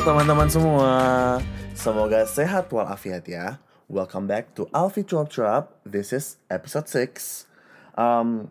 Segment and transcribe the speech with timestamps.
[0.00, 0.92] teman-teman semua?
[1.76, 3.60] Semoga sehat walafiat ya.
[3.84, 5.76] Welcome back to Alfie Chop Chop.
[5.84, 7.44] This is episode 6.
[8.00, 8.48] Um,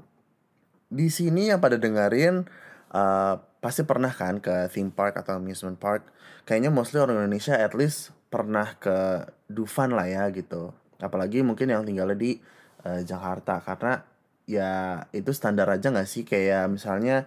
[0.94, 2.46] di sini yang pada dengerin
[2.94, 6.06] uh, pasti pernah kan ke theme park atau amusement park.
[6.46, 10.70] Kayaknya mostly orang Indonesia at least pernah ke Dufan lah ya gitu.
[11.02, 12.38] Apalagi mungkin yang tinggal di
[12.86, 14.06] uh, Jakarta karena
[14.46, 17.26] ya itu standar aja nggak sih kayak misalnya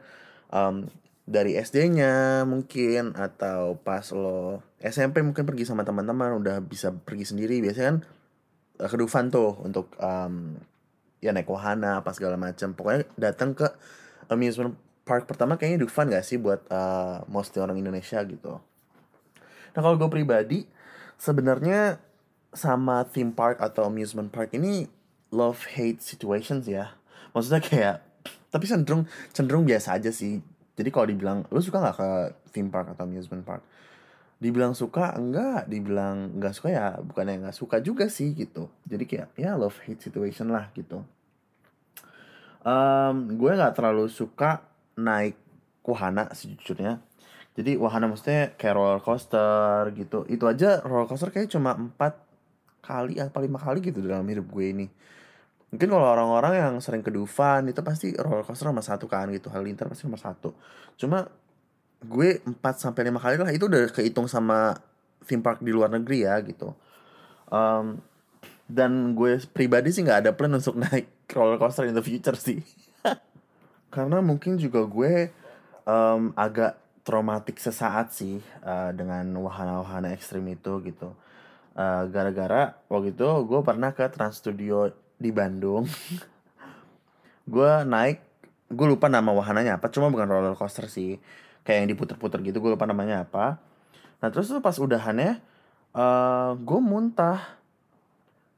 [0.54, 0.86] um,
[1.22, 7.62] dari SD-nya mungkin atau pas lo SMP mungkin pergi sama teman-teman udah bisa pergi sendiri.
[7.62, 7.98] Biasanya kan
[8.82, 10.58] uh, ke Dufan tuh untuk um,
[11.22, 13.70] ya naik wahana apa segala macam pokoknya datang ke
[14.26, 14.74] amusement
[15.06, 18.58] park pertama kayaknya Dufan gak sih buat uh, mostly orang Indonesia gitu.
[19.72, 20.66] Nah kalau gue pribadi
[21.22, 22.02] sebenarnya
[22.52, 24.90] sama theme park atau amusement park ini
[25.30, 26.98] love hate situations ya.
[27.30, 27.96] Maksudnya kayak
[28.52, 32.10] tapi cenderung cenderung biasa aja sih jadi kalau dibilang lu suka nggak ke
[32.56, 33.60] theme park atau amusement park?
[34.40, 35.68] Dibilang suka enggak.
[35.68, 38.72] Dibilang enggak suka ya bukan yang enggak suka juga sih gitu.
[38.88, 41.04] Jadi kayak ya love hate situation lah gitu.
[42.62, 44.64] Um, gue nggak terlalu suka
[44.96, 45.36] naik
[45.84, 47.04] wahana sejujurnya.
[47.52, 50.24] Jadi wahana maksudnya kayak roller coaster gitu.
[50.24, 52.16] Itu aja roller coaster kayak cuma empat
[52.82, 54.86] kali apa lima kali gitu dalam hidup gue ini
[55.72, 59.48] mungkin kalau orang-orang yang sering ke Dufan itu pasti roller coaster nomor satu kan gitu.
[59.48, 60.52] Halilintar pasti nomor satu.
[61.00, 61.24] Cuma
[62.04, 64.76] gue 4 sampai lima kali lah itu udah kehitung sama
[65.24, 66.76] theme park di luar negeri ya gitu.
[67.48, 68.04] Um,
[68.68, 72.60] dan gue pribadi sih nggak ada plan untuk naik roller coaster in the future sih.
[73.94, 75.32] Karena mungkin juga gue
[75.88, 81.16] um, agak traumatik sesaat sih uh, dengan wahana-wahana ekstrim itu gitu.
[81.72, 84.92] Uh, gara-gara waktu itu gue pernah ke Trans Studio
[85.22, 85.86] di Bandung.
[87.52, 88.32] Gue naik
[88.72, 91.20] gue lupa nama wahananya apa cuma bukan roller coaster sih.
[91.62, 93.60] Kayak yang diputer-puter gitu gue lupa namanya apa.
[94.24, 95.38] Nah terus tuh pas udahannya
[95.92, 97.60] uh, gue muntah.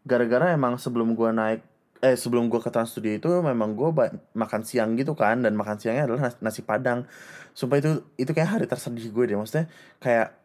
[0.07, 1.61] Gara-gara emang sebelum gue naik
[2.05, 3.89] eh sebelum gue ke Trans Studio itu memang gue
[4.37, 7.09] makan siang gitu kan dan makan siangnya adalah nasi, padang.
[7.57, 10.37] Sumpah itu itu kayak hari tersedih gue deh maksudnya kayak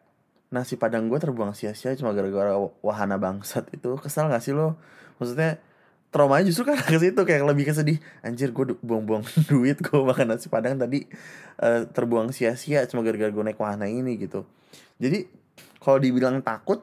[0.50, 3.94] nasi padang gue terbuang sia-sia cuma gara-gara wahana bangsat itu.
[4.00, 4.80] Kesal gak sih lo?
[5.20, 5.60] Maksudnya
[6.10, 10.50] traumanya justru kan ke situ kayak lebih kesedih anjir gue buang-buang duit gue makan nasi
[10.50, 11.06] padang tadi
[11.62, 14.44] uh, terbuang sia-sia cuma gara-gara gue naik wahana ini gitu.
[15.00, 15.24] Jadi
[15.80, 16.82] kalau dibilang takut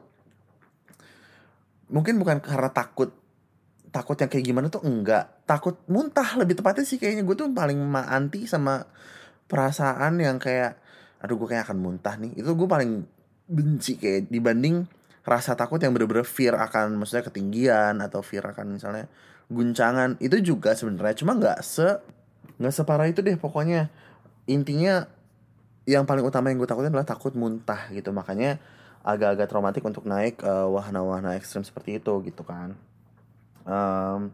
[1.88, 3.14] mungkin bukan karena takut
[3.88, 5.44] takut yang kayak gimana tuh enggak.
[5.48, 7.24] Takut muntah lebih tepatnya sih kayaknya.
[7.24, 8.84] Gue tuh paling anti sama
[9.48, 10.76] perasaan yang kayak
[11.18, 12.36] aduh gue kayak akan muntah nih.
[12.36, 13.04] Itu gue paling
[13.48, 14.97] benci kayak dibanding
[15.28, 19.12] rasa takut yang bener-bener fear akan maksudnya ketinggian atau fear akan misalnya
[19.52, 21.20] guncangan itu juga sebenarnya.
[21.20, 22.00] Cuma nggak se
[22.56, 23.92] nggak separah itu deh pokoknya.
[24.48, 25.04] Intinya
[25.84, 28.08] yang paling utama yang gue takutin adalah takut muntah gitu.
[28.08, 28.56] Makanya
[29.04, 32.72] agak-agak traumatik untuk naik uh, wahana-wahana ekstrim seperti itu gitu kan.
[33.68, 34.32] Um,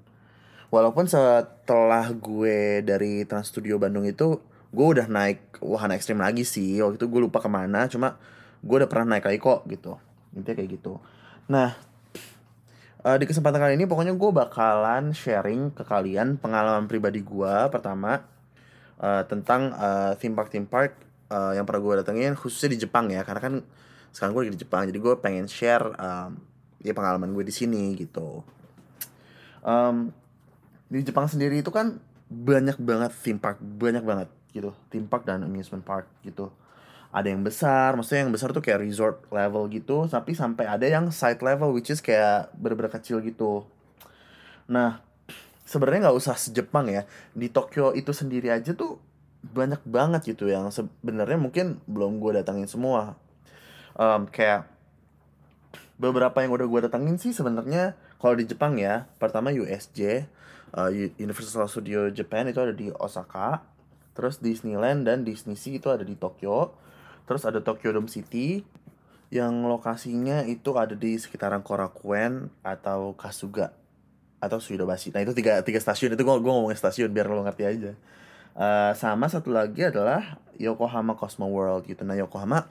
[0.70, 4.38] walaupun setelah gue dari Trans Studio Bandung itu
[4.70, 6.78] gue udah naik wahana ekstrim lagi sih.
[6.78, 8.14] Waktu itu gue lupa ke mana cuma
[8.62, 9.98] gue udah pernah naik lagi kok gitu
[10.34, 10.98] intinya kayak gitu.
[11.48, 11.74] Nah
[13.06, 18.24] uh, di kesempatan kali ini pokoknya gue bakalan sharing ke kalian pengalaman pribadi gue pertama
[18.98, 20.98] uh, tentang uh, theme park theme park
[21.30, 23.22] uh, yang pernah gue datengin khususnya di Jepang ya.
[23.22, 23.54] Karena kan
[24.10, 26.38] sekarang gue lagi di Jepang jadi gue pengen share um,
[26.82, 28.42] ya pengalaman gue di sini gitu.
[29.64, 30.12] Um,
[30.90, 34.74] di Jepang sendiri itu kan banyak banget theme park banyak banget gitu.
[34.90, 36.50] Theme park dan amusement park gitu
[37.14, 41.14] ada yang besar maksudnya yang besar tuh kayak resort level gitu tapi sampai ada yang
[41.14, 43.62] side level which is kayak bener-bener kecil gitu.
[44.66, 44.98] Nah
[45.62, 48.98] sebenarnya nggak usah sejepang ya di Tokyo itu sendiri aja tuh
[49.46, 53.14] banyak banget gitu yang sebenarnya mungkin belum gue datangin semua.
[53.94, 54.66] Um, kayak
[55.94, 60.26] beberapa yang udah gue datangin sih sebenarnya kalau di Jepang ya pertama USJ
[60.74, 60.90] uh,
[61.22, 63.62] Universal Studio Japan itu ada di Osaka
[64.18, 66.74] terus Disneyland dan Disney Sea itu ada di Tokyo
[67.24, 68.64] terus ada Tokyo Dome City
[69.32, 73.74] yang lokasinya itu ada di sekitaran Korakuen atau Kasuga
[74.38, 75.10] atau Suidobashi.
[75.10, 77.92] Nah itu tiga tiga stasiun itu gue gue ngomongin stasiun biar lo ngerti aja.
[78.54, 82.06] Uh, sama satu lagi adalah Yokohama Cosmo World gitu.
[82.06, 82.68] Nah Yokohama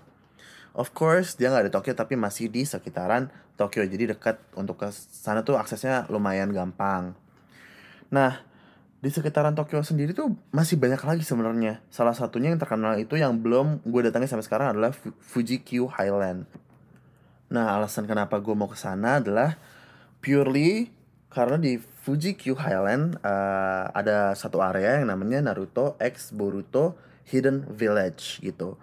[0.73, 4.89] Of course dia nggak di Tokyo tapi masih di sekitaran Tokyo jadi dekat untuk ke
[4.89, 7.13] sana tuh aksesnya lumayan gampang.
[8.09, 8.41] Nah
[9.03, 11.83] di sekitaran Tokyo sendiri tuh masih banyak lagi sebenarnya.
[11.91, 16.47] Salah satunya yang terkenal itu yang belum gue datangi sampai sekarang adalah Fuji Q Highland.
[17.51, 19.59] Nah alasan kenapa gue mau ke sana adalah
[20.23, 20.87] purely
[21.27, 26.95] karena di Fuji Q Highland uh, ada satu area yang namanya Naruto X Boruto
[27.27, 28.79] Hidden Village gitu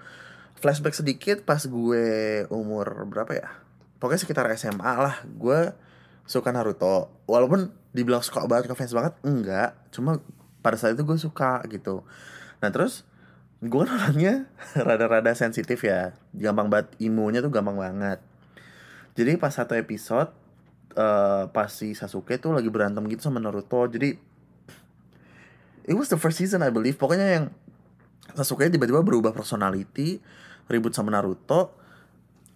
[0.61, 2.05] flashback sedikit pas gue
[2.53, 3.49] umur berapa ya
[3.97, 5.73] pokoknya sekitar SMA lah gue
[6.29, 9.15] suka Naruto walaupun dibilang suka banget ke fans banget?
[9.27, 9.75] Enggak.
[9.91, 10.23] Cuma
[10.61, 12.07] pada saat itu gue suka gitu.
[12.63, 13.03] Nah terus
[13.61, 14.47] gue kan orangnya
[14.87, 16.15] rada-rada sensitif ya.
[16.35, 18.19] Gampang banget imunya tuh gampang banget.
[19.19, 20.31] Jadi pas satu episode
[20.95, 24.17] uh, pas si Sasuke tuh lagi berantem gitu sama Naruto jadi
[25.87, 26.95] it was the first season I believe.
[26.95, 27.45] Pokoknya yang
[28.39, 30.23] Sasuke tiba-tiba berubah personality
[30.71, 31.75] ribut sama Naruto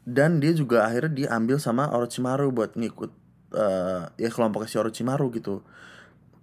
[0.07, 3.24] dan dia juga akhirnya diambil sama Orochimaru buat ngikut
[3.55, 5.63] uh, ya kelompok si Orochimaru gitu.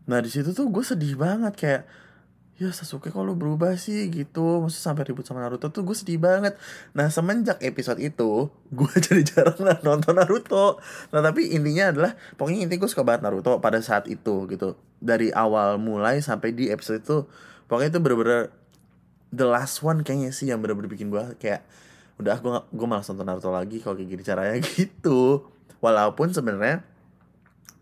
[0.10, 1.84] Nah di situ tuh gue sedih banget kayak
[2.62, 4.10] ya Sasuke kok berubah sih?
[4.14, 4.46] Gitu.
[4.62, 6.54] Maksudnya sampai ribut sama Naruto tuh gue sedih banget.
[6.94, 10.78] Nah semenjak episode itu Gue jadi jarang nonton Naruto.
[11.10, 14.78] Nah tapi intinya adalah Pokoknya intinya gue suka banget Naruto pada saat itu gitu.
[15.02, 17.18] Dari awal mulai sampai di episode itu
[17.66, 18.42] Pokoknya itu bener-bener
[19.32, 21.66] The last one kayaknya sih yang bener-bener bikin gue kayak
[22.22, 24.56] Udah gue gue malas nonton Naruto lagi kalau kayak gini caranya.
[24.78, 25.50] Gitu.
[25.82, 26.86] Walaupun sebenarnya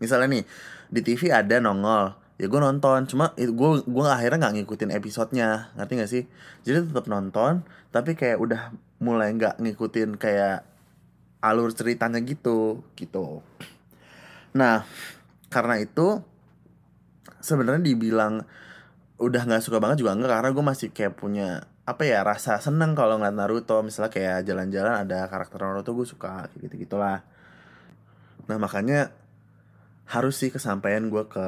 [0.00, 0.44] Misalnya nih
[0.90, 2.18] Di TV ada nongol.
[2.40, 5.70] Ya gue nonton cuma itu gue gue akhirnya nggak ngikutin episodenya.
[5.76, 6.24] Ngerti gak sih?
[6.66, 7.62] Jadi tetap nonton
[7.94, 10.66] tapi kayak udah mulai nggak ngikutin kayak
[11.44, 13.44] alur ceritanya gitu gitu.
[14.56, 14.82] Nah
[15.52, 16.24] karena itu
[17.38, 18.42] sebenarnya dibilang
[19.20, 22.96] udah nggak suka banget juga enggak karena gue masih kayak punya apa ya rasa seneng
[22.96, 23.84] kalau ngeliat Naruto.
[23.84, 27.22] Misalnya kayak jalan-jalan ada karakter Naruto gue suka gitu gitulah
[28.50, 29.14] nah makanya
[30.10, 31.46] harus sih kesampaian gue ke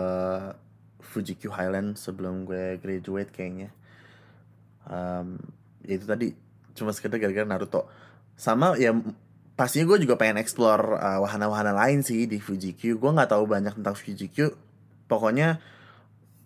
[1.03, 3.75] Fujikyu Highland sebelum gue graduate kayaknya.
[4.87, 5.43] Um,
[5.83, 6.39] ya itu tadi
[6.79, 7.91] cuma sekedar gara-gara Naruto.
[8.39, 8.95] Sama ya
[9.59, 13.03] pastinya gue juga pengen explore uh, wahana-wahana lain sih di Fujikyu.
[13.03, 14.55] Gue nggak tahu banyak tentang Fujikyu.
[15.11, 15.59] Pokoknya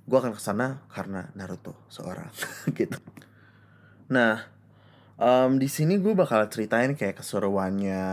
[0.09, 2.33] gue akan ke sana karena Naruto seorang
[2.81, 2.97] gitu.
[4.09, 4.56] Nah
[5.21, 8.05] um, di sini gue bakal ceritain kayak keseruannya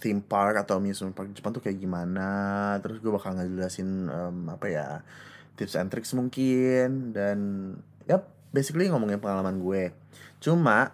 [0.00, 2.28] theme park atau amusement park Jepang tuh kayak gimana.
[2.84, 4.86] Terus gue bakal ngejelasin um, apa ya
[5.56, 7.12] tips and tricks mungkin.
[7.12, 7.38] Dan
[8.08, 9.92] yap basically ngomongin pengalaman gue.
[10.40, 10.92] Cuma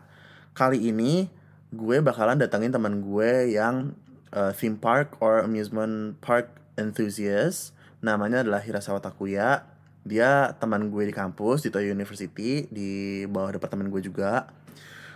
[0.55, 1.31] kali ini
[1.75, 3.99] gue bakalan datangin teman gue yang
[4.31, 7.75] uh, theme park or amusement park enthusiast.
[8.05, 9.75] Namanya adalah Hirasawa Takuya
[10.05, 14.53] dia teman gue di kampus di Toyo University di bawah departemen gue juga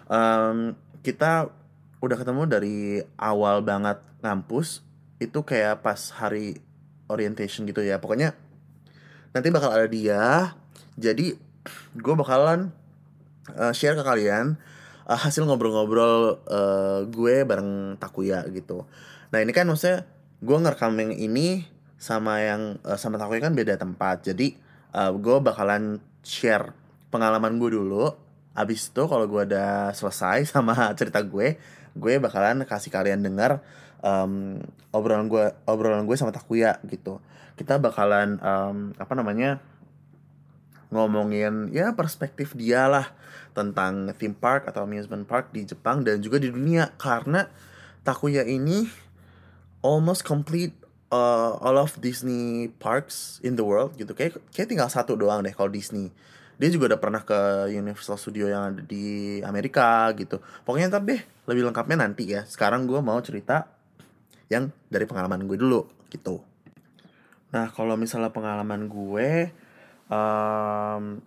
[0.08, 0.74] um,
[1.04, 1.52] kita
[2.02, 2.78] udah ketemu dari
[3.18, 4.82] awal banget ngampus
[5.18, 6.58] itu kayak pas hari
[7.06, 8.02] orientation gitu ya.
[8.02, 8.34] Pokoknya
[9.32, 10.52] nanti bakal ada dia
[10.98, 11.36] jadi
[11.94, 12.72] gue bakalan
[13.54, 14.56] uh, share ke kalian
[15.06, 18.88] uh, hasil ngobrol-ngobrol uh, gue bareng Takuya gitu.
[19.30, 20.08] Nah ini kan maksudnya
[20.38, 21.66] gue ngerekam yang ini
[21.98, 24.26] sama yang uh, sama Takuya kan beda tempat.
[24.26, 24.54] Jadi
[24.94, 26.72] uh, gue bakalan share
[27.08, 28.27] pengalaman gue dulu
[28.58, 31.54] abis itu kalau gue udah selesai sama cerita gue
[31.94, 33.62] gue bakalan kasih kalian dengar
[34.02, 34.62] um,
[34.94, 37.18] obrolan gue obrolan gue sama Takuya gitu.
[37.58, 39.58] Kita bakalan um, apa namanya
[40.88, 43.12] ngomongin ya perspektif dia lah
[43.52, 46.94] tentang theme park atau amusement park di Jepang dan juga di dunia.
[46.96, 47.46] Karena
[48.06, 48.86] Takuya ini
[49.82, 50.72] almost complete
[51.10, 54.14] uh, all of Disney parks in the world gitu.
[54.14, 56.14] Kayak kayak tinggal satu doang deh kalau Disney
[56.58, 60.42] dia juga udah pernah ke Universal Studio yang ada di Amerika gitu.
[60.66, 62.42] Pokoknya deh lebih lengkapnya nanti ya.
[62.44, 63.70] Sekarang gue mau cerita
[64.50, 66.42] yang dari pengalaman gue dulu gitu.
[67.54, 69.54] Nah, kalau misalnya pengalaman gue,
[70.10, 71.22] um,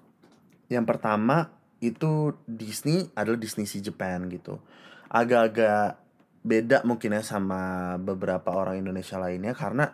[0.69, 1.49] yang pertama
[1.81, 4.61] itu Disney adalah Disney Sea Japan gitu.
[5.09, 5.97] Agak-agak
[6.41, 9.93] beda mungkin ya sama beberapa orang Indonesia lainnya karena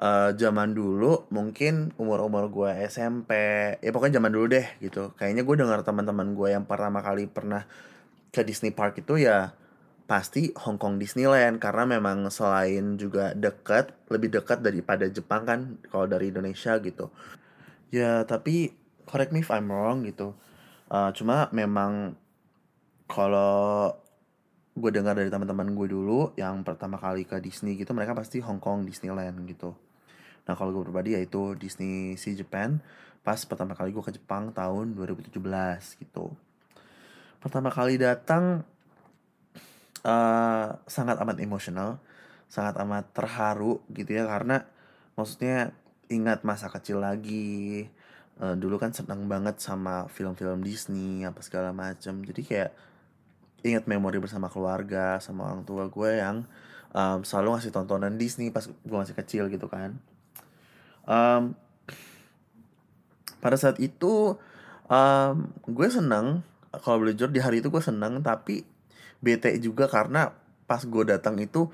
[0.00, 3.30] uh, zaman dulu mungkin umur-umur gue SMP,
[3.80, 5.12] ya pokoknya zaman dulu deh gitu.
[5.16, 7.64] Kayaknya gue dengar teman-teman gue yang pertama kali pernah
[8.32, 9.56] ke Disney Park itu ya
[10.06, 11.58] pasti Hong Kong Disneyland.
[11.60, 17.08] Karena memang selain juga dekat lebih dekat daripada Jepang kan kalau dari Indonesia gitu.
[17.88, 18.76] Ya tapi
[19.08, 20.36] correct me if I'm wrong gitu.
[20.86, 22.14] Uh, cuma memang
[23.10, 23.90] kalau
[24.76, 28.60] gue dengar dari teman-teman gue dulu yang pertama kali ke Disney gitu mereka pasti Hong
[28.60, 29.72] Kong Disneyland gitu
[30.46, 32.78] nah kalau gue pribadi yaitu Disney Sea Japan
[33.26, 35.34] pas pertama kali gue ke Jepang tahun 2017
[36.00, 36.32] gitu
[37.42, 38.62] pertama kali datang
[40.06, 41.98] uh, sangat amat emosional,
[42.46, 44.62] sangat amat terharu gitu ya karena
[45.18, 45.74] maksudnya
[46.06, 47.90] ingat masa kecil lagi.
[48.36, 52.22] Uh, dulu kan senang banget sama film-film Disney apa segala macam.
[52.22, 52.70] Jadi kayak
[53.64, 56.44] ingat memori bersama keluarga sama orang tua gue yang
[56.92, 59.96] um, selalu ngasih tontonan Disney pas gue masih kecil gitu kan.
[61.06, 61.54] Um,
[63.38, 64.34] pada saat itu
[64.90, 65.36] um,
[65.70, 66.42] gue senang
[66.82, 68.66] kalau jujur di hari itu gue senang tapi
[69.22, 70.34] bete juga karena
[70.66, 71.70] pas gue datang itu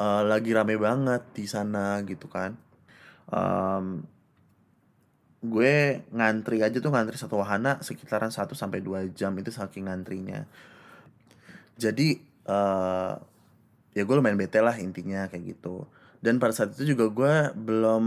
[0.00, 2.56] uh, lagi rame banget di sana gitu kan.
[3.28, 4.04] Um,
[5.42, 10.46] gue ngantri aja tuh ngantri satu wahana sekitaran 1 sampai dua jam itu saking ngantrinya.
[11.76, 12.14] Jadi
[12.46, 13.14] uh,
[13.92, 15.84] ya gue lumayan bete lah intinya kayak gitu.
[16.22, 18.04] Dan pada saat itu juga gue belum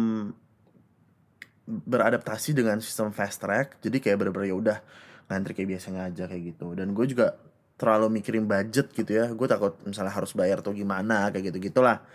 [1.65, 4.77] beradaptasi dengan sistem fast track jadi kayak bener-bener ya udah
[5.25, 6.77] ngantri kayak biasanya aja kayak gitu.
[6.77, 7.33] Dan gue juga
[7.75, 9.25] terlalu mikirin budget gitu ya.
[9.33, 12.05] Gue takut misalnya harus bayar atau gimana kayak gitu gitulah.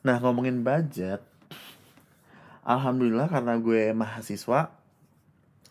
[0.00, 1.20] Nah ngomongin budget
[2.64, 4.72] alhamdulillah karena gue mahasiswa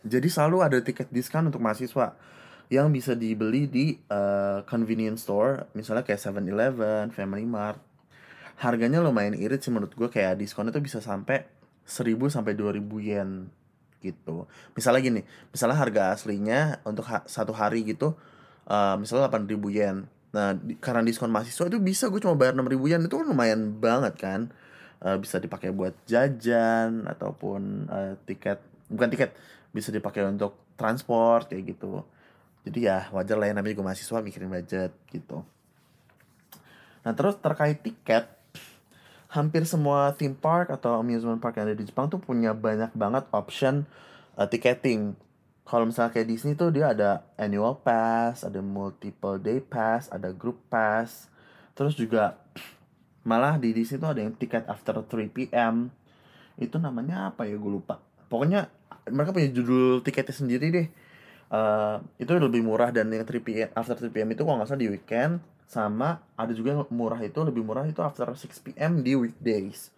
[0.06, 2.14] jadi selalu ada tiket diskon untuk mahasiswa
[2.70, 7.80] yang bisa dibeli di uh, convenience store misalnya kayak 7-Eleven, Family Mart.
[8.60, 11.44] Harganya lumayan irit sih menurut gue kayak diskonnya tuh bisa sampai
[11.84, 13.30] 1000 sampai 2000 yen
[14.04, 14.48] gitu.
[14.76, 15.22] Misalnya gini,
[15.52, 18.16] misalnya harga aslinya untuk ha satu hari gitu
[18.68, 19.98] uh, misalnya 8000 yen.
[20.34, 23.62] Nah, di, karena diskon mahasiswa itu bisa gue cuma bayar 6000 yen itu kan lumayan
[23.80, 24.42] banget kan.
[25.04, 29.36] Uh, bisa dipakai buat jajan ataupun uh, tiket bukan tiket
[29.76, 32.08] bisa dipakai untuk transport kayak gitu.
[32.64, 35.44] Jadi ya wajar lah ya namanya gue mahasiswa mikirin budget gitu.
[37.04, 38.32] Nah terus terkait tiket
[39.34, 43.26] hampir semua theme park atau amusement park yang ada di Jepang tuh punya banyak banget
[43.34, 43.90] option
[44.38, 45.18] uh, ticketing.
[45.66, 50.62] Kalau misalnya kayak Disney tuh dia ada annual pass, ada multiple day pass, ada group
[50.70, 51.34] pass.
[51.74, 52.38] Terus juga
[53.30, 55.90] malah di Disney tuh ada yang tiket after 3 p.m.
[56.62, 57.98] Itu namanya apa ya gue lupa.
[58.30, 58.70] Pokoknya
[59.10, 60.88] mereka punya judul tiketnya sendiri deh.
[61.54, 63.70] Uh, itu lebih murah dan yang 3 p.m.
[63.74, 64.30] after 3 p.m.
[64.30, 68.00] itu kalau nggak salah di weekend sama ada juga yang murah itu lebih murah itu
[68.04, 69.90] after 6 pm di weekdays.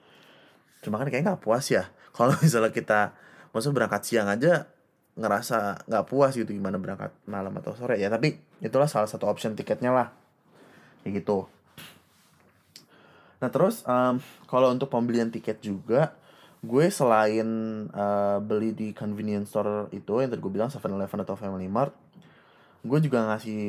[0.79, 1.89] Cuma kan kayaknya nggak puas ya.
[2.15, 3.12] Kalau misalnya kita
[3.51, 4.69] maksud berangkat siang aja
[5.15, 8.00] ngerasa nggak puas gitu gimana berangkat malam atau sore.
[8.00, 10.07] Ya tapi itulah salah satu option tiketnya lah.
[11.03, 11.48] Kayak gitu.
[13.43, 16.15] Nah terus um, kalau untuk pembelian tiket juga
[16.65, 17.45] gue selain
[17.93, 21.93] uh, beli di convenience store itu yang tadi gue bilang 7-Eleven atau Family Mart
[22.86, 23.65] gue juga ngasih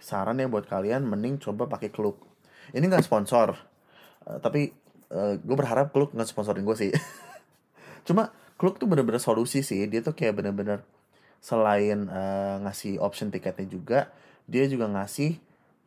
[0.00, 2.18] saran ya buat kalian mending coba pakai Klook.
[2.72, 3.54] Ini nggak sponsor,
[4.26, 4.72] uh, tapi
[5.12, 6.90] uh, gue berharap Klook nggak sponsorin gue sih.
[8.08, 9.84] Cuma Klook tuh bener-bener solusi sih.
[9.86, 10.84] Dia tuh kayak bener-bener
[11.40, 13.98] selain uh, ngasih option tiketnya juga,
[14.44, 15.40] dia juga ngasih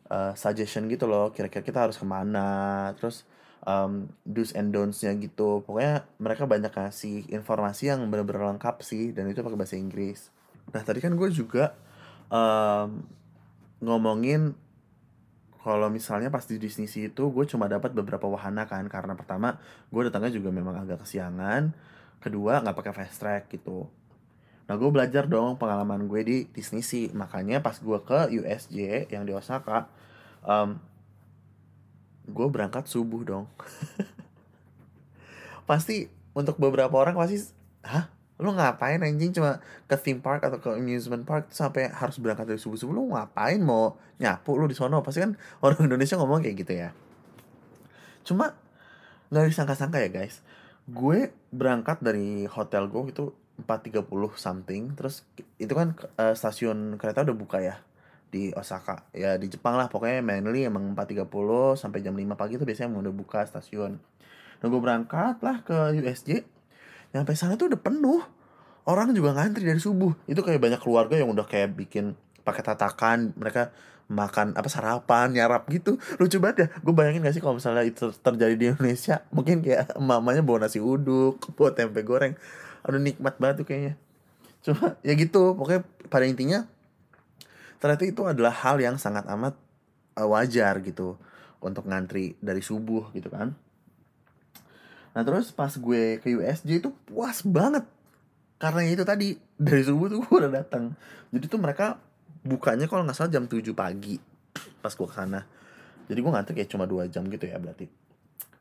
[0.10, 1.29] uh, suggestion gitu loh.
[1.29, 3.25] Kira-kira kita harus ke mana, terus
[3.65, 5.62] um, do's and don'ts-nya gitu.
[5.62, 10.34] Pokoknya mereka banyak ngasih informasi yang bener-bener lengkap sih, dan itu pakai bahasa Inggris.
[10.74, 11.77] Nah tadi kan gue juga
[12.34, 13.03] um,
[13.83, 14.55] ngomongin
[15.63, 18.83] kalau misalnya pas di Disney Sea itu gue cuma dapat beberapa wahana kan.
[18.91, 19.59] Karena pertama
[19.91, 21.71] gue datangnya juga memang agak kesiangan.
[22.19, 23.87] Kedua nggak pakai fast track gitu.
[24.67, 27.11] Nah gue belajar dong pengalaman gue di Disney Sea.
[27.15, 29.87] Makanya pas gue ke USJ yang di Osaka
[30.43, 30.79] um,
[32.27, 33.45] gue berangkat subuh dong.
[35.69, 37.39] Pasti untuk beberapa orang pasti
[37.85, 38.09] hah
[38.41, 39.29] lu ngapain anjing?
[39.35, 43.13] Cuma ke theme park atau ke amusement park sampai harus berangkat dari subuh subuh lu
[43.13, 44.57] ngapain mau nyapu?
[44.57, 45.05] Lu di sono.
[45.05, 46.89] Pasti kan orang Indonesia ngomong kayak gitu ya.
[48.25, 48.57] Cuma
[49.29, 50.41] nggak disangka-sangka ya guys.
[50.89, 53.23] Gue berangkat dari hotel gue itu
[53.61, 54.83] 4.30 something.
[54.97, 55.21] Terus
[55.61, 57.77] itu kan uh, stasiun kereta udah buka ya
[58.33, 59.05] di Osaka.
[59.13, 59.87] Ya di Jepang lah.
[59.93, 61.29] Pokoknya mainly emang 4.30
[61.77, 64.01] sampai jam 5 pagi itu biasanya udah buka stasiun.
[64.57, 66.47] Dan gue berangkat lah ke USJ
[67.13, 68.22] nyampe sana tuh udah penuh.
[68.84, 70.12] Orang juga ngantri dari subuh.
[70.27, 73.72] Itu kayak banyak keluarga yang udah kayak bikin pakai tatakan mereka
[74.12, 75.96] makan apa sarapan nyarap gitu.
[76.20, 76.67] Lucu banget ya.
[76.84, 80.84] Gue bayangin gak sih kalau misalnya itu terjadi di Indonesia mungkin kayak mamanya bawa nasi
[80.84, 82.36] uduk bawa tempe goreng.
[82.84, 83.93] Aduh nikmat banget tuh kayaknya.
[84.60, 85.55] Cuma ya gitu.
[85.55, 86.67] Pokoknya pada intinya
[87.79, 89.55] ternyata itu adalah hal yang sangat amat
[90.15, 91.20] uh, wajar gitu
[91.63, 93.55] untuk ngantri dari subuh gitu kan
[95.13, 97.86] Nah terus pas gue ke USJ itu puas banget.
[98.58, 100.98] Karena itu tadi Dari subuh tuh gue udah datang.
[101.29, 102.01] Jadi tuh mereka
[102.43, 104.20] bukanya kalau nggak salah jam 7 pagi
[104.84, 105.48] Pas gue ke sana
[106.12, 107.88] Jadi gue ngantri kayak cuma 2 jam gitu ya berarti.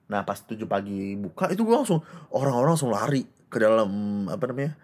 [0.07, 3.91] Nah pas 7 pagi buka itu gue langsung Orang-orang langsung lari ke dalam
[4.31, 4.75] Apa namanya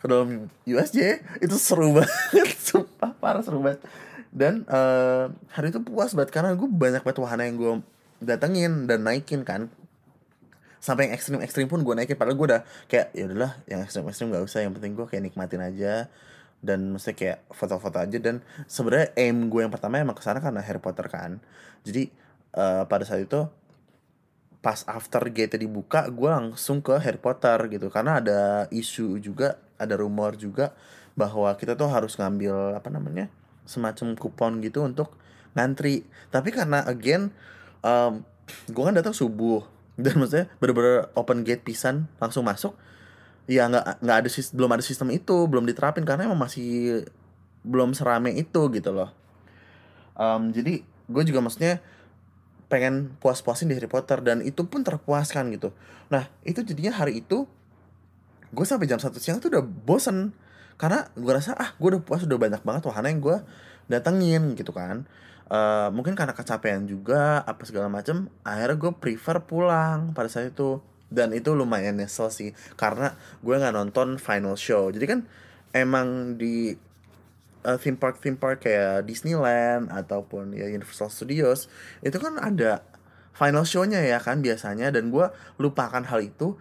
[0.00, 3.84] ke dalam USJ itu seru banget sumpah parah seru banget.
[4.32, 7.72] Dan uh, hari itu puas banget karena gue banyak banget wahana yang gue
[8.24, 9.68] datengin dan naikin kan
[10.80, 12.16] sampai yang ekstrim ekstrim pun gue naikin.
[12.16, 15.22] Padahal gue udah kayak ya udahlah yang ekstrim ekstrim gak usah yang penting gue kayak
[15.28, 16.08] nikmatin aja.
[16.60, 18.16] Dan mesti kayak foto-foto aja.
[18.16, 21.38] Dan sebenarnya aim gue yang pertama emang ke sana karena Harry Potter kan.
[21.84, 22.08] Jadi
[22.56, 23.44] uh, pada saat itu
[24.60, 27.92] pas after gate dibuka gue langsung ke Harry Potter gitu.
[27.92, 28.40] Karena ada
[28.72, 30.72] isu juga ada rumor juga
[31.16, 33.28] bahwa kita tuh harus ngambil apa namanya
[33.64, 35.16] semacam kupon gitu untuk
[35.56, 36.04] ngantri.
[36.28, 37.32] Tapi karena again
[37.80, 38.20] um,
[38.68, 42.76] gue kan datang subuh dan maksudnya bener-bener open gate pisan langsung masuk.
[43.50, 47.02] Ya nggak nggak ada belum ada sistem itu belum diterapin karena emang masih
[47.66, 49.10] belum serame itu gitu loh.
[50.14, 51.82] Um, jadi gue juga maksudnya
[52.70, 55.74] pengen puas-puasin di Harry Potter dan itu pun terpuaskan gitu.
[56.08, 57.50] Nah itu jadinya hari itu
[58.50, 60.30] gue sampai jam satu siang tuh udah bosen.
[60.80, 63.36] Karena gue rasa ah gue udah puas udah banyak banget wahana yang gue
[63.90, 65.04] datengin gitu kan
[65.50, 70.80] uh, mungkin karena kecapean juga apa segala macem akhirnya gue prefer pulang pada saat itu.
[71.10, 74.94] Dan itu lumayan nyesel sih karena gue nggak nonton final show.
[74.94, 75.20] Jadi kan
[75.74, 76.78] emang di
[77.66, 81.66] uh, theme park theme park kayak Disneyland ataupun ya Universal Studios
[82.06, 82.86] itu kan ada
[83.34, 84.94] final show-nya ya kan biasanya.
[84.94, 85.26] Dan gue
[85.58, 86.54] lupakan hal itu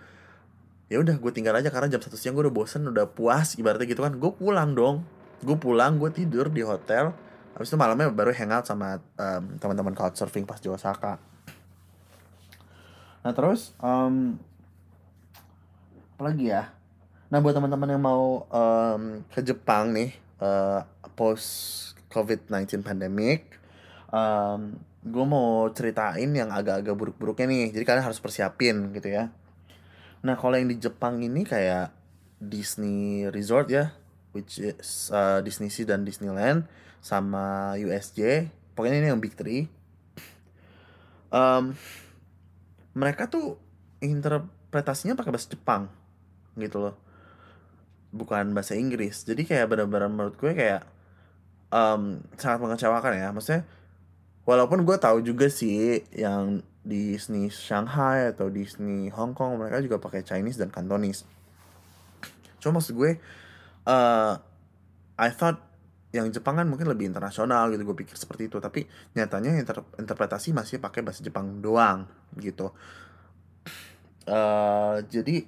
[0.89, 3.85] ya udah gue tinggal aja karena jam satu siang gue udah bosen udah puas ibaratnya
[3.85, 4.17] gitu kan.
[4.17, 5.05] Gue pulang dong
[5.39, 7.15] gue pulang gue tidur di hotel
[7.59, 11.19] habis itu malamnya baru hangout sama um, teman-teman couchsurfing pas di Osaka
[13.19, 14.39] Nah terus um,
[16.15, 16.71] apa lagi ya?
[17.31, 20.83] Nah buat teman-teman yang mau um, ke Jepang nih uh,
[21.15, 23.59] post COVID-19 pandemic,
[24.09, 24.75] um,
[25.05, 27.65] gue mau ceritain yang agak-agak buruk-buruknya nih.
[27.75, 29.31] Jadi kalian harus persiapin gitu ya.
[30.25, 31.91] Nah kalau yang di Jepang ini kayak
[32.39, 33.93] Disney Resort ya,
[34.31, 36.65] which is uh, Disney Sea dan Disneyland
[36.99, 38.51] sama USJ.
[38.75, 39.67] Pokoknya ini yang big three.
[41.29, 41.77] Um,
[42.97, 43.61] mereka tuh
[44.01, 45.87] interpretasinya pakai bahasa Jepang
[46.57, 46.95] gitu loh
[48.09, 50.81] bukan bahasa Inggris jadi kayak benar-benar menurut gue kayak
[51.69, 53.63] um, sangat mengecewakan ya maksudnya
[54.49, 60.25] walaupun gue tahu juga sih yang Disney Shanghai atau Disney Hong Kong mereka juga pakai
[60.25, 61.21] Chinese dan Cantonese
[62.57, 63.21] cuma maksud gue
[63.85, 64.33] uh,
[65.19, 65.61] I thought
[66.09, 68.57] yang Jepang kan mungkin lebih internasional gitu gue pikir seperti itu.
[68.57, 72.09] Tapi nyatanya inter interpretasi masih pakai bahasa Jepang doang
[72.41, 72.73] gitu.
[74.25, 75.45] Uh, jadi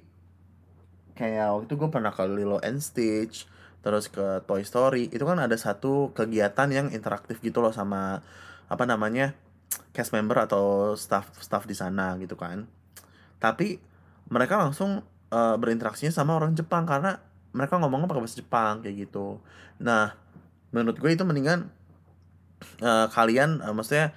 [1.18, 3.46] kayak waktu itu gue pernah ke Lilo and Stitch
[3.82, 5.10] terus ke Toy Story.
[5.10, 8.22] Itu kan ada satu kegiatan yang interaktif gitu loh sama
[8.70, 9.34] apa namanya
[9.92, 12.70] cast member atau staff staff di sana gitu kan.
[13.42, 13.82] Tapi
[14.30, 15.02] mereka langsung
[15.34, 17.18] uh, berinteraksinya sama orang Jepang karena
[17.52, 19.42] mereka ngomongnya pakai bahasa Jepang kayak gitu.
[19.82, 20.21] Nah
[20.72, 21.68] menurut gue itu mendingan
[22.80, 24.16] uh, kalian uh, maksudnya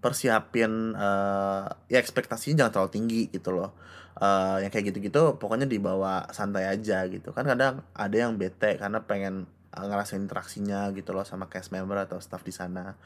[0.00, 3.76] persiapin uh, ya ekspektasinya jangan terlalu tinggi gitu loh.
[4.20, 7.32] Uh, yang kayak gitu-gitu pokoknya dibawa santai aja gitu.
[7.32, 12.18] Kan kadang ada yang bete karena pengen ngerasain interaksinya gitu loh sama cast member atau
[12.18, 12.96] staff di sana.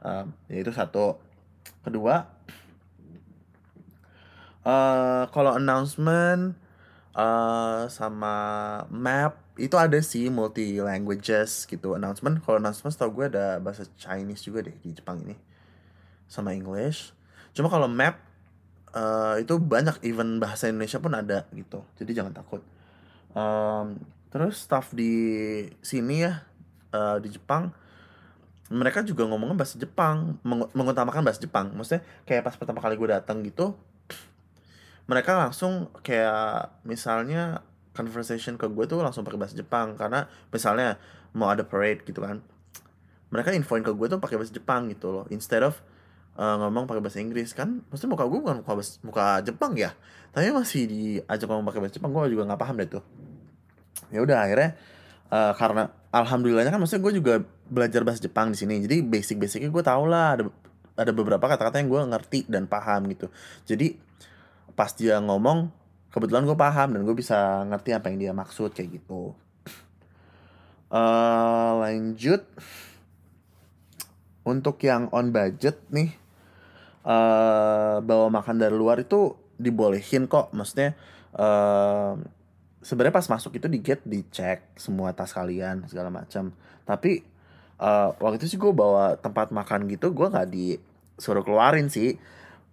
[0.00, 1.18] Uh, ya itu satu.
[1.84, 2.24] Kedua
[4.64, 6.56] uh, kalau announcement
[7.14, 8.34] uh, sama
[8.90, 11.94] map itu ada sih multi languages gitu.
[11.94, 15.38] Announcement kalau announcement tau gue ada bahasa Chinese juga deh di Jepang ini.
[16.26, 17.14] Sama English.
[17.54, 18.18] Cuma kalau map
[18.92, 21.86] uh, itu banyak even bahasa Indonesia pun ada gitu.
[21.94, 22.60] Jadi jangan takut.
[23.34, 25.14] Um, terus staff di
[25.82, 26.42] sini ya
[26.90, 27.70] uh, di Jepang
[28.74, 31.70] mereka juga ngomongnya bahasa Jepang meng mengutamakan bahasa Jepang.
[31.78, 33.78] Maksudnya kayak pas pertama kali gue datang gitu
[35.04, 37.60] mereka langsung kayak misalnya
[37.94, 39.94] conversation ke gue tuh langsung pakai bahasa Jepang.
[39.98, 41.00] Karena misalnya
[41.34, 42.42] mau ada parade gitu kan
[43.34, 45.24] mereka infoin ke gue tuh pakai bahasa Jepang gitu loh.
[45.34, 45.82] Instead of
[46.38, 47.50] uh, ngomong pakai bahasa Inggris.
[47.50, 49.90] Kan pasti muka gue bukan muka, muka Jepang ya.
[50.30, 53.02] Tapi masih diajak ngomong pakai bahasa Jepang gue juga nggak paham deh tuh.
[54.14, 54.78] Ya udah akhirnya
[55.34, 57.34] uh, karena alhamdulillahnya kan maksudnya gue juga
[57.66, 58.78] belajar bahasa Jepang di sini.
[58.86, 60.38] Jadi basic basicnya gue tau lah.
[60.38, 60.44] Ada
[60.94, 63.26] ada beberapa kata-kata yang gue ngerti dan paham gitu.
[63.66, 63.98] Jadi
[64.74, 65.70] pas dia ngomong
[66.14, 69.34] kebetulan gue paham dan gue bisa ngerti apa yang dia maksud kayak gitu.
[70.90, 72.46] Uh, lanjut.
[74.44, 76.12] Untuk yang on budget nih
[77.08, 80.52] uh, bawa makan dari luar itu dibolehin kok.
[80.52, 80.92] Maksudnya
[81.34, 82.14] uh,
[82.84, 86.52] sebenarnya pas masuk itu di gate dicek semua tas kalian segala macam.
[86.84, 87.24] Tapi
[87.80, 92.20] uh, waktu itu sih gue bawa tempat makan gitu gue nggak disuruh keluarin sih.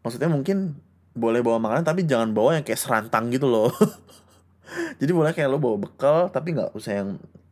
[0.03, 0.75] Maksudnya mungkin
[1.12, 3.71] boleh bawa makanan tapi jangan bawa yang kayak serantang gitu loh.
[5.00, 7.10] Jadi boleh kayak lo bawa bekal tapi nggak usah yang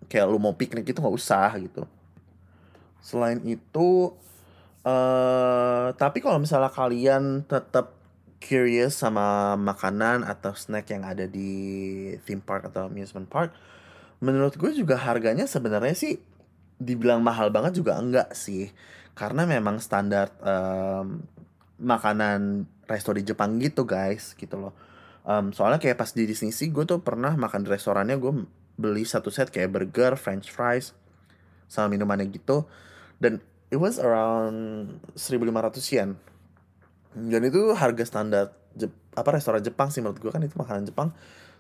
[0.08, 1.84] kayak lo mau piknik itu nggak usah gitu.
[3.04, 4.16] Selain itu
[4.88, 8.00] uh, tapi kalau misalnya kalian tetap
[8.40, 11.52] curious sama makanan atau snack yang ada di
[12.24, 13.52] theme park atau amusement park
[14.24, 16.20] menurut gue juga harganya sebenarnya sih
[16.80, 18.72] dibilang mahal banget juga enggak sih.
[19.16, 21.20] Karena memang standar um,
[21.80, 24.74] makanan resto di Jepang gitu guys gitu loh.
[25.24, 28.34] Um, soalnya kayak pas di Disney sih gue tuh pernah makan di restorannya gue
[28.80, 30.96] beli satu set kayak burger, french fries
[31.72, 32.68] sama minumannya gitu.
[33.20, 36.10] Dan it was around 1500 yen.
[37.14, 38.46] Dan itu harga standar
[38.78, 41.10] Jep, apa restoran Jepang sih menurut gue kan itu makanan Jepang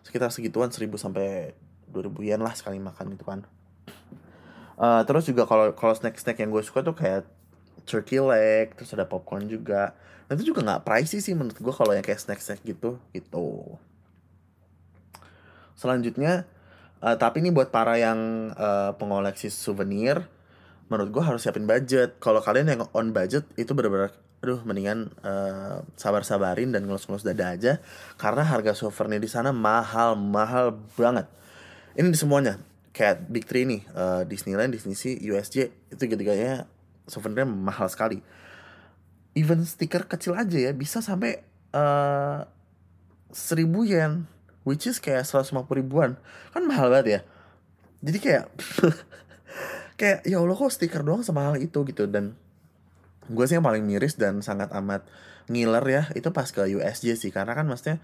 [0.05, 1.57] sekitar segituan 1000 sampai
[1.89, 3.43] 2000 yen lah sekali makan itu kan.
[4.79, 7.27] Uh, terus juga kalau kalau snack snack yang gue suka tuh kayak
[7.89, 9.97] turkey leg terus ada popcorn juga.
[10.29, 13.77] Dan itu juga nggak pricey sih menurut gue kalau yang kayak snack snack gitu gitu.
[15.73, 16.45] Selanjutnya
[17.01, 20.21] uh, tapi ini buat para yang uh, pengoleksi souvenir
[20.93, 22.21] menurut gue harus siapin budget.
[22.21, 27.81] Kalau kalian yang on budget itu benar-benar aduh mendingan uh, sabar-sabarin dan ngelus-ngelus dada aja.
[28.21, 31.25] Karena harga souvenir di sana mahal mahal banget.
[31.97, 32.61] Ini di semuanya
[32.93, 36.69] kayak Big Three nih uh, Disneyland, Disney Sea, USJ itu tiga-tiganya
[37.09, 38.21] souvenirnya mahal sekali.
[39.33, 41.41] Even stiker kecil aja ya bisa sampai
[41.73, 42.45] uh,
[43.29, 44.25] seribu yen
[44.65, 46.17] which is kayak 150 ribuan.
[46.53, 47.21] Kan mahal banget ya.
[48.05, 48.45] Jadi kayak
[49.99, 52.05] kayak ya Allah kok stiker doang semahal itu gitu.
[52.05, 52.37] Dan
[53.29, 55.05] gue sih yang paling miris dan sangat amat
[55.49, 57.31] ngiler ya itu pas ke USJ sih.
[57.33, 57.97] Karena kan maksudnya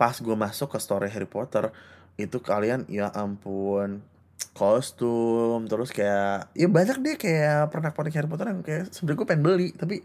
[0.00, 1.68] pas gue masuk ke store Harry Potter
[2.16, 4.04] itu kalian ya ampun
[4.50, 9.44] kostum terus kayak ya banyak deh kayak pernak-pernik Harry Potter yang kayak sebenernya gue pengen
[9.44, 9.96] beli tapi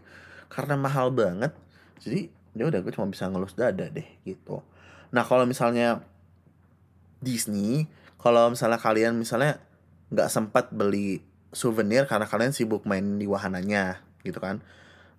[0.48, 1.52] karena mahal banget
[2.00, 4.64] jadi ya udah gue cuma bisa ngelus dada deh gitu.
[5.12, 6.00] Nah kalau misalnya
[7.20, 7.84] Disney
[8.16, 9.60] kalau misalnya kalian misalnya
[10.08, 11.20] nggak sempat beli
[11.52, 14.64] souvenir karena kalian sibuk main di wahananya gitu kan.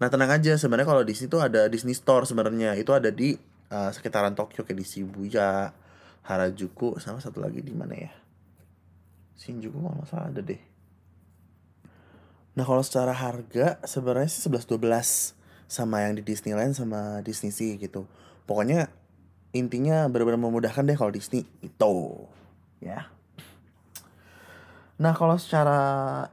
[0.02, 3.38] Nah tenang aja sebenarnya kalau di situ ada Disney Store sebenarnya itu ada di
[3.70, 5.74] uh, sekitaran Tokyo kayak di Shibuya
[6.26, 8.27] Harajuku sama satu lagi di mana ya
[9.38, 10.62] Shinjuku kalau nggak salah ada deh.
[12.58, 15.38] Nah kalau secara harga sebenarnya sih 11 12
[15.70, 18.10] sama yang di Disneyland sama Disney Sea gitu.
[18.50, 18.90] Pokoknya
[19.54, 21.96] intinya benar-benar memudahkan deh kalau Disney itu
[22.82, 23.14] ya.
[24.98, 25.80] Nah kalau secara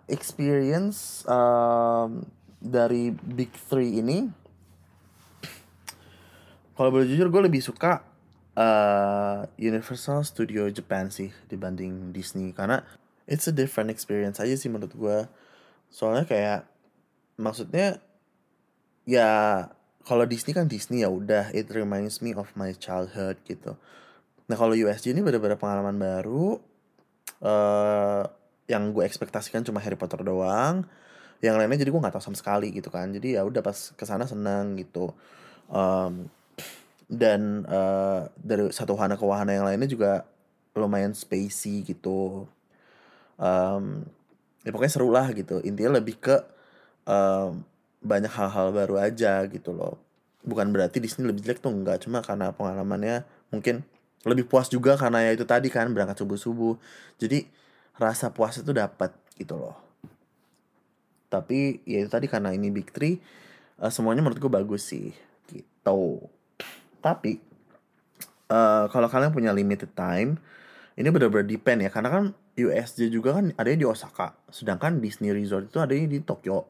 [0.09, 2.25] experience um,
[2.57, 4.33] dari Big Three ini
[6.75, 8.14] kalau boleh jujur gue lebih suka
[8.55, 12.51] uh, Universal Studio Japan sih dibanding Disney.
[12.51, 12.83] Karena
[13.27, 15.19] it's a different experience aja sih menurut gue
[15.89, 16.61] soalnya kayak
[17.39, 18.03] maksudnya
[19.07, 19.65] ya
[20.05, 23.77] kalau Disney kan Disney ya udah it reminds me of my childhood gitu.
[24.49, 26.61] Nah kalau USG ini bener-bener pengalaman baru.
[27.45, 28.25] Uh,
[28.65, 30.89] yang gue ekspektasikan cuma Harry Potter doang.
[31.45, 33.13] Yang lainnya jadi gue nggak tahu sama sekali gitu kan.
[33.13, 35.13] Jadi ya udah pas ke sana senang gitu.
[35.69, 36.29] Um,
[37.09, 40.25] dan uh, dari satu wahana ke wahana yang lainnya juga
[40.75, 42.49] lumayan spacey gitu.
[43.39, 44.07] Um,
[44.65, 45.61] ya pokoknya seru lah gitu.
[45.63, 46.37] Intinya lebih ke
[47.07, 47.63] um,
[48.05, 50.01] banyak hal-hal baru aja gitu loh.
[50.45, 52.05] Bukan berarti di sini lebih jelek tuh enggak.
[52.05, 53.85] Cuma karena pengalamannya mungkin
[54.25, 56.75] lebih puas juga karena ya itu tadi kan berangkat subuh subuh
[57.21, 57.45] jadi
[58.01, 59.77] rasa puas itu dapat gitu loh.
[61.29, 63.21] Tapi ya itu tadi karena ini big three
[63.79, 65.13] uh, semuanya menurut bagus sih
[65.53, 66.25] gitu
[67.05, 67.37] tapi
[68.49, 70.41] uh, kalau kalian punya limited time
[70.97, 71.91] ini benar-benar depend ya.
[71.93, 72.25] Karena kan
[72.57, 76.65] USJ juga kan ada di Osaka sedangkan Disney Resort itu ada di Tokyo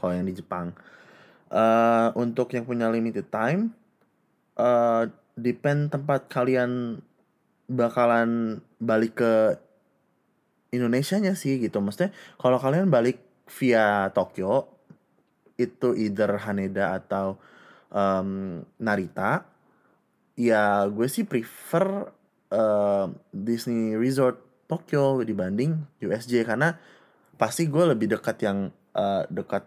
[0.00, 0.72] kalau yang di Jepang.
[1.46, 3.70] Uh, untuk yang punya limited time
[4.58, 5.06] uh,
[5.38, 6.98] depend tempat kalian
[7.70, 9.34] bakalan balik ke
[10.74, 11.78] Indonesia nya sih gitu.
[11.78, 12.10] Maksudnya
[12.40, 14.66] kalau kalian balik via Tokyo
[15.54, 17.38] itu either Haneda atau
[17.94, 19.55] um, Narita
[20.36, 22.12] ya gue sih prefer
[22.52, 24.36] uh, Disney Resort
[24.68, 26.76] Tokyo dibanding USJ karena
[27.40, 29.64] pasti gue lebih dekat yang uh, dekat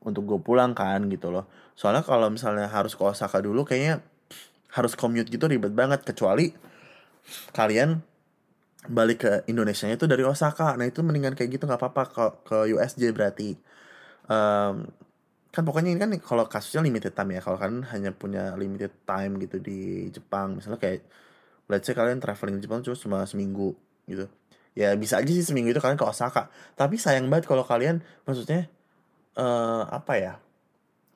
[0.00, 1.46] untuk gue pulang kan gitu loh.
[1.76, 4.00] Soalnya kalau misalnya harus ke Osaka dulu kayaknya
[4.72, 6.02] harus commute gitu ribet banget.
[6.02, 6.50] Kecuali
[7.52, 8.00] kalian
[8.88, 10.72] balik ke Indonesia itu dari Osaka.
[10.80, 13.60] Nah itu mendingan kayak gitu nggak apa-apa ke ke USJ berarti.
[14.30, 14.88] Um,
[15.50, 17.40] kan pokoknya ini kan kalau kasusnya limited time ya.
[17.42, 20.58] Kalau kalian hanya punya limited time gitu di Jepang.
[20.58, 21.02] Misalnya kayak
[21.66, 23.74] let's say kalian traveling di Jepang cuma seminggu
[24.06, 24.30] gitu.
[24.78, 26.50] Ya bisa aja sih seminggu itu kalian ke Osaka.
[26.78, 28.70] Tapi sayang banget kalau kalian maksudnya
[29.34, 30.34] uh, apa ya?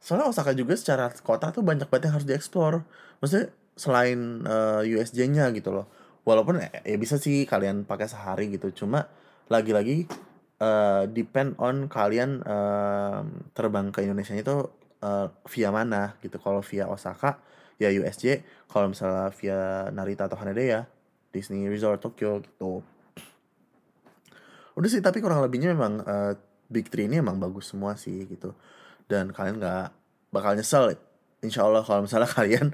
[0.03, 2.83] Soalnya Osaka juga secara kota tuh banyak banget yang harus dieksplor.
[3.23, 5.87] Maksudnya selain uh, eh, USJ-nya gitu loh.
[6.27, 8.85] Walaupun ya, ya bisa sih kalian pakai sehari gitu.
[8.85, 9.07] Cuma
[9.49, 10.11] lagi-lagi
[10.61, 13.25] uh, depend on kalian uh,
[13.57, 14.71] terbang ke Indonesia itu
[15.03, 16.37] uh, via mana gitu.
[16.39, 17.41] Kalau via Osaka
[17.75, 20.81] ya USJ kalau misalnya via Narita atau Haneda ya
[21.35, 22.87] Disney Resort Tokyo gitu.
[24.75, 26.33] Udah sih tapi kurang lebihnya memang uh,
[26.71, 28.55] Big Three ini emang bagus semua sih gitu.
[29.11, 29.87] Dan kalian nggak
[30.31, 30.95] bakal nyesel
[31.45, 32.67] Insya Allah kalau misalnya kalian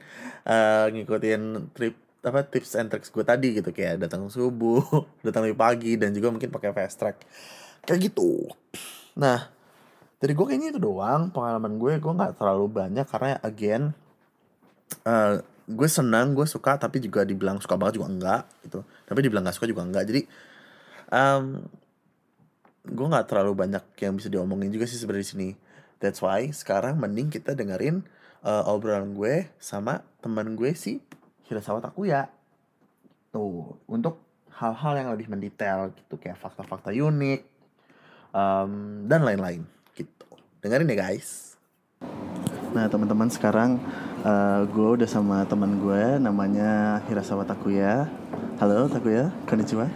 [0.46, 3.72] uh, ngikutin trip apa tips and tricks gue tadi gitu.
[3.72, 4.84] Kayak datang subuh
[5.26, 7.16] datang lebih pagi dan juga mungkin pakai fast track
[7.90, 8.46] kayak gitu.
[9.18, 9.50] Nah
[10.22, 11.98] dari gue kayaknya itu doang pengalaman gue.
[11.98, 13.90] Gue nggak terlalu banyak karena again
[15.03, 18.87] eh gue senang gue suka tapi juga dibilang suka banget juga enggak gitu.
[19.11, 20.07] Tapi dibilang nggak suka juga enggak.
[20.07, 20.22] Jadi
[21.11, 21.66] em
[22.87, 25.50] gue nggak terlalu banyak yang bisa diomongin juga sih sebenarnya sini.
[25.98, 28.07] That's why sekarang mending kita dengerin
[28.46, 31.03] eh, obrolan gue sama teman gue si
[31.50, 32.31] Hirasawa Takuya.
[33.35, 34.22] Tuh untuk
[34.61, 37.49] hal-hal yang lebih mendetail gitu kayak fakta-fakta unik
[38.34, 38.70] em,
[39.06, 39.62] dan lain-lain
[39.94, 40.26] gitu.
[40.62, 41.58] Dengerin ya guys.
[42.70, 43.82] Nah teman-teman sekarang
[44.22, 48.06] eh, gue udah sama teman gue namanya Hirasawa Takuya.
[48.62, 49.34] Halo Takuya.
[49.46, 49.86] Konnichiwa.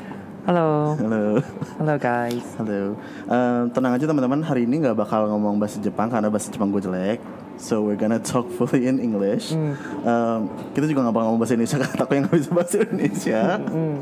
[0.45, 1.41] Halo, halo.
[1.81, 2.45] Halo guys.
[2.61, 3.01] halo.
[3.31, 4.45] Em, tenang aja teman-teman.
[4.45, 7.23] Hari ini nggak bakal ngomong bahasa Jepang karena bahasa Jepang gue jelek.
[7.55, 9.55] So we're gonna talk fully in English.
[9.55, 9.79] Hmm.
[10.05, 10.41] Em,
[10.77, 13.43] kita juga nggak bakal ngomong bahasa Indonesia karena aku yang nggak bisa bahasa Indonesia.
[13.57, 13.97] Hmm.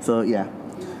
[0.00, 0.48] so yeah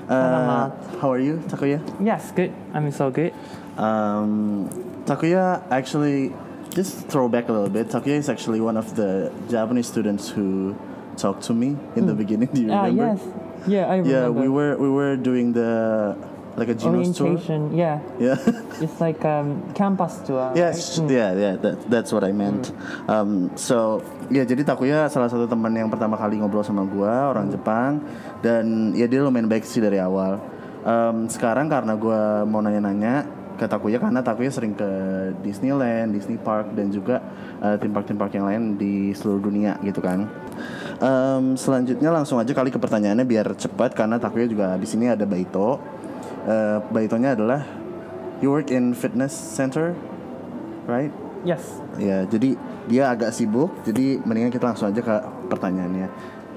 [0.08, 2.52] Uh, how are you Takuya Yes, good.
[2.72, 3.32] I'm so good.
[3.76, 4.68] Um,
[5.04, 6.32] Takuya actually,
[6.70, 7.88] just throw back a little bit.
[7.88, 10.76] Takuya is actually one of the Japanese students who
[11.16, 12.48] talked to me in the beginning.
[12.52, 13.18] Do you Ah, remember?
[13.18, 13.20] yes.
[13.66, 14.10] Yeah, I remember.
[14.10, 16.14] Yeah, we were we were doing the
[16.56, 17.36] like a Geno's tour.
[17.36, 17.76] orientation.
[17.76, 18.40] Yeah, Yeah.
[18.84, 20.52] it's like um campus tour.
[20.56, 21.06] Yes, right?
[21.06, 21.08] Mm.
[21.12, 22.72] yeah, yeah, that, that's what I meant.
[23.06, 24.00] Um, so,
[24.32, 28.00] ya jadi Takuya salah satu teman yang pertama kali ngobrol sama gua orang Jepang
[28.40, 30.40] dan ya dia lumayan baik sih dari awal.
[30.86, 34.88] Um, sekarang karena gua mau nanya-nanya ke Takuya karena Takuya sering ke
[35.40, 37.24] Disneyland, Disney Park dan juga
[37.64, 40.28] uh, theme park-theme park yang lain di seluruh dunia gitu kan.
[41.00, 45.24] Um, selanjutnya langsung aja kali ke pertanyaannya biar cepat karena Takuya juga di sini ada
[45.24, 45.95] Baito.
[46.46, 47.66] Uh, Baitonya adalah
[48.38, 49.98] you work in fitness center,
[50.86, 51.10] right?
[51.42, 51.82] Yes.
[51.98, 52.54] Ya, jadi
[52.86, 55.14] dia agak sibuk, jadi mendingan kita langsung aja ke
[55.50, 56.06] pertanyaannya.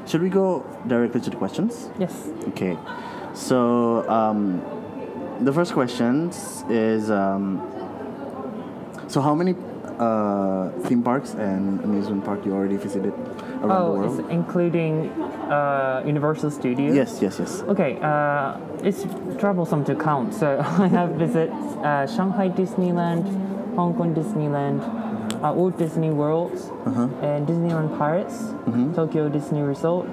[0.05, 1.89] Should we go directly to the questions?
[1.97, 2.13] Yes.
[2.53, 2.77] Okay.
[3.33, 4.61] So, um,
[5.41, 6.29] the first question
[6.69, 7.61] is um,
[9.07, 9.55] so how many
[9.99, 13.13] uh, theme parks and amusement park you already visited
[13.61, 14.19] around the Oh, world?
[14.19, 15.09] it's including
[15.51, 16.95] uh, Universal Studios.
[16.95, 17.61] Yes, yes, yes.
[17.67, 19.05] Okay, uh, it's
[19.39, 20.33] troublesome to count.
[20.33, 21.51] So I have visited
[21.83, 23.25] uh, Shanghai Disneyland,
[23.75, 24.79] Hong Kong Disneyland,
[25.43, 26.51] uh, Walt Disney World,
[26.85, 27.07] Uh-huh.
[27.21, 28.33] and Disneyland Paris,
[28.69, 28.93] Mm-hmm.
[28.93, 30.07] Tokyo Disney Resort,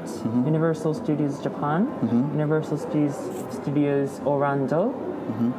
[0.44, 2.32] Universal Studios Japan, Mm-hmm.
[2.38, 3.16] Universal Studios,
[3.50, 4.92] Studios Orlando,
[5.26, 5.50] Mm-hmm.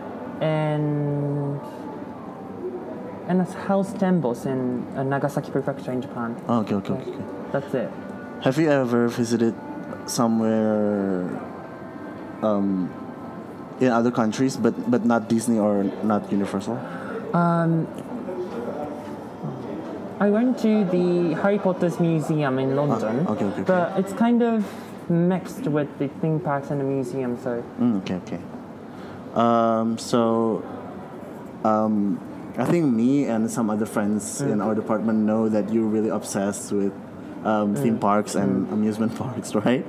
[0.44, 1.60] and
[3.30, 6.36] and it's Huis Ten Bosch in uh, Nagasaki Prefecture in Japan.
[6.48, 7.24] Oh, okay, okay, okay, okay.
[7.52, 7.90] That's it.
[8.44, 9.56] Have you ever visited
[10.06, 11.26] somewhere
[12.44, 12.90] um,
[13.80, 16.78] in other countries, but but not Disney or not Universal?
[17.34, 17.88] Um,
[20.20, 23.64] I went to the Harry Potter's museum in London, Ah, okay, okay, okay.
[23.64, 24.66] but it's kind of
[25.10, 27.38] mixed with the theme parks and the museum.
[27.38, 28.40] So Mm, okay, okay.
[29.36, 30.64] Um, so,
[31.64, 32.20] um,
[32.58, 36.72] I think me and some other friends in our department know that you're really obsessed
[36.74, 36.92] with
[37.46, 39.86] um, theme parks and amusement parks, right?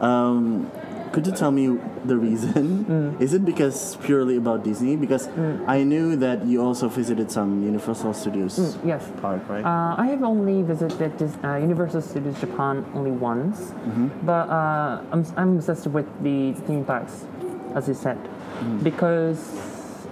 [0.00, 0.70] Um,
[1.12, 3.16] could you tell me the reason?
[3.18, 4.94] Is it because purely about Disney?
[4.94, 5.26] Because
[5.66, 9.64] I knew that you also visited some Universal Studios yes, park, right?
[9.64, 14.08] uh, I have only visited this, uh, Universal Studios Japan only once, Mm-hmm.
[14.24, 17.26] but uh, I'm I'm obsessed with the theme parks,
[17.74, 18.18] as you said,
[18.62, 18.82] Mm.
[18.84, 19.38] because.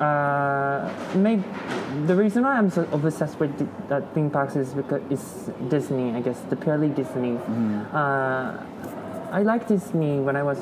[0.00, 1.42] Uh, maybe
[2.06, 6.14] the reason why I'm so obsessed with the, uh, theme parks is because it's Disney.
[6.14, 7.32] I guess the purely Disney.
[7.32, 7.96] Mm-hmm.
[7.96, 8.62] Uh,
[9.32, 10.58] I like Disney when I was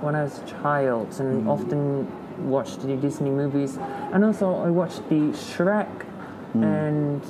[0.00, 2.06] when I was a child and often
[2.48, 3.78] watched the Disney movies,
[4.12, 6.06] and also I watched the Shrek
[6.54, 7.22] and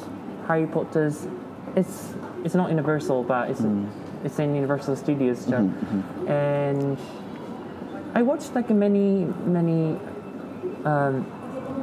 [0.46, 1.26] Harry Potter's.
[1.76, 2.14] It's
[2.44, 3.62] it's not Universal, but it's
[4.24, 5.56] it's in Universal Studios, so.
[6.26, 6.98] and
[8.14, 9.98] I watched like many many
[10.84, 11.24] um,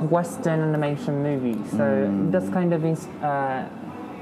[0.10, 1.72] Western animation movies.
[1.72, 3.68] So that's kind of ins- uh,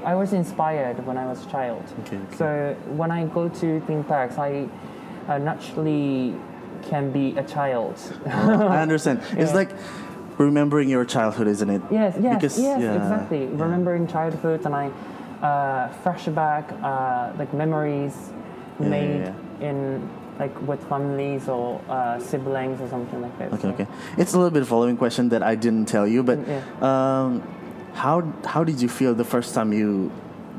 [0.04, 1.82] I was inspired when I was a child.
[2.00, 2.36] Okay, okay.
[2.36, 4.68] So when I go to theme parks, I
[5.28, 6.34] uh, naturally
[6.88, 7.96] can be a child.
[8.26, 9.20] I understand.
[9.36, 9.56] It's Yeah.
[9.56, 9.70] like
[10.38, 11.82] remembering your childhood, isn't it?
[11.90, 13.44] yes, yes, Because- yes, yeah, exactly.
[13.44, 13.62] yeah.
[13.64, 14.90] Remembering childhood, and I
[15.42, 18.14] uh, flashback uh, like memories
[18.78, 20.08] made in
[20.38, 23.52] like with families or uh, siblings or something like that.
[23.54, 23.86] Okay, So- okay.
[24.18, 27.42] It's a little bit following question that I didn't tell you, but Mm, um,
[27.94, 30.10] how how did you feel the first time you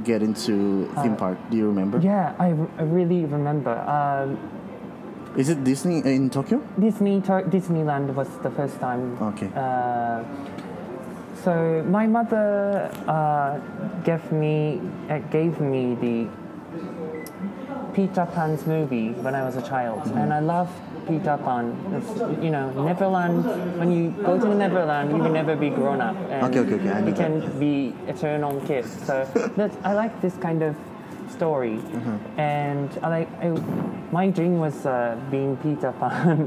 [0.04, 1.38] get into theme park?
[1.52, 1.98] Do you remember?
[1.98, 2.50] Uh, Yeah, I
[2.84, 3.74] really remember.
[3.86, 4.38] Um,
[5.38, 6.58] Is it Disney in Tokyo?
[6.80, 9.14] Disney Disneyland was the first time.
[9.22, 9.50] Okay.
[9.54, 10.24] Uh,
[11.44, 13.60] so my mother uh,
[14.04, 16.26] gave me uh, gave me the
[17.98, 20.70] Peter Pan's movie when I was a child, and I love
[21.08, 21.66] Peter Pan.
[21.98, 22.12] It's,
[22.44, 23.44] you know, Neverland.
[23.80, 26.76] When you go to the Neverland, you will never be grown up, and Okay, okay,
[26.76, 27.52] okay, you that, can yes.
[27.54, 28.86] be eternal kid.
[28.86, 29.26] So
[29.58, 30.76] that I like this kind of
[31.28, 32.40] story, Mm-hmm.
[32.40, 33.30] and I like.
[33.44, 33.48] I,
[34.12, 36.38] my dream was uh, being Peter Pan,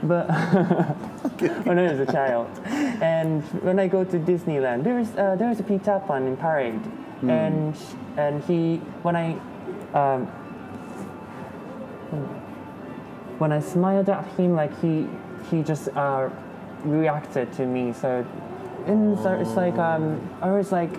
[0.02, 0.26] but
[1.66, 5.62] when I was a child, and when I go to Disneyland, there's uh, there's a
[5.62, 6.82] Peter Pan in parade,
[7.22, 7.30] Hmm.
[7.30, 7.76] and
[8.16, 9.26] and he when I.
[9.94, 10.26] Um,
[13.38, 15.08] when I smiled at him, like he
[15.50, 16.28] he just uh,
[16.84, 17.92] reacted to me.
[17.92, 18.26] So,
[18.86, 20.90] and so it's like um, I was like,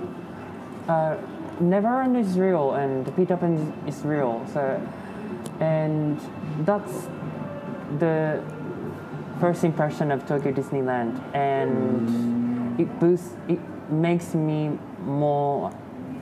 [0.88, 1.17] uh,
[1.60, 3.54] Neverland is real and Peter Pan
[3.88, 4.45] is, is real.
[4.54, 4.82] So,
[5.60, 6.19] and
[6.65, 7.08] that's
[8.00, 8.43] the
[9.39, 13.36] first impression of Tokyo Disneyland, and it boosts.
[13.47, 15.71] It makes me more.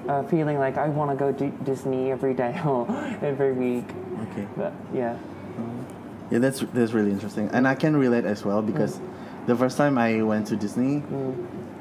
[0.10, 2.90] Uh, feeling like I want to go to Disney every day or
[3.22, 3.86] every week,
[4.24, 4.48] Okay.
[4.58, 5.16] but yeah.
[5.56, 5.84] Mm.
[6.32, 9.06] Yeah, that's that's really interesting, and I can relate as well because mm.
[9.46, 11.36] the first time I went to Disney, mm.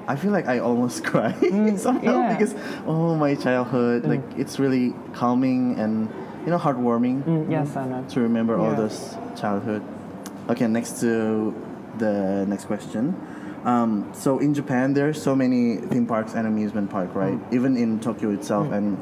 [0.07, 1.41] I feel like I almost cried
[1.81, 2.37] somehow yeah.
[2.37, 2.55] because
[2.87, 6.11] oh my childhood, like it's really calming and
[6.45, 8.05] you know heartwarming Mm, yes, I know.
[8.11, 9.83] to remember all those childhood.
[10.51, 11.55] Okay, next to
[11.97, 13.17] the next question.
[13.65, 17.35] Um, so in Japan, there are so many theme parks and amusement park, right?
[17.35, 17.53] Mm.
[17.55, 18.97] Even in Tokyo itself, and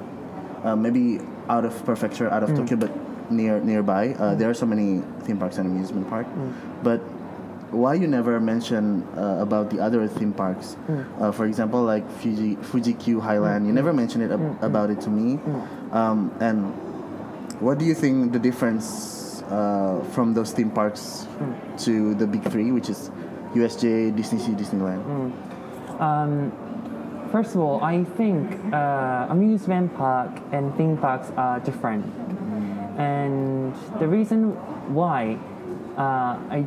[0.64, 2.56] uh, maybe out of prefecture, out of Mm.
[2.56, 6.26] Tokyo, but near nearby, uh, there are so many theme parks and amusement park.
[6.26, 6.52] Mm.
[6.82, 7.00] But
[7.70, 10.76] why you never mention uh, about the other theme parks?
[10.88, 11.04] Mm.
[11.20, 15.00] Uh, for example, like Fuji Fuji Q Highland, you never mention it ab- about it
[15.02, 15.38] to me.
[15.92, 16.72] Um, and
[17.60, 21.26] what do you think the difference uh, from those theme parks
[21.84, 23.10] to the big three, which is
[23.56, 25.02] USJ, Disney Sea, Disneyland?
[27.36, 32.06] First of all, I think uh, amusement park and theme parks are different,
[32.98, 34.52] and the reason
[34.94, 35.36] why
[35.98, 36.64] uh, I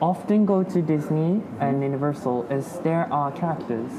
[0.00, 3.90] often go to Disney and Universal is there are characters,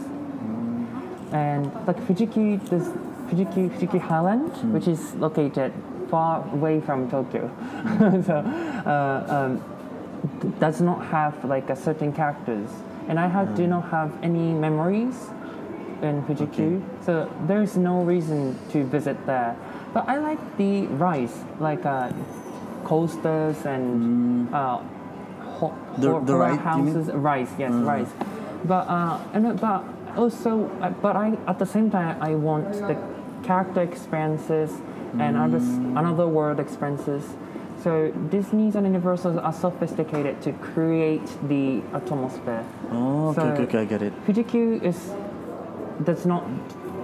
[1.32, 2.88] and like Fujikyu, this
[3.28, 5.74] Fujikyu Fujikyu Highland, which is located
[6.10, 7.50] far away from Tokyo,
[8.26, 8.36] so
[8.86, 9.73] uh, um,
[10.60, 12.70] does not have like a certain characters,
[13.08, 15.30] and I have do not have any memories
[16.02, 19.56] in Fujikyu, so there's no reason to visit there.
[19.94, 22.12] But I like the rice, like uh,
[22.84, 24.80] coasters and uh,
[25.60, 26.94] ho- The- the horror ride, you mean?
[26.96, 28.10] houses, Rice, yes, rice.
[28.66, 29.84] But uh, and uh, but
[30.18, 32.98] also, uh, but I at the same time I want the
[33.44, 34.72] character experiences
[35.20, 35.58] and other
[36.00, 37.24] another world experiences.
[37.84, 42.64] So Disney's and Universals are sophisticated to create the atmosphere.
[42.92, 44.14] Oh, okay, So- okay, okay, I get it.
[44.26, 45.12] Fujikyu is
[46.04, 46.44] does not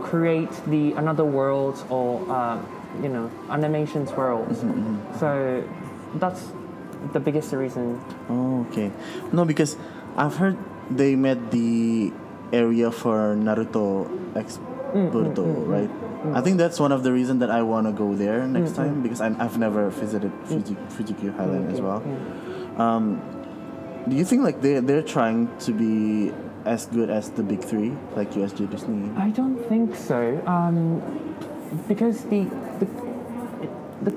[0.01, 2.57] create the another world or uh,
[3.03, 4.47] you know animations world.
[5.19, 5.63] So
[6.15, 6.47] that's
[7.13, 7.99] the biggest reason.
[8.29, 8.91] Oh, okay.
[9.31, 9.75] No, because
[10.15, 10.57] I've heard
[10.89, 12.11] they made the
[12.51, 14.59] area for Naruto X
[14.93, 16.35] Mm, Boruto, mm, mm, right?
[16.35, 19.01] I think that's one of the reasons that I want to go there next time
[19.01, 22.03] because I'm, I've never visited Fuji, Fuji Highland as well.
[22.77, 23.21] Um,
[24.07, 26.33] do you think like they they're trying to be
[26.65, 29.11] as good as the big three, like USJ Disney?
[29.15, 30.41] I don't think so.
[30.45, 31.01] Um,
[31.87, 32.43] because the,
[32.79, 32.87] the,
[34.01, 34.11] the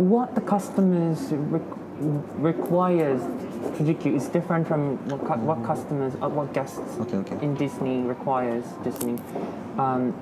[0.00, 3.20] what the customers req- requires
[3.76, 7.44] Fujikyu is different from what, cu- what customers, uh, what guests Okay, okay.
[7.44, 9.18] in Disney requires Disney.
[9.78, 10.14] Um,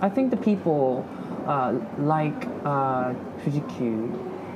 [0.00, 1.06] I think the people
[1.46, 4.12] uh, like uh, Fujikyu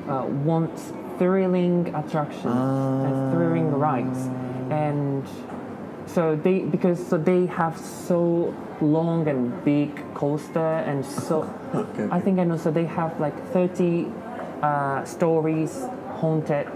[0.08, 0.70] uh, want
[1.18, 4.18] thrilling attractions and thrilling rides,
[4.70, 5.26] and
[6.06, 11.42] so they because so they have so long and big coaster and so
[11.74, 12.56] Okay, I think I know.
[12.56, 14.10] So they have like thirty
[14.62, 15.84] uh, stories
[16.20, 16.66] haunted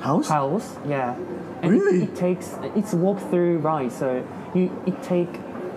[0.00, 0.28] House?
[0.28, 0.76] house.
[0.86, 1.14] Yeah.
[1.62, 2.02] And Really?
[2.02, 5.28] It, it takes it's walk through ride, so you it take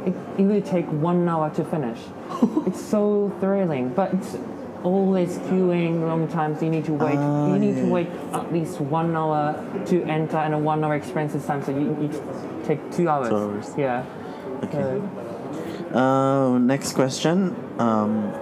[0.06, 2.00] it, it will take one hour to finish.
[2.68, 4.38] it's so thrilling, but it's
[4.84, 6.62] always queuing long times.
[6.62, 7.16] You need to wait.
[7.18, 7.84] Ah, you need yeah.
[7.84, 9.56] to wait at least one hour
[9.88, 11.64] to enter, and a one hour expenses time.
[11.64, 12.10] So you, you
[12.66, 13.30] take two hours.
[13.30, 13.72] Two hours.
[13.78, 14.06] Yeah.
[14.64, 14.72] Okay.
[14.72, 15.10] So,
[15.94, 17.56] Uh, next question.
[17.78, 18.34] Um,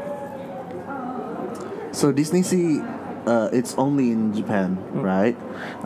[1.92, 2.82] so Disney Sea,
[3.26, 5.38] uh, it's only in Japan, right?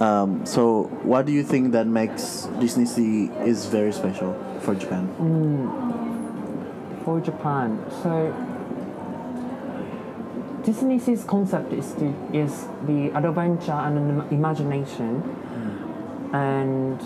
[0.01, 5.09] Um, so what do you think that makes Disney Sea is very special for Japan?
[7.03, 7.79] for Japan.
[8.01, 8.33] So
[10.63, 15.21] Disney Sea's concept is to, is the adventure and im- imagination,
[16.33, 16.99] and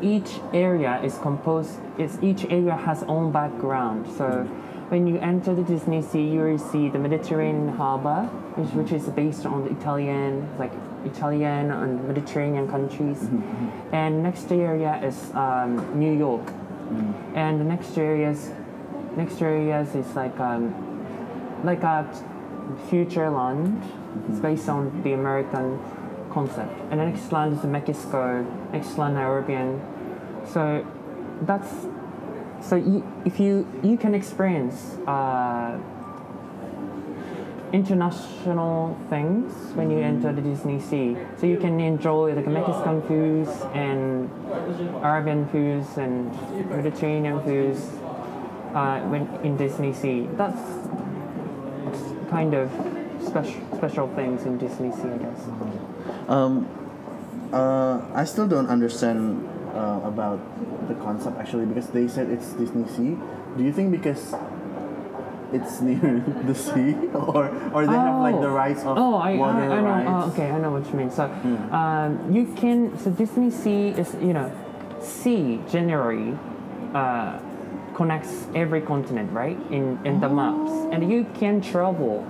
[0.00, 1.78] each area is composed.
[1.98, 4.06] Is each area has own background.
[4.16, 4.48] So
[4.88, 8.24] when you enter the Disney Sea, you will see the Mediterranean harbor,
[8.54, 10.72] which, which is based on the Italian, like
[11.04, 13.28] Italian and Mediterranean countries.
[13.92, 16.52] And next area is um, New York,
[17.34, 18.50] and the next areas,
[19.16, 20.72] next areas is like um,
[21.64, 22.06] like a
[22.88, 23.82] future land.
[24.28, 25.80] It's based on the American
[26.30, 26.72] concept.
[26.90, 29.80] And the next land is Mexico, next land Arabian.
[30.46, 30.86] So
[31.42, 31.86] that's
[32.68, 35.78] so you, if you you can experience uh,
[37.72, 41.16] international things when you enter the Disney Sea.
[41.38, 44.30] So you can enjoy like Mexican foods and
[45.02, 46.30] Arabian foods and
[46.70, 47.90] Mediterranean foods
[48.74, 50.28] uh, when in Disney Sea.
[50.36, 50.60] That's
[52.30, 52.70] kind of
[53.26, 55.40] special special things in Disney Sea, I guess.
[56.28, 56.66] Um,
[57.52, 60.40] uh, I still don't understand uh, about
[60.88, 63.16] the concept actually because they said it's Disney Sea.
[63.56, 64.34] Do you think because
[65.52, 69.58] it's near the sea, or or they have like the rights of oh, I, water
[69.58, 70.22] I, I know.
[70.24, 71.10] Oh, okay, I know what you mean.
[71.10, 71.24] So,
[71.70, 72.98] um, you can.
[72.98, 74.50] So Disney Sea is you know,
[75.00, 76.36] sea generally
[76.94, 77.38] uh,
[77.94, 79.58] connects every continent, right?
[79.70, 82.26] In in the maps, and you can travel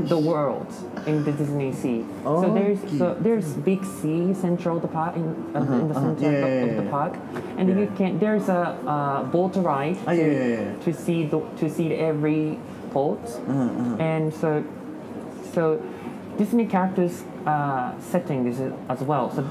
[0.00, 0.66] the world
[1.06, 2.04] in the Disney Sea.
[2.24, 5.22] So there's so there's big sea central the park in,
[5.54, 6.00] uh, in the uh-huh.
[6.00, 7.14] center Yeah, of, yeah, of the park,
[7.58, 7.96] and you Yeah.
[7.98, 10.84] can there's a uh, boat ride Ah, to, yeah, yeah, yeah.
[10.84, 12.58] to see the to see every
[12.92, 14.62] port, Uh-huh, and so
[15.54, 15.80] so
[16.38, 19.30] Disney characters uh, setting is as well.
[19.30, 19.42] So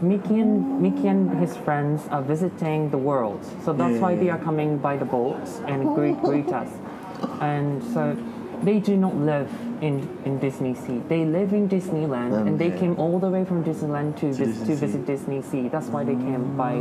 [0.00, 3.40] Mickey and Mickey and his friends are visiting the world.
[3.64, 4.34] So that's Yeah, why yeah, they yeah.
[4.36, 6.70] are coming by the boats and greet greet us.
[7.40, 8.16] And so
[8.62, 9.50] they do not live
[9.80, 11.00] in, in Disney Sea.
[11.08, 14.66] They live in Disneyland, and they came all the way from Disneyland to, vis- Disney
[14.66, 15.68] to visit Disney Sea.
[15.68, 16.76] That's why they came by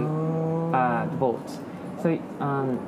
[0.78, 1.48] uh, the boat.
[2.02, 2.80] So um,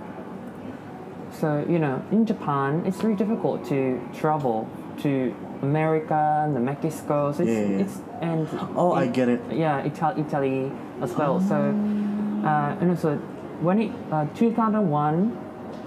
[1.31, 4.67] so you know, in Japan, it's very difficult to travel
[5.01, 7.31] to America and Mexico.
[7.31, 9.41] So it's, Yeah, yeah, it's and Oh, I get it.
[9.51, 10.71] yeah, Ita- Italy
[11.01, 11.39] as well.
[11.41, 13.17] So uh, and also
[13.61, 15.37] when it uh, 2001,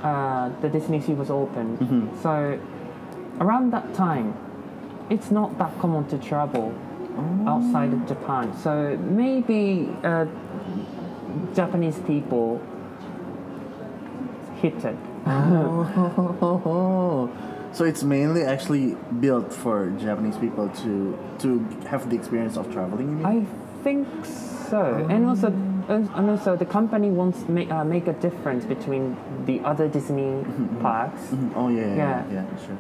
[0.02, 1.78] uh, the Disney Sea was open.
[1.78, 2.22] Mm-hmm.
[2.22, 2.58] So
[3.40, 4.34] around that time,
[5.10, 6.74] it's not that common to travel
[7.46, 8.54] outside of Japan.
[8.58, 10.26] So maybe uh,
[11.54, 12.60] Japanese people
[14.60, 14.96] hit it.
[15.26, 17.30] Oh,
[17.72, 23.24] so it's mainly actually built for Japanese people to to have the experience of traveling.
[23.24, 23.44] I
[23.82, 25.48] think so, and also,
[25.88, 29.16] and also the company wants to make, uh, make a difference between
[29.46, 30.44] the other Disney
[30.80, 31.20] parks.
[31.32, 31.50] Mhm.
[31.56, 32.24] Oh yeah, yeah, Yeah.
[32.32, 32.76] yeah, yeah, sure.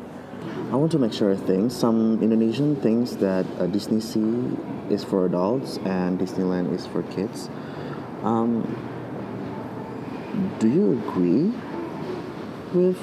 [0.72, 1.74] I want to make sure things.
[1.74, 4.56] Some Indonesian thinks that uh, Disney Sea
[4.90, 7.48] is for adults and Disneyland is for kids.
[8.22, 8.64] Um,
[10.58, 11.52] do you agree
[12.74, 12.98] with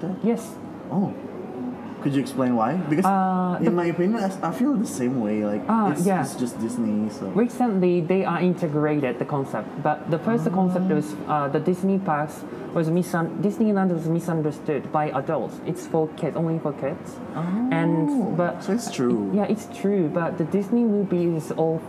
[0.00, 0.16] that?
[0.22, 0.54] Yes,
[0.90, 1.14] Oh,
[2.02, 2.74] could you explain why?
[2.90, 5.44] Because Uh, in my opinion, I, I feel the same way.
[5.44, 6.22] Like Ah, it's, yeah.
[6.22, 7.10] it's just Disney.
[7.10, 11.98] So recently they are integrated the concept, but the first concept was uh, the Disney
[11.98, 12.44] parks
[12.74, 15.56] was misun- Disneyland was misunderstood by adults.
[15.66, 17.16] It's for kids, only for kids.
[17.70, 19.30] and but so it's true.
[19.34, 21.80] Yeah, it's true, but the Disney movie is all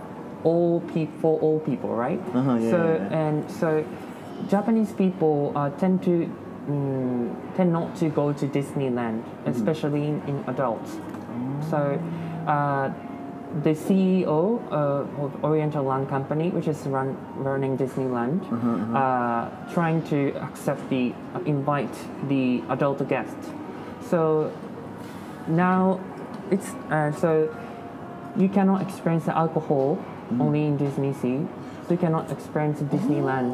[0.43, 2.19] all people for all people, right?
[2.33, 3.19] Uh-huh, yeah, so yeah, yeah.
[3.21, 3.83] and so
[4.47, 6.31] Japanese people uh, tend to
[6.69, 9.49] mm, tend not to go to Disneyland, Mm-hmm.
[9.51, 10.91] especially in, in adults.
[10.97, 11.69] Oh.
[11.71, 11.77] So
[12.47, 12.91] uh,
[13.63, 20.03] the CEO uh, of Oriental Land Company, which is run, running Disneyland, Uh-huh, uh, trying
[20.09, 21.95] to accept the uh, invite
[22.29, 23.49] the adult guests.
[24.09, 24.51] So
[25.47, 25.99] now
[26.51, 27.49] it's uh, so
[28.37, 29.97] you cannot experience the alcohol
[30.29, 30.41] Mm-hmm.
[30.45, 31.41] only in Disney Sea,
[31.87, 33.49] so you cannot experience Disneyland.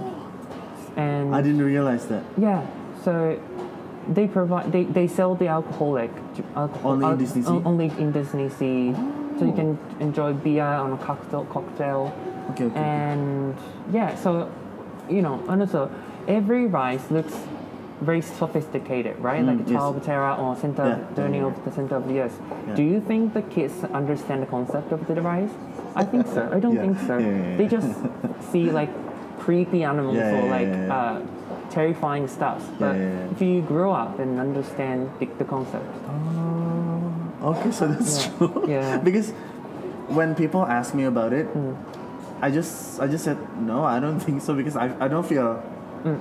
[0.98, 2.24] And I didn't realize that.
[2.38, 2.68] yeah,
[3.06, 3.40] so
[4.10, 6.12] they provide they, they sell the alcoholic
[6.56, 7.62] alcohol Only in Disney Sea?
[7.72, 8.94] only in Disney Sea,
[9.38, 12.14] so you can enjoy beer on a cocktail cocktail,
[12.52, 12.80] Okay, okay.
[12.80, 13.56] and
[13.92, 14.52] yeah, so
[15.10, 15.90] you know, and also
[16.28, 17.36] every rice looks
[18.02, 19.42] very sophisticated, right?
[19.42, 19.78] Mm, like yes.
[19.80, 22.38] Tower of Terror or Center Yeah, Journey yeah, of the Center of the Earth.
[22.68, 22.76] Yeah.
[22.76, 25.52] Do you think the kids understand the concept of the rice?
[25.96, 26.50] I think so.
[26.52, 27.18] I don't think so.
[27.58, 27.88] They just
[28.52, 28.90] see like
[29.40, 30.68] creepy animals or like.
[30.68, 31.22] Uh,
[31.80, 32.64] terrifying stuff.
[32.80, 33.32] But yeah, yeah.
[33.34, 38.32] if you grow up and understand the, the concept, Oh, okay, so that's Yeah.
[38.38, 38.64] true.
[38.76, 38.98] Yeah.
[39.04, 39.32] because
[40.08, 41.76] when people ask me about it, Mm.
[42.42, 45.62] I just I just said no, I don't think so because I, I don't feel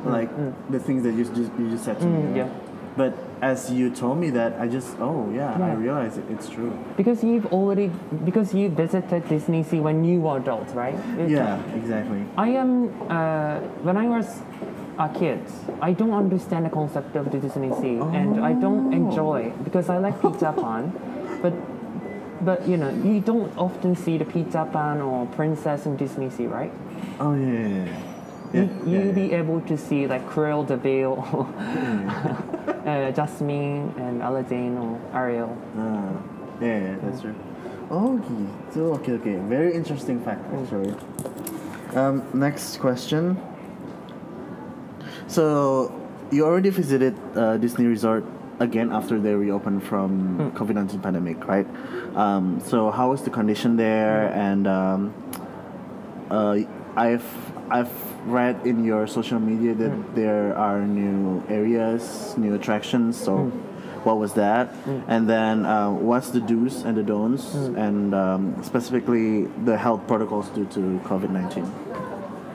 [0.06, 0.30] like
[0.70, 2.22] the things that you just you just said to me.
[2.22, 2.48] Mm, yeah.
[2.96, 6.70] But as you told me that, I just oh yeah, I realize it, it's true.
[6.96, 7.90] because you've already
[8.24, 10.94] because you visited Disney Sea when you were adult, right?
[11.18, 12.22] It's- Yeah, exactly.
[12.38, 12.70] I am
[13.10, 14.26] uh, when I was
[14.98, 19.88] are kids, I don't understand the concept of Disney Sea, and I don't enjoy because
[19.88, 20.92] I like Peter Pan,
[21.42, 21.52] but
[22.44, 26.46] but you know you don't often see the Peter Pan or princess in Disney Sea,
[26.46, 26.72] right?
[27.20, 28.00] Oh yeah, yeah, yeah.
[28.54, 31.46] You, Yeah, you'll yeah, be able to see like Cruella de Vil, or
[32.86, 35.56] uh, Jasmine, and Aladdin or Ariel.
[35.76, 36.12] Ah,
[36.60, 37.34] yeah, yeah, that's true.
[37.90, 38.72] Oh, okay.
[38.72, 39.36] So, okay, okay.
[39.48, 40.94] Very interesting fact, actually.
[41.94, 43.36] Um, next question.
[45.26, 45.92] So,
[46.30, 48.24] you already visited uh, Disney Resort
[48.60, 51.66] again after they reopened from COVID nineteen pandemic, right?
[52.14, 54.28] Um, so, how was the condition there?
[54.32, 55.14] And um,
[56.30, 56.58] uh,
[56.96, 57.26] I've
[57.70, 57.92] I've
[58.26, 63.18] read in your social media that there are new areas, new attractions.
[63.18, 63.50] So,
[64.04, 64.74] what was that?
[65.08, 70.48] And then, uh, what's the do's and the don'ts, and um, specifically the health protocols
[70.50, 71.64] due to COVID nineteen?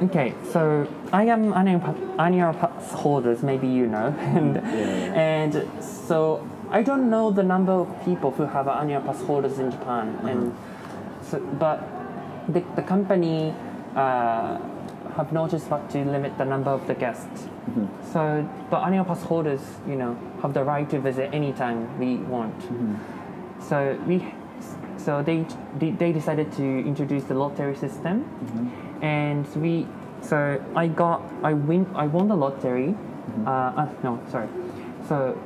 [0.02, 1.82] Okay, so I am annual,
[2.20, 8.06] annual pass holders, maybe you know, and and so I don't know the number of
[8.06, 10.28] people who have annual pass holders in Japan, mm-hmm.
[10.28, 10.56] and
[11.24, 11.84] so, but
[12.48, 13.54] the, the company
[13.96, 14.60] uh,
[15.16, 17.42] have noticed what to limit the number of the guests.
[17.42, 18.14] Mm-hmm.
[18.14, 22.58] So, but annual pass holders, you know, have the right to visit anytime we want.
[22.60, 23.62] Mm-hmm.
[23.62, 24.34] So we,
[24.98, 25.46] so they,
[25.78, 28.26] they they decided to introduce the lottery system,
[29.02, 29.88] and we,
[30.22, 32.96] so I got I win I won the lottery.
[33.46, 34.50] Uh, uh, no, sorry.
[35.08, 35.40] So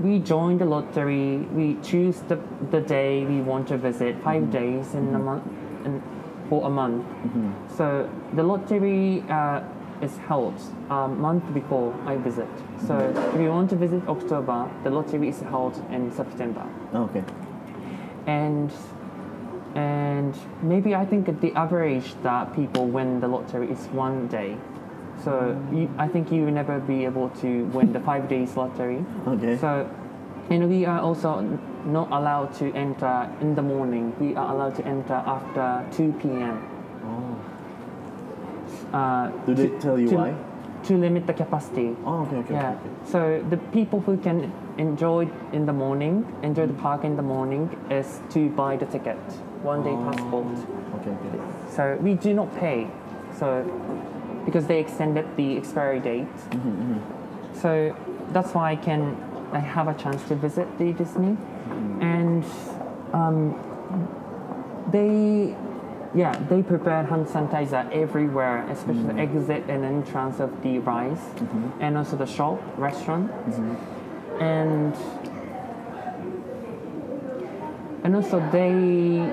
[0.00, 1.38] we joined the lottery.
[1.38, 2.38] We choose the
[2.70, 4.22] the day we want to visit.
[4.22, 5.44] 5 days in a month,
[5.84, 6.02] in,
[6.48, 7.04] for a month.
[7.76, 9.24] So the lottery.
[9.28, 9.62] Uh,
[10.02, 10.54] is held
[10.90, 12.48] a month before I visit.
[12.86, 12.98] So
[13.34, 17.22] if you want to visit October, the lottery is held in September Okay.
[18.26, 18.70] and
[19.74, 24.56] and maybe I think the average that people win the lottery is one day.
[25.24, 29.04] So you, I think you will never be able to win the five days lottery.
[29.26, 29.56] Okay.
[29.58, 29.88] So
[30.50, 31.40] and we are also
[31.86, 34.14] not allowed to enter in the morning.
[34.18, 36.68] We are allowed to enter after two p.m.
[37.04, 38.96] Oh.
[38.96, 40.34] Uh, Do they to- tell you to- why?
[40.84, 41.96] To limit the capacity.
[42.04, 42.54] Oh, okay, okay.
[42.54, 42.70] Yeah.
[42.70, 42.90] okay, okay.
[43.12, 47.70] So the people who can enjoy in the morning, enjoy the park in the morning,
[47.88, 49.16] is to buy the ticket,
[49.62, 50.46] one day ah, passport.
[51.00, 51.74] Okay, okay.
[51.74, 52.88] So we do not pay.
[53.38, 53.64] So
[54.44, 56.26] because they extended the expiry date.
[56.26, 57.60] Mm-hmm, mm-hmm.
[57.60, 57.96] So
[58.30, 59.16] that's why I can
[59.52, 62.02] I have a chance to visit the Disney, mm-hmm.
[62.02, 62.44] and
[63.12, 63.54] um,
[64.90, 65.54] they
[66.14, 71.20] yeah they prepared hand sanitizer everywhere, especially the exit and entrance of the rides,
[71.80, 73.30] and also the shop restaurant,
[74.40, 74.96] and
[78.02, 79.30] and also they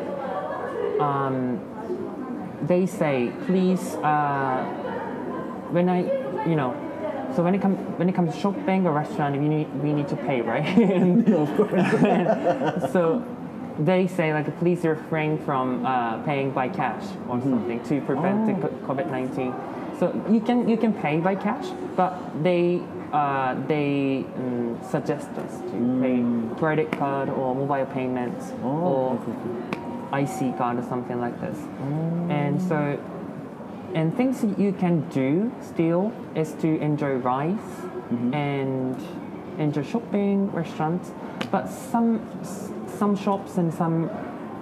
[0.99, 1.59] um,
[2.63, 4.63] they say please uh,
[5.71, 5.99] when I
[6.47, 6.75] you know
[7.35, 10.07] so when it comes when it comes to shopping or restaurant we need we need
[10.09, 10.65] to pay right?
[10.77, 13.23] And, and so
[13.79, 18.67] they say like please refrain from uh, paying by cash or something to prevent the
[18.87, 22.81] COVID-19 so you can you can pay by cash but they
[23.13, 26.21] uh, they um, suggest us to pay
[26.59, 29.31] credit card or mobile payments Oh, or okay,
[29.77, 29.88] okay.
[30.13, 31.57] IC card or something like this.
[32.29, 32.99] And so,
[33.93, 37.61] and things that you can do still is to enjoy rides
[38.33, 38.95] and
[39.59, 41.11] enjoy shopping, restaurants.
[41.51, 42.21] But some
[42.87, 44.09] some shops and some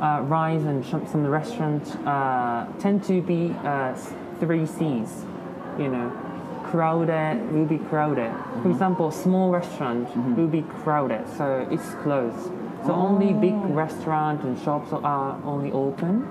[0.01, 3.93] uh, rides and sh- some restaurants uh, tend to be uh,
[4.39, 5.25] three C's.
[5.79, 6.11] You know,
[6.65, 8.31] crowded will be crowded.
[8.61, 12.51] For example, small restaurant will be crowded, so it's closed.
[12.87, 16.25] So only big restaurants and shops are only open.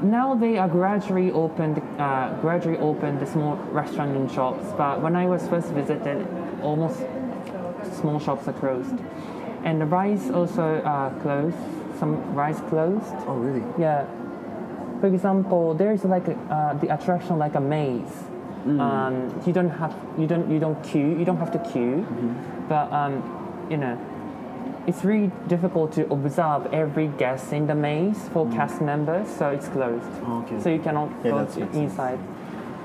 [0.00, 4.64] Now they are gradually opened, uh, gradually opened the small restaurant and shops.
[4.78, 6.24] But when I was first visited,
[6.62, 7.00] almost
[8.00, 8.94] small shops are closed,
[9.64, 11.56] and the rides also are closed.
[11.98, 13.14] Some rides closed.
[13.26, 13.64] Oh, really?
[13.80, 14.06] Yeah.
[15.00, 18.24] For example, there's like a, uh, the attraction like a maze.
[18.64, 21.18] Um, you don't have you don't you don't queue.
[21.18, 22.06] You don't have to queue,
[22.68, 23.98] but um, you know,
[24.86, 29.28] it's really difficult to observe every guest in the maze for cast members.
[29.28, 30.08] So it's closed.
[30.24, 30.60] Oh, okay.
[30.60, 31.76] So you cannot Yeah, go makes sense.
[31.76, 32.18] inside,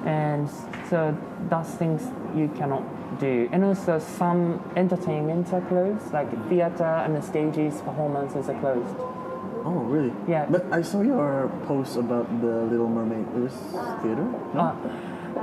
[0.05, 0.49] and
[0.89, 1.17] so
[1.49, 2.01] that's things
[2.35, 2.83] you cannot
[3.19, 3.49] do.
[3.51, 8.95] And also some entertainments are closed, like theater and the stages, performances are closed.
[9.65, 10.13] Oh, really?
[10.27, 10.45] Yeah.
[10.49, 13.25] But I saw your post about the Little Mermaid.
[13.35, 13.53] It was
[14.01, 14.23] theater?
[14.53, 14.61] No?
[14.61, 14.75] Uh,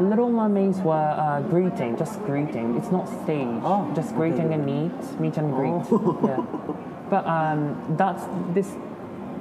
[0.01, 2.76] Little Mermaids were uh, greeting, just greeting.
[2.76, 3.61] It's not stage.
[3.62, 4.55] Oh, just greeting okay.
[4.55, 5.70] and meet, meet and greet.
[5.90, 6.18] Oh.
[6.26, 7.11] Yeah.
[7.11, 8.24] But um, that's
[8.55, 8.72] this,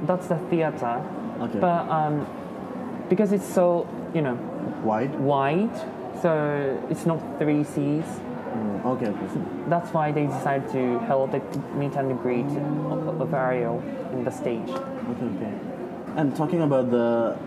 [0.04, 1.02] that's the theater.
[1.40, 1.60] Okay.
[1.60, 2.28] But um,
[3.10, 4.36] because it's so you know
[4.84, 5.18] Wide?
[5.20, 5.76] wide,
[6.22, 8.04] So it's not three C's.
[8.04, 9.42] Mm, okay, okay.
[9.68, 11.40] That's why they decided to hold the
[11.76, 13.82] meet and greet of, of Ariel
[14.12, 14.70] in the stage.
[14.70, 15.54] Okay, okay.
[16.16, 17.38] And talking about the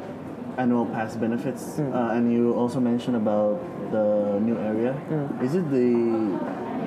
[0.59, 1.93] annual pass benefits, Mm.
[1.95, 3.59] uh, and you also mentioned about
[3.93, 4.95] the new area.
[5.11, 5.43] Mm.
[5.43, 5.89] Is it the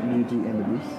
[0.10, 0.92] Beauty and the Beast?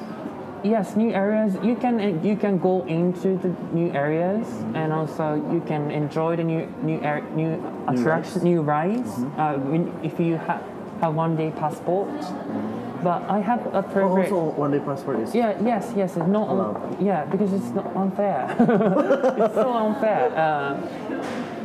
[0.62, 1.57] Yes, new areas.
[1.62, 4.45] You can you can go into the new areas,
[4.75, 7.57] and also you can enjoy the new new air, new
[7.89, 9.09] attraction, new rides.
[9.39, 10.61] Uh, when, if you have
[11.01, 12.09] have one day passport.
[13.03, 15.33] But I have a Oh, also, one day passport is.
[15.35, 16.18] Yeah, yes, yes.
[16.21, 16.51] It's not.
[16.53, 17.01] Allowed.
[17.01, 18.45] yeah, because it's not unfair.
[19.41, 20.29] it's so unfair.
[20.37, 20.77] Uh,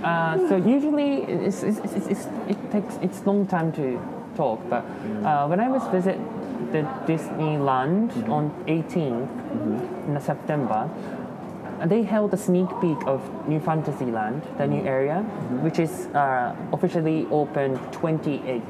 [0.06, 4.00] uh, so usually it's, it's, it's, it's, it takes it's long time to
[4.36, 4.60] talk.
[4.70, 4.84] But
[5.24, 6.20] uh, when I was visit
[6.72, 10.90] the Disneyland on 18th in September,
[11.86, 15.22] they held a sneak peek of New Fantasyland, the new area,
[15.62, 18.62] which is uh, officially opened 28th.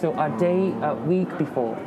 [0.00, 1.78] So a day, a week before.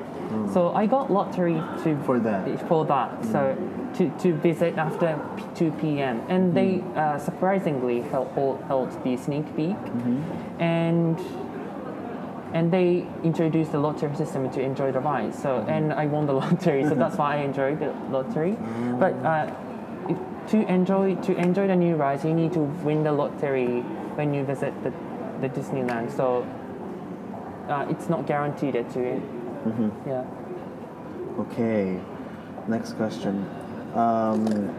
[0.54, 2.68] So I got lottery to For that.
[2.68, 3.26] for that.
[3.26, 3.58] So
[3.96, 5.20] to, to visit after
[5.56, 6.22] 2 p.m.
[6.30, 8.32] And they uh, surprisingly held,
[8.68, 9.78] held the sneak peek,
[10.60, 11.20] and
[12.52, 15.36] and they introduced the lottery system to enjoy the ride.
[15.36, 18.58] So and I won the lottery, so that's why I enjoyed the lottery.
[19.00, 19.54] But uh,
[20.10, 20.18] if,
[20.52, 23.82] to enjoy to enjoy the new rides, you need to win the lottery
[24.16, 24.92] when you visit the,
[25.42, 26.16] the Disneyland.
[26.16, 26.48] So
[27.70, 29.22] uh, it's not guaranteed to it.
[30.08, 30.26] Yeah.
[31.40, 32.00] Okay.
[32.68, 33.48] Next question.
[33.96, 34.70] Um,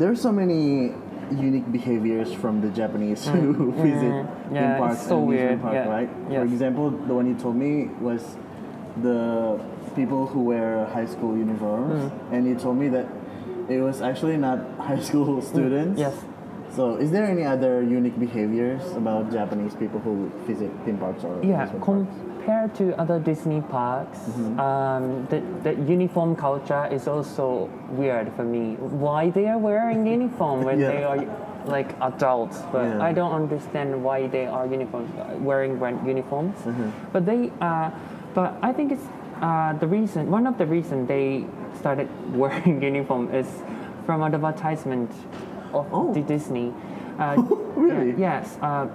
[0.00, 0.92] are so many
[1.30, 4.26] unique behaviors from the Japanese who visit Mm.
[4.48, 5.60] theme Yeah, it's parks so and amusement weird.
[5.62, 5.88] park, Yeah.
[5.88, 6.10] right?
[6.30, 6.38] Yes.
[6.38, 8.36] For example, the one you told me was
[9.02, 9.60] the
[9.94, 12.32] people who wear high school uniforms, Mm.
[12.32, 13.06] and you told me that
[13.68, 15.98] it was actually not high school students.
[16.00, 16.04] Mm.
[16.06, 16.16] Yes.
[16.74, 21.38] So, is there any other unique behaviors about Japanese people who visit theme parks or
[21.42, 21.84] Yeah, parks?
[21.84, 24.60] compared to other Disney parks, Mm-hmm.
[24.60, 28.76] um, the, the uniform culture is also weird for me.
[28.78, 30.90] Why they are wearing uniform when Yeah.
[30.92, 31.18] they are
[31.66, 32.62] like adults?
[32.72, 33.02] But Yeah.
[33.02, 35.08] I don't understand why they are uniform
[35.44, 36.56] wearing uniforms.
[36.64, 36.90] Mm-hmm.
[37.12, 37.90] But they, uh,
[38.34, 39.06] but I think it's
[39.42, 40.30] uh, the reason.
[40.30, 41.44] One of the reason they
[41.80, 43.46] started wearing uniform is
[44.06, 45.10] from advertisement
[45.74, 46.12] of Oh.
[46.12, 46.72] the Disney.
[47.18, 47.42] Uh,
[47.78, 48.10] Really?
[48.18, 48.58] yeah, yes.
[48.60, 48.86] Uh,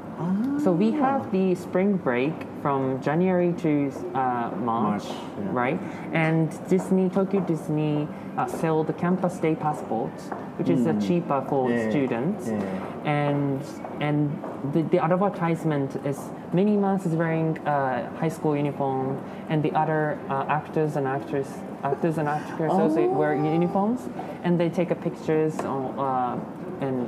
[0.59, 5.49] So we have the spring break from January to uh, March, March, yeah.
[5.51, 5.80] right?
[6.13, 8.07] And Disney, Tokyo Disney,
[8.38, 11.69] uh, sell the campus day passports, which is uh, cheaper for.
[11.71, 12.47] Yeah, students.
[12.47, 12.61] yeah.
[13.05, 13.61] And
[13.99, 14.32] and
[14.74, 16.19] the, the advertisement is
[16.53, 19.17] Minnie Mouse is wearing uh, high school uniform,
[19.49, 21.47] and the other uh, actors and actors
[21.84, 23.17] actors and actresses also Oh.
[23.19, 24.01] wear uniforms,
[24.43, 26.39] and they take a pictures on, uh,
[26.84, 27.07] and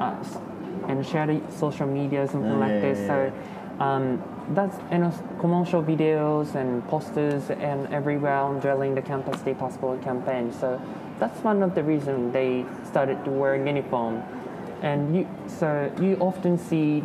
[0.00, 0.14] uh,
[0.88, 2.98] and share the social media something Oh, like yeah, this.
[2.98, 3.30] yeah,
[3.78, 4.22] so um,
[4.54, 10.02] that's you know commercial videos and posters and everywhere on during the campus day passport
[10.02, 10.52] campaign.
[10.52, 10.80] So
[11.18, 14.22] that's one of the reasons they started to wear uniform,
[14.82, 17.02] and you so you often see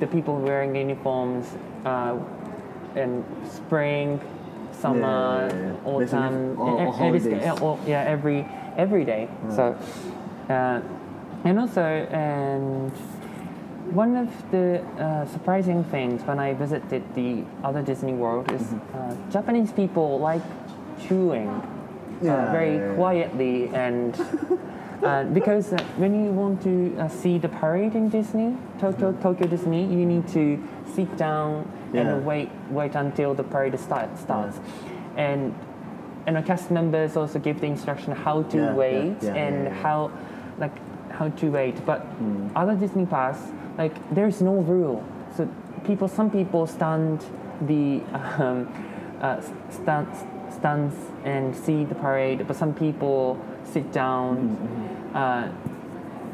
[0.00, 1.46] the people wearing uniforms
[1.84, 2.16] uh,
[2.96, 4.20] in spring,
[4.72, 5.48] summer,
[5.84, 8.46] autumn, Basically, all- all e- every- yeah, every
[8.76, 9.28] every day.
[9.56, 9.76] So,
[10.48, 10.80] uh,
[11.44, 12.92] and also, and
[13.94, 18.96] one of the uh, surprising things when I visited the other Disney World is Mm-hmm.
[19.28, 20.42] uh, Japanese people like
[21.00, 21.48] chewing
[22.22, 22.94] Yeah, uh, very yeah, yeah.
[22.96, 24.14] quietly and.
[25.00, 29.46] Uh, because uh, when you want to uh, see the parade in Disney, Tokyo, Tokyo
[29.46, 30.62] Disney, you need to
[30.94, 31.64] sit down
[31.94, 32.00] Yeah.
[32.02, 34.60] and wait, wait until the parade start, starts,
[35.16, 35.54] and
[36.26, 39.56] and the cast members also give the instruction how to Yeah, yeah, wait yeah, and
[39.64, 39.82] yeah, yeah.
[39.82, 40.10] how
[40.58, 40.76] like
[41.20, 41.76] how to wait.
[41.84, 42.48] But Hmm.
[42.56, 43.42] other Disney parks,
[43.78, 45.02] like there's no rule.
[45.36, 45.46] So
[45.84, 47.18] people, some people stand
[47.68, 48.00] the
[48.38, 48.66] um,
[49.20, 49.36] uh,
[49.68, 50.08] stand,
[50.48, 50.94] stands
[51.24, 54.36] and see the parade, but some people sit down.
[54.36, 55.48] Mm-hmm, Uh,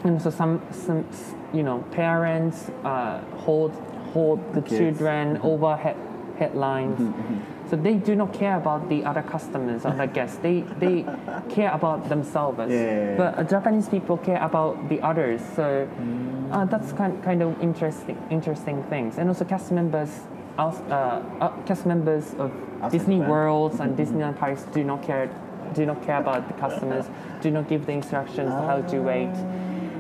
[0.05, 1.05] and so some some
[1.53, 3.73] you know parents uh, hold
[4.15, 4.79] hold the Kids.
[4.79, 5.97] children over head,
[6.39, 7.01] headlines.
[7.01, 10.39] Mm-hmm, So they do not care about the other customers or the guests.
[10.39, 11.05] They they
[11.49, 12.59] care about themselves.
[12.59, 13.17] Yeah, yeah, yeah.
[13.17, 15.41] But uh, Japanese people care about the others.
[15.57, 16.53] So Mm.
[16.53, 19.19] uh, that's kind kind of interesting interesting things.
[19.19, 20.11] And also cast members.
[20.59, 22.51] Uh, uh, cast members of
[22.91, 23.21] Disney.
[23.21, 25.29] Worlds and Disneyland parks do not care
[25.75, 27.05] do not care about the customers.
[27.43, 29.35] Do not give the instructions how to wait.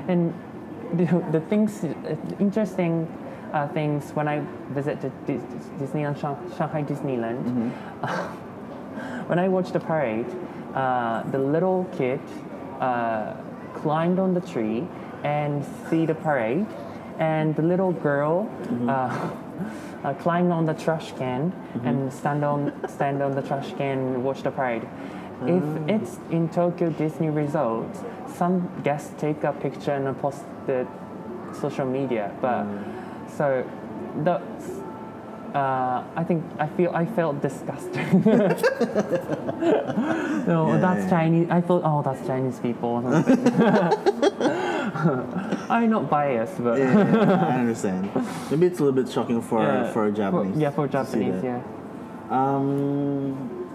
[0.08, 0.32] And
[0.94, 3.06] the, the things uh, interesting
[3.56, 5.40] uh, things when I visited Dis-
[5.80, 7.44] Disneyland Shanghai Disneyland.
[9.28, 10.26] when I watched the parade,
[10.74, 12.20] uh, the little kid
[12.80, 13.34] uh,
[13.74, 14.86] climbed on the tree
[15.24, 16.66] and see the parade,
[17.18, 18.46] and the little girl
[18.88, 18.92] uh,
[20.04, 21.52] uh, climb on the trash can
[21.82, 24.86] and stand on stand on the trash can and watch the parade.
[25.42, 27.88] If it's in Tokyo Disney Resort,
[28.38, 30.86] some guests take a picture and post the
[31.60, 32.32] social media.
[32.40, 32.64] But
[33.28, 33.64] so
[34.18, 34.70] that's
[35.54, 38.22] uh, I think I feel I felt disgusting.
[40.46, 41.10] no, Yeah, that's yeah.
[41.10, 41.48] Chinese.
[41.50, 42.96] I thought, oh, that's Chinese people.
[45.68, 48.10] I'm not biased, but Yeah, I understand.
[48.50, 50.56] Maybe it's a little bit shocking for for Japanese.
[50.58, 51.60] yeah, for Japanese, yeah.
[52.30, 53.68] Um,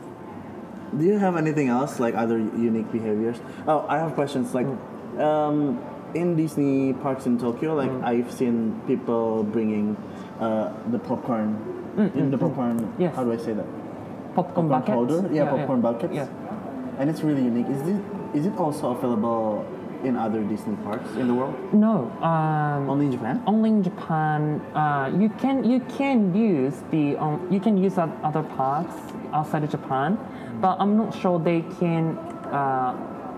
[0.97, 3.39] do you have anything else like other unique behaviors?
[3.67, 4.53] Oh, I have questions.
[4.53, 5.19] Like, Mm.
[5.19, 5.79] um,
[6.13, 8.03] in Disney parks in Tokyo, like Mm.
[8.03, 9.95] I've seen people bringing
[10.39, 11.55] uh, the popcorn.
[12.15, 12.79] in the popcorn.
[12.79, 13.15] Mm, Yes.
[13.15, 13.65] How do I say that?
[14.35, 14.95] Popcorn, Popcorn buckets.
[14.95, 15.19] holder?
[15.33, 16.13] Yeah, popcorn buckets.
[16.13, 16.27] Yeah.
[16.99, 17.67] And it's really unique.
[17.67, 17.99] Is it
[18.33, 19.65] is it also available
[20.03, 21.53] in other Disney parks in the world?
[21.73, 23.43] No, um, Only in Japan?
[23.45, 24.61] only in Japan.
[24.73, 28.95] Uh, you can you can use the um, you can use other parks
[29.33, 30.17] outside of Japan,
[30.61, 32.17] but I'm not sure they can.
[32.49, 32.95] Uh,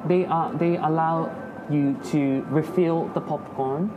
[0.07, 1.31] they are they allow
[1.69, 3.89] you to refill the popcorn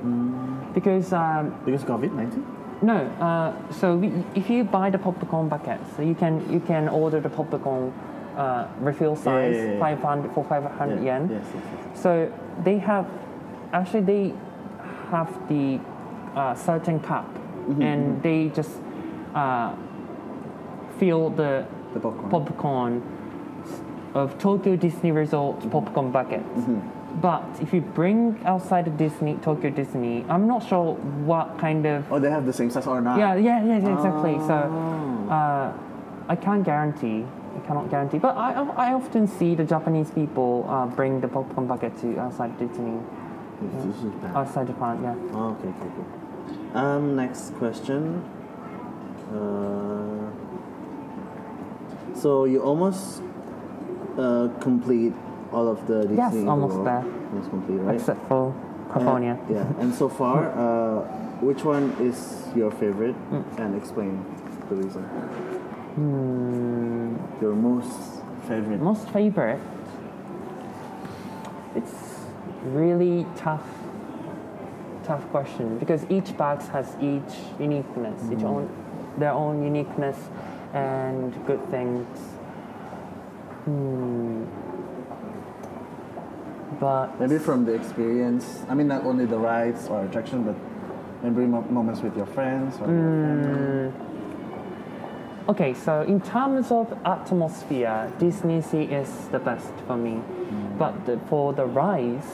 [0.75, 2.45] because um, Because COVID nineteen.
[2.83, 2.99] no.
[3.21, 7.21] Uh, so we, if you buy the popcorn buckets, so you can you can order
[7.21, 7.93] the popcorn
[8.37, 9.79] uh, refill size yeah, yeah.
[9.81, 11.29] 500 for 500 yen.
[11.31, 12.03] Yes, yes, yes.
[12.03, 12.33] So
[12.65, 13.07] they have
[13.73, 14.35] actually they
[15.11, 15.81] have the
[16.35, 17.27] uh, certain cup,
[17.67, 18.79] Mm-hmm, and they just
[19.35, 19.75] uh,
[20.99, 22.31] fill the The popcorn.
[22.31, 23.03] popcorn
[24.15, 26.61] of Tokyo Disney Resort popcorn buckets.
[27.21, 30.95] But if you bring outside of Disney, Tokyo Disney, I'm not sure
[31.25, 33.19] what kind of Oh, they have the same size or not?
[33.19, 34.39] yeah, yeah, yeah, exactly.
[34.47, 35.31] So Oh.
[35.33, 35.73] uh,
[36.29, 37.25] I can't guarantee.
[37.57, 38.19] I cannot guarantee.
[38.19, 42.59] But I, I often see the Japanese people uh, bring the popcorn bucket to outside
[42.59, 42.99] Disney,
[43.63, 44.37] This, this is bad.
[44.37, 45.01] outside Japan.
[45.03, 45.15] Yeah.
[45.33, 46.79] Oh, okay, okay, okay.
[46.79, 48.23] Um, next question.
[49.33, 50.29] Uh,
[52.15, 53.23] so you almost
[54.19, 55.15] uh, complete
[55.57, 57.03] all of the Disney Yes, almost there.
[57.33, 57.95] Almost complete, right?
[57.97, 58.55] Except for
[58.93, 59.39] California.
[59.49, 61.01] And, yeah, and so far, uh,
[61.41, 62.19] which one is
[62.55, 63.17] your favorite?
[63.31, 63.59] Mm.
[63.59, 64.23] And explain
[64.69, 65.03] the reason.
[65.97, 68.81] Hmm, Your most favorite.
[68.81, 69.61] most favorite.
[71.75, 71.95] It's
[72.65, 73.65] really tough.
[75.05, 78.47] Tough question because each box has each uniqueness, each Mm-hmm.
[78.47, 78.69] own,
[79.19, 80.19] their own uniqueness
[80.75, 82.07] and good things.
[83.65, 84.45] Hmm.
[86.81, 88.65] But Maybe from the experience.
[88.69, 90.55] I mean, not only the rides or attraction, but
[91.23, 93.93] maybe mo- moments with your friends or your family.
[95.49, 100.21] Okay, so in terms of atmosphere, Disney Sea is the best for me.
[100.77, 102.27] But the, for the rides,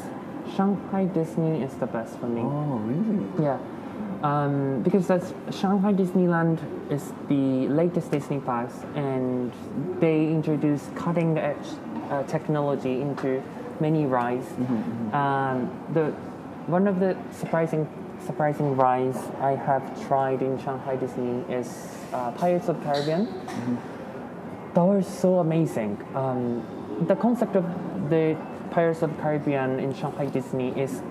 [0.57, 2.41] Shanghai Disney is the best for me.
[2.41, 3.27] Oh, really?
[3.41, 3.59] Yeah.
[4.23, 6.59] Um, because that's Shanghai Disneyland
[6.91, 9.53] is the latest Disney parks, and
[10.01, 11.57] they introduce cutting edge
[12.11, 13.43] uh, technology into
[13.83, 14.47] many rides.
[15.13, 16.05] Um, the
[16.77, 17.87] one of the surprising
[18.25, 21.69] surprising rides I have tried in Shanghai Disney is
[22.13, 23.27] uh, Pirates of the Caribbean.
[24.75, 25.99] That was so amazing.
[26.15, 26.63] Um,
[27.09, 27.65] the concept of
[28.09, 28.37] the
[28.71, 31.03] Pirates of the Caribbean in Shanghai Disney is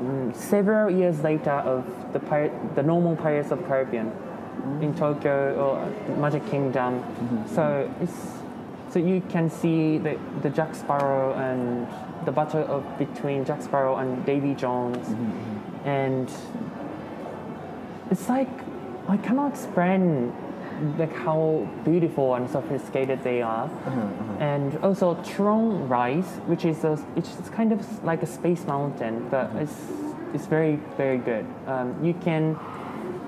[0.00, 4.10] mm, several years later of the pirate, the normal Pirates of the Caribbean
[4.80, 7.04] in Tokyo or Magic Kingdom.
[7.54, 8.43] So it's
[8.94, 11.88] so you can see the, the Jack Sparrow and
[12.24, 15.88] the battle of between Jack Sparrow and Davy Jones, mm-hmm, mm-hmm.
[15.88, 16.32] and
[18.12, 18.48] it's like
[19.08, 20.32] I cannot explain
[20.96, 23.64] like how beautiful and sophisticated they are.
[23.64, 24.32] Uh-huh, uh-huh.
[24.38, 29.48] And also Tron Rise, which is a, it's kind of like a space mountain, but
[29.48, 29.58] mm-hmm.
[29.58, 29.78] it's
[30.34, 31.44] it's very very good.
[31.66, 32.56] Um, you can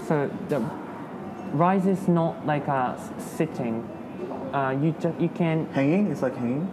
[0.06, 0.60] so the
[1.52, 3.95] Rise is not like a sitting.
[4.56, 6.10] Uh, you ju- you can Hanging?
[6.10, 6.64] It's like hanging?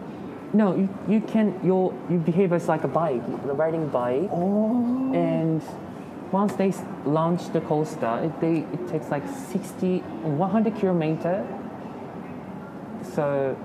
[0.54, 1.78] no you, you can you
[2.10, 3.24] you behave as like a bike,
[3.64, 5.12] riding bike Oh.
[5.14, 5.62] and
[6.32, 6.72] once they
[7.06, 9.22] launch the coaster, it, they, it takes like
[9.52, 11.46] 60, 100 kilometer.
[13.16, 13.56] So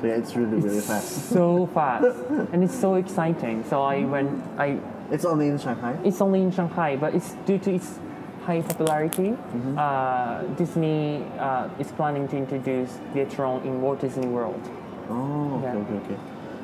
[0.00, 1.28] So yeah, it's really, really it's fast.
[1.28, 2.06] so fast,
[2.52, 3.64] and it's so exciting.
[3.68, 4.78] So I went, I
[5.12, 5.94] It's only in Shanghai?
[6.04, 7.98] it's only in Shanghai, but it's due to its
[8.44, 9.30] high popularity.
[9.32, 9.78] Mm-hmm.
[9.78, 14.60] Uh, Disney uh, is planning to introduce the Tron in Walt Disney World.
[15.08, 15.76] Oh, okay, Yeah.
[15.82, 16.18] okay, okay.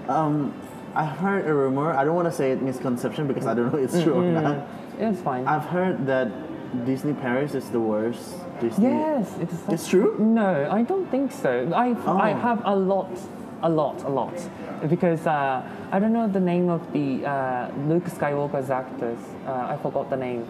[0.08, 0.54] Um,
[0.94, 1.92] I heard a rumor.
[1.92, 4.24] I don't want to say it misconception because I don't know if it's true or
[4.32, 4.66] not.
[4.98, 5.46] It's fine.
[5.46, 6.28] I've heard that
[6.86, 8.88] Disney Paris is the worst Disney.
[8.88, 9.54] yes, it's.
[9.68, 10.16] It's true?
[10.18, 11.70] No, I don't think so.
[11.74, 11.88] I
[12.28, 12.36] I Oh.
[12.48, 13.10] have a lot,
[13.62, 14.32] a lot, a lot,
[14.88, 15.62] because uh,
[15.92, 19.18] I don't know the name of the uh, Luke Skywalker's actors.
[19.46, 20.46] Uh, I forgot the name.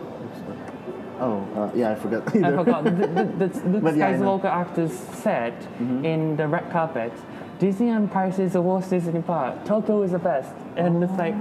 [1.18, 2.28] Oh, uh, yeah, I forgot.
[2.28, 2.84] I forgot.
[2.84, 4.12] The, the, the, the yeah.
[4.12, 6.04] Skywalker actors said mm-hmm.
[6.04, 7.12] in the red carpet,
[7.58, 9.64] Disneyland Paris is the worst Disney park.
[9.64, 10.54] Tokyo is the best.
[10.76, 11.34] And it's like,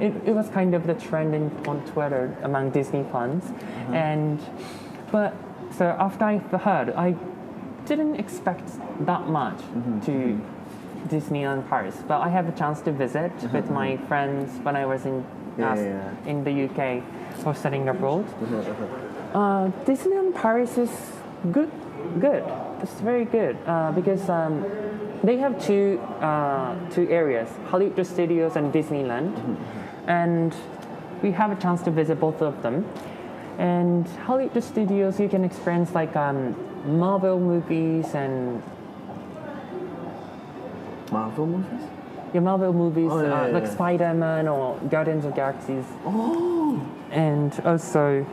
[0.00, 3.44] it, it was kind of the trending on Twitter among Disney fans.
[3.44, 3.94] Mm-hmm.
[3.94, 4.40] And,
[5.12, 5.34] but,
[5.76, 7.14] so after I heard, I
[7.86, 8.68] didn't expect
[9.06, 10.00] that much mm-hmm.
[10.00, 10.40] to
[11.08, 11.96] Disneyland Paris.
[12.06, 15.24] But I have a chance to visit with my friends when I was in, uh,
[15.58, 16.14] yeah, yeah.
[16.26, 17.04] in the UK
[17.42, 18.26] for studying abroad.
[19.32, 20.90] Uh, Disneyland Paris is
[21.52, 21.70] good.
[22.18, 22.42] Good.
[22.82, 24.64] It's very good uh, because um,
[25.22, 29.56] they have two uh, two areas: Hollywood Studios and Disneyland,
[30.06, 30.54] and
[31.22, 32.84] we have a chance to visit both of them.
[33.58, 36.56] And Hollywood Studios, you can experience like um,
[36.98, 38.62] Marvel movies and
[41.12, 41.80] Marvel movies?
[42.32, 43.70] yeah, Marvel movies Oh, yeah, uh, yeah, like yeah.
[43.74, 48.24] Spider Man or Guardians of Galaxies, Oh, and also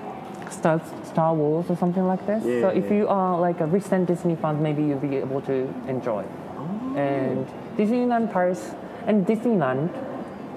[0.51, 2.43] Star, Star Wars or something like this.
[2.45, 2.97] Yeah, so if yeah.
[2.97, 6.23] you are like a recent Disney fan, maybe you'll be able to enjoy.
[6.57, 6.95] Oh.
[6.97, 8.71] And Disneyland Paris
[9.05, 9.89] and Disneyland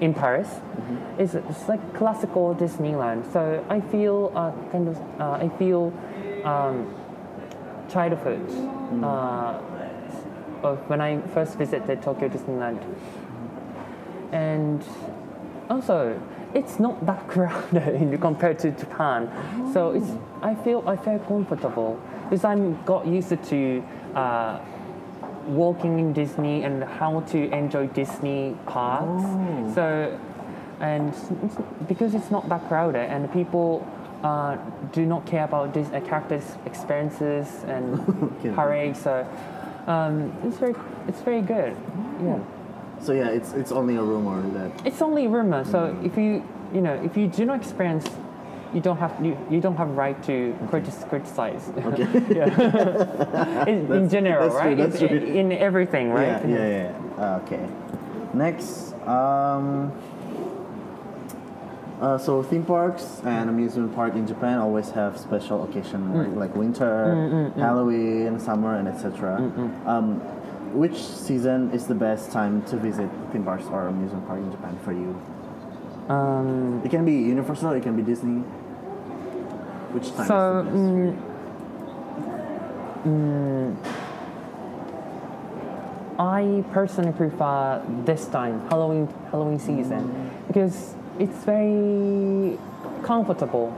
[0.01, 1.21] in Paris Mm-hmm.
[1.21, 3.31] is it's like classical Disneyland.
[3.31, 5.93] So I feel uh, kind of uh, I feel
[6.43, 6.93] um,
[7.89, 8.47] childhood
[8.91, 9.03] Mm.
[9.03, 12.79] uh, of when I first visited Tokyo Disneyland
[14.31, 14.83] and
[15.69, 16.19] also
[16.53, 19.29] it's not that crowded compared to Japan.
[19.73, 23.83] So it's I feel I feel comfortable because I'm got used to
[24.15, 24.59] uh,
[25.47, 29.23] walking in Disney and how to enjoy Disney parks.
[29.25, 29.71] Oh.
[29.75, 30.19] So
[30.79, 31.13] and
[31.87, 33.85] because it's not that crowded and people.
[34.23, 34.55] Uh,
[34.91, 37.99] do not care about this uh, characters' experiences and
[38.37, 38.51] Okay.
[38.53, 39.25] parades, so
[39.87, 40.75] um, it's very
[41.07, 41.75] it's very good.
[42.21, 42.37] Yeah.
[43.01, 44.85] So yeah, it's it's only a rumor that.
[44.85, 46.43] It's only rumor, so if you
[46.73, 48.05] you know if you do not experience,
[48.73, 51.69] you don't have you, you don't have right to critis- criticize.
[51.77, 52.03] Okay.
[52.35, 53.65] yeah.
[53.67, 54.77] in, in That's- general, that's true, right?
[54.77, 55.07] that's true.
[55.17, 56.41] in everything, right?
[56.47, 56.67] Yeah, yeah,
[57.17, 57.23] yeah.
[57.23, 57.67] Uh, okay.
[58.33, 59.91] Next, um,
[61.99, 66.15] uh, so theme parks and amusement park in Japan always have special occasion Mm.
[66.29, 69.35] like, like winter, Halloween, summer, and etc.
[69.85, 70.21] Um,
[70.73, 74.77] which season is the best time to visit theme parks or amusement park in Japan
[74.83, 75.15] for you?
[76.09, 78.41] Um, It can be Universal, it can be Disney.
[79.93, 80.75] Which time so is the best?
[83.05, 83.75] mm, mm,
[86.19, 92.57] I personally prefer this time Halloween Halloween season because it's very
[93.03, 93.73] comfortable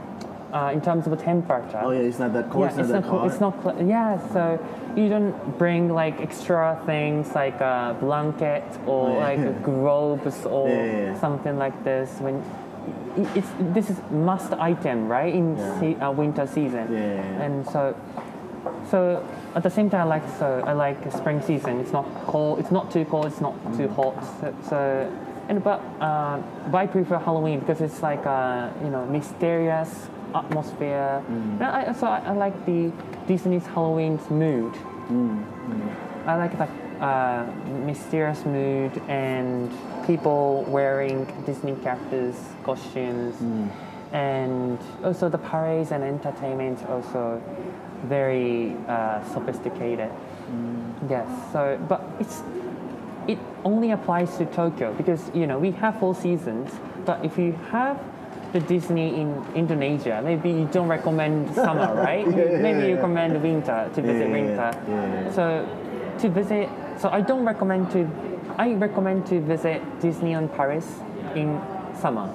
[0.54, 1.80] uh, in terms of the temperature.
[1.82, 2.62] oh yeah, it's not that cold.
[2.64, 3.54] yeah, it's not that co- it's not.
[3.62, 4.42] Cl- yeah, so
[4.96, 9.24] you don't bring like extra things like a blanket or Oh, yeah.
[9.28, 12.08] like globes or Yeah, something like this.
[12.20, 12.36] When
[13.36, 16.86] it's this is must item right in se- uh, winter season.
[16.92, 17.44] Yeah.
[17.44, 17.94] And so,
[18.90, 18.98] so
[19.54, 21.80] at the same time, I like so I like spring season.
[21.80, 22.60] It's not cold.
[22.60, 23.26] It's not too cold.
[23.26, 23.96] It's not too Mm.
[23.96, 24.16] hot.
[24.40, 24.78] So, so
[25.48, 26.38] and but uh,
[26.70, 31.22] but I prefer Halloween because it's like a you know mysterious atmosphere.
[31.28, 31.60] Mm.
[31.60, 32.92] And I, so I, I like the
[33.26, 34.72] Disney's Halloween's mood.
[35.08, 35.44] Mm,
[36.26, 36.68] I like the
[37.04, 37.46] uh,
[37.84, 39.70] mysterious mood and
[40.06, 43.68] people wearing Disney characters costumes, Mm.
[44.12, 47.40] and also the parades and entertainment also
[48.04, 50.10] very uh, sophisticated.
[51.08, 51.26] Yes.
[51.52, 52.42] So, but it's
[53.26, 56.70] it only applies to Tokyo because you know we have four seasons.
[57.04, 57.98] But if you have
[58.54, 62.24] the Disney in Indonesia, maybe you don't recommend summer, right?
[62.24, 64.70] Yeah, yeah, maybe you recommend winter to visit winter.
[65.34, 65.66] So
[66.22, 68.08] to visit, so I don't recommend to.
[68.56, 70.86] I recommend to visit Disney on Paris
[71.34, 71.60] in
[71.98, 72.30] summer.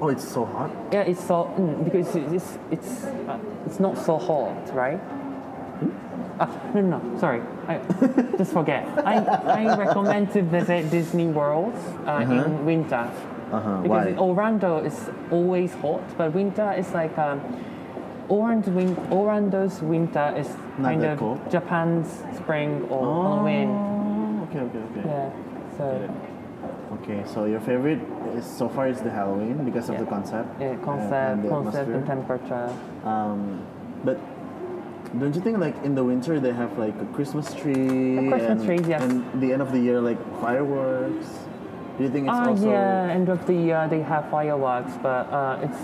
[0.00, 0.72] Oh, it's so hot.
[0.90, 4.98] Yeah, it's so mm, because it's it's uh, it's not so hot, right?
[6.40, 7.42] Ah, no, no, no, sorry.
[7.68, 7.78] I
[8.40, 8.88] just forget.
[9.04, 11.76] I, I recommend to visit Disney World
[12.08, 13.06] uh, in winter
[13.52, 13.82] Uh-huh.
[13.82, 14.16] because?
[14.18, 17.40] Orlando is always hot, but winter is like um,
[18.28, 21.50] win- Orlando's winter is Not kind that of cold?
[21.50, 23.68] Japan's spring or Halloween.
[23.68, 25.08] Oh, okay, okay, okay.
[25.08, 25.30] Yeah,
[25.76, 26.10] so
[27.02, 28.00] Okay, so your favorite
[28.36, 30.00] is so far is the Halloween because of Yeah.
[30.00, 30.48] the concept.
[30.60, 32.38] yeah, and- concept, and the concept and atmosphere.
[32.38, 32.68] temperature.
[33.04, 33.60] Um,
[34.04, 34.18] but
[35.18, 38.18] don't you think like in the winter they have like a Christmas tree?
[38.18, 39.02] A Christmas and, tree, yes.
[39.02, 41.26] And the end of the year like fireworks.
[41.96, 42.68] Do you think it's Ah, also?
[42.70, 45.78] yeah, end of the year they have fireworks, but uh, it's.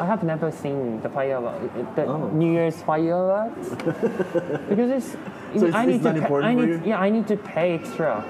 [0.00, 1.62] I have never seen the fireworks,
[1.96, 2.28] the Oh.
[2.32, 3.68] New Year's fireworks,
[4.68, 5.12] because it's.
[5.60, 6.20] So it's- I need it's not to.
[6.20, 6.90] Pay, important I for need, you?
[6.90, 8.24] Yeah, I need to pay extra.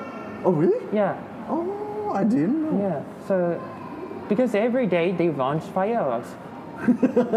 [0.45, 0.84] Oh really?
[0.93, 1.16] Yeah,
[1.49, 2.78] Oh, I didn't know.
[2.82, 3.26] yeah.
[3.28, 3.61] So,
[4.28, 6.28] because every day they launch fireworks.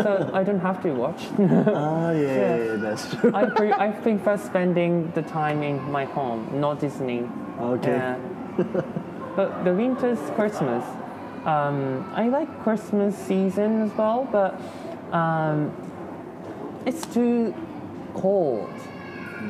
[0.06, 1.22] so I don't have to watch.
[1.40, 3.32] Ah, yeah, yeah, yeah, that's true.
[3.34, 7.30] I, pre- I prefer spending the time in my home, not Disney.
[7.60, 7.92] Okay.
[7.92, 8.18] Yeah.
[9.36, 10.84] But the winter's Christmas.
[11.46, 14.60] Um, I like Christmas season as well, but
[15.16, 15.72] um,
[16.86, 17.54] it's too
[18.16, 18.70] cold.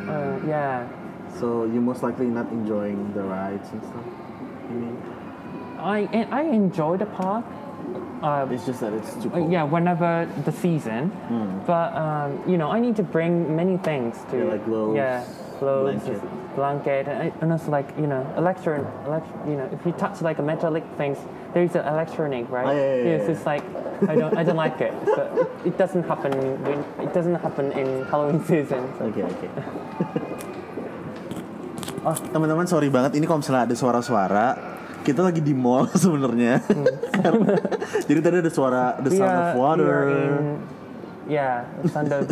[0.08, 0.88] Uh, yeah.
[1.40, 4.06] So you're most likely not enjoying the rides and stuff.
[4.70, 4.98] You mean?
[5.80, 7.46] I I enjoy the park.
[8.24, 9.52] Uh, It's just that it's too uh, cold.
[9.52, 11.12] yeah, whenever the season.
[11.68, 15.24] But um, you know, I need to bring many things to Yeah, like gloves, yeah,
[15.60, 16.56] clothes, blanket.
[16.56, 20.40] blanket, and, and also like you know, electron, elect, you know, if you touch like
[20.40, 21.18] a metallic things,
[21.54, 22.68] there's an electronic, right?
[22.68, 23.64] Oh, yeah, yeah, yeah, Yes, it's like
[24.10, 24.94] I don't, I don't like it.
[25.16, 25.22] So
[25.64, 26.32] it, doesn't happen
[26.64, 28.84] when it doesn't happen in Halloween season.
[29.00, 29.06] So.
[29.08, 29.48] Oke oke.
[32.06, 34.48] Oh teman-teman sorry banget ini kalau misalnya ada suara-suara
[35.02, 36.62] kita lagi di mall sebenarnya.
[37.14, 37.62] Karena-
[38.10, 39.94] Jadi tadi ada suara the sound are, of water.
[40.14, 40.34] in,
[41.26, 42.30] yeah, the sound of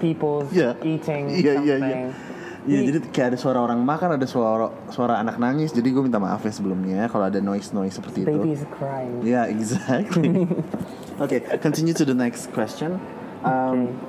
[0.00, 0.76] people Yeah.
[0.80, 1.84] eating iya, something.
[1.84, 2.32] iya.
[2.64, 5.76] Iya jadi kayak ada suara orang makan, ada suara suara anak nangis.
[5.76, 8.32] Jadi gue minta maaf ya sebelumnya kalau ada noise noise seperti itu.
[8.32, 9.20] Baby is crying.
[9.20, 10.48] Yeah, exactly.
[11.24, 12.96] okay, continue to the next question.
[13.44, 14.00] Um,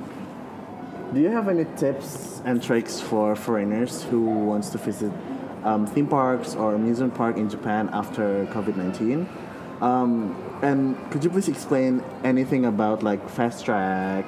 [1.14, 5.12] Do you have any tips and tricks for foreigners who wants to visit
[5.62, 9.28] um, theme parks or amusement park in Japan after COVID nineteen?
[9.80, 14.26] Um, and could you please explain anything about like fast track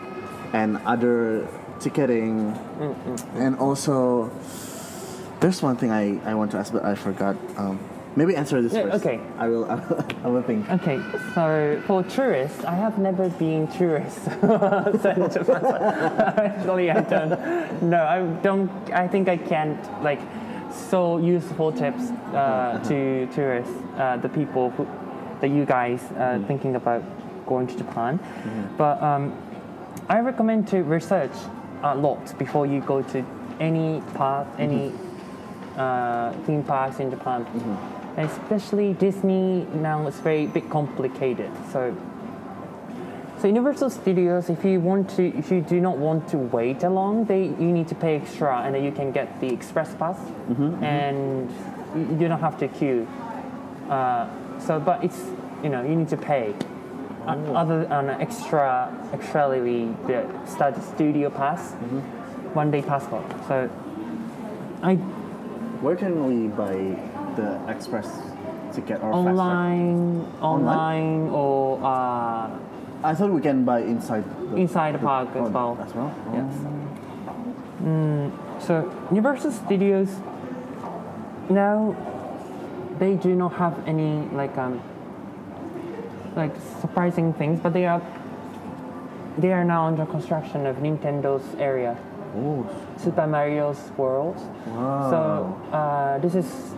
[0.52, 1.48] and other
[1.80, 2.52] ticketing?
[3.34, 4.30] And also,
[5.40, 7.36] there's one thing I, I want to ask, but I forgot.
[7.56, 7.78] Um,
[8.16, 9.06] maybe answer this Yeah, first.
[9.06, 9.20] okay.
[9.38, 9.64] I will.
[10.24, 10.68] I will think.
[10.70, 11.00] Okay,
[11.34, 14.18] so for tourists, I have never been tourist.
[15.02, 15.10] So
[16.36, 17.82] Actually, I don't.
[17.82, 18.70] No, I don't.
[18.92, 20.20] I think I can't like
[20.72, 24.86] so useful tips uh, to tourists, uh, the people who,
[25.40, 27.02] that you guys uh, thinking about
[27.46, 28.18] going to Japan.
[28.76, 29.32] But um,
[30.08, 31.32] I recommend to research
[31.82, 33.24] a lot before you go to
[33.60, 34.92] any park, any
[35.76, 37.46] uh, theme parks in Japan.
[38.16, 41.50] Especially Disney now it's very bit complicated.
[41.72, 41.96] So
[43.40, 47.26] so Universal Studios, if you want to, if you do not want to wait along,
[47.26, 50.18] they you need to pay extra, and then you can get the express pass,
[50.82, 51.48] and
[51.94, 53.06] you, you don't have to queue.
[53.88, 55.30] Uh, so, but it's
[55.62, 56.52] you know you need to pay.
[57.28, 61.72] Uh, other than extra, extrally the stud studio pass,
[62.54, 63.24] one day passport.
[63.46, 63.68] So,
[64.82, 64.94] I
[65.84, 66.96] Where can we buy
[67.36, 68.08] the express
[68.72, 69.26] ticket or track?
[69.26, 72.50] online, online, or uh,
[73.04, 74.24] I thought we can buy inside.
[74.50, 75.78] The, inside the park as oh, well.
[75.80, 76.14] As well.
[76.28, 76.34] Oh.
[76.34, 76.78] Yes.
[78.66, 80.08] So Universal Studios
[81.48, 81.94] now
[82.98, 84.82] they do not have any like um
[86.38, 88.00] like surprising things, but they are
[89.36, 91.96] they are now under construction of Nintendo's area,
[92.36, 92.66] Oh.
[92.96, 94.36] Super Mario's World.
[94.66, 95.10] Wow.
[95.10, 95.20] So
[95.76, 96.74] uh, this is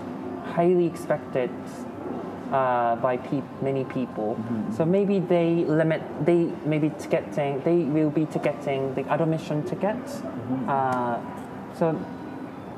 [0.55, 1.51] highly expected
[2.53, 4.37] uh, by peop many people.
[4.77, 6.03] So maybe they limit.
[6.25, 7.63] They maybe ticketing.
[7.65, 10.21] They will be ticketing the admission tickets.
[10.69, 11.21] Uh,
[11.79, 11.95] so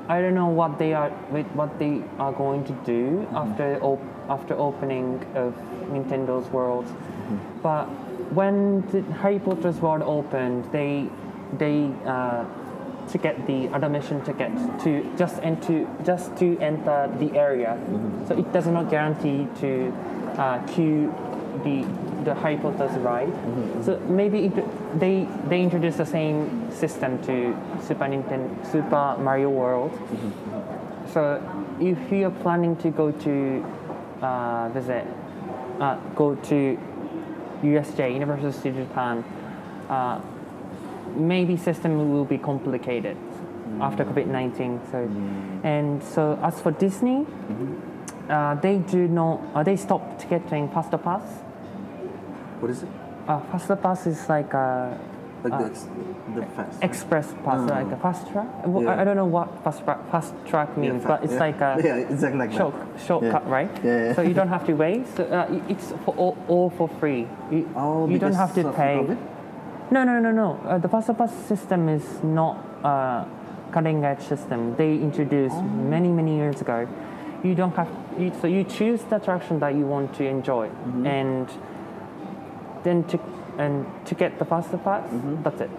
[0.09, 4.12] I don't know what they are with what they are going to do after op-
[4.29, 5.55] after opening of
[5.91, 6.87] Nintendo's World.
[6.87, 7.61] Mm-hmm.
[7.62, 7.85] But
[8.33, 11.09] when the Harry Potter's World opened, they
[11.59, 12.45] they uh,
[13.09, 17.79] to get the admission ticket to just enter just to enter the area.
[17.79, 18.27] Mm-hmm.
[18.27, 19.93] So it does not guarantee to
[20.39, 21.12] uh, queue
[21.64, 21.87] the
[22.25, 23.29] the Harry Potter's ride.
[23.29, 29.51] Mm-hmm, so maybe it, they they introduce the same system to Super Nintendo Super Mario
[29.51, 29.93] World.
[31.12, 31.43] So
[31.81, 33.64] if you are planning to go to
[34.23, 35.07] uh, visit,
[35.81, 36.79] uh, go to
[37.62, 39.25] USJ, Universal Studios Japan,
[39.89, 40.20] uh,
[41.16, 43.16] maybe system will be complicated
[43.81, 44.91] after COVID-19.
[44.91, 44.99] So,
[45.64, 47.27] and so as for Disney,
[48.29, 51.23] uh, they do not, uh, they stopped ticketing Faster Pass.
[52.61, 52.89] What is it?
[53.29, 54.99] Uh, Faster Pass is like a
[55.45, 55.88] Like Uh, the, ex-
[56.36, 56.82] the fast.
[56.84, 57.66] express pass, Oh.
[57.74, 58.47] like a fast track.
[58.66, 58.90] Well, Yeah.
[58.95, 61.40] I, I don't know what fast, fast track Yeah, means, fa- but it's yeah.
[61.47, 62.74] like a yeah, exactly like short,
[63.07, 63.53] shortcut, Yeah.
[63.53, 63.70] right?
[63.84, 64.12] Yeah, yeah.
[64.14, 65.07] So you don't have to wait.
[65.16, 67.26] So uh, it's for all, all for free.
[67.51, 68.99] You, Oh, you don't have to pay.
[69.03, 69.18] COVID?
[69.90, 70.59] No, no, no, no.
[70.64, 73.26] Uh, the Faster Pass system is not a
[73.72, 74.76] cutting edge system.
[74.76, 75.62] They introduced Oh.
[75.62, 76.86] many, many years ago.
[77.43, 81.07] You don't have you, so you choose the attraction that you want to enjoy, Mm-hmm.
[81.07, 81.49] and
[82.84, 83.18] then to
[83.59, 85.42] and to get the Faster Pass, Mm-hmm.
[85.42, 85.70] that's it.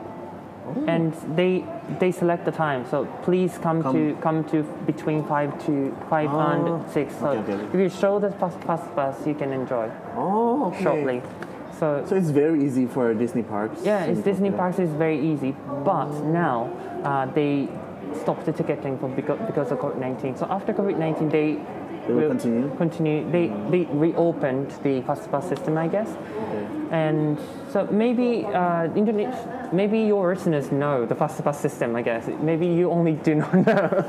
[0.88, 1.65] And they
[1.99, 2.86] they select the time.
[2.89, 7.13] So please come, Come- to come to between five to five Oh, and six.
[7.19, 7.65] So okay, okay, okay.
[7.78, 10.84] if you show the fast fast pass, you can enjoy Oh, okay.
[10.84, 11.21] shortly.
[11.80, 13.82] So so it's very easy for Disney parks.
[13.84, 15.51] yeah, it's Disney parks is very easy,
[15.84, 16.71] but now
[17.03, 17.67] uh, they
[18.21, 20.38] stopped the ticketing for because, because of COVID nineteen.
[20.38, 21.59] So after COVID nineteen, they
[22.07, 22.69] They will continue?
[22.78, 23.19] Continue.
[23.32, 26.09] They they reopened the fast pass system, I guess.
[26.94, 27.39] And
[27.72, 28.88] so maybe uh,
[29.72, 31.96] maybe your listeners know the fast pass system.
[31.96, 34.06] I guess maybe you only do not know.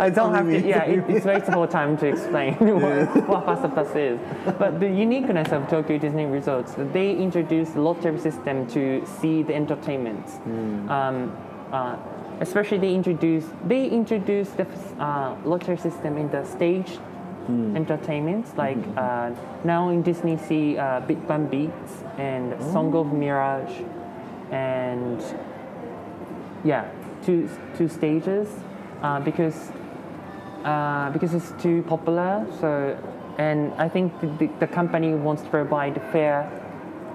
[0.00, 0.60] I don't have to.
[0.60, 4.18] Yeah, it, it's wasteful time to explain what, what fast pass is.
[4.58, 10.26] But the uniqueness of Tokyo Disney Resorts, they introduced lottery system to see the entertainment.
[10.90, 11.36] Um,
[11.70, 11.96] uh,
[12.40, 14.66] especially they introduced they introduced the
[14.98, 16.98] uh, lottery system in the stage
[17.76, 19.30] entertainments like uh,
[19.64, 23.82] now in Disney Sea uh, Big Band Beats and Song of Mirage
[24.50, 25.22] and
[26.64, 26.88] yeah
[27.24, 28.48] two two stages
[29.02, 29.72] uh, because
[30.64, 32.96] uh, because it's too popular so
[33.38, 36.50] and I think the, the, the company wants to provide fair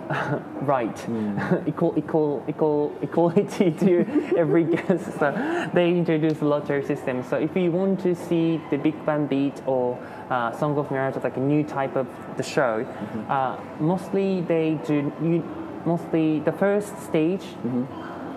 [0.62, 0.98] right.
[1.68, 4.06] Equal equal equal equality to
[4.38, 5.20] every guest.
[5.20, 5.32] So
[5.74, 7.24] they introduced a lottery system.
[7.24, 9.98] So if you want to see the big band beat or
[10.30, 12.86] uh, song of mirage like a new type of the show
[13.30, 15.42] uh, mostly they do you
[15.86, 17.46] mostly the first stage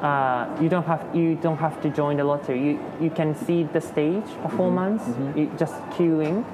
[0.01, 2.59] uh, you don't have you don't have to join the lottery.
[2.59, 5.03] You, you can see the stage performance.
[5.37, 6.45] You just queuing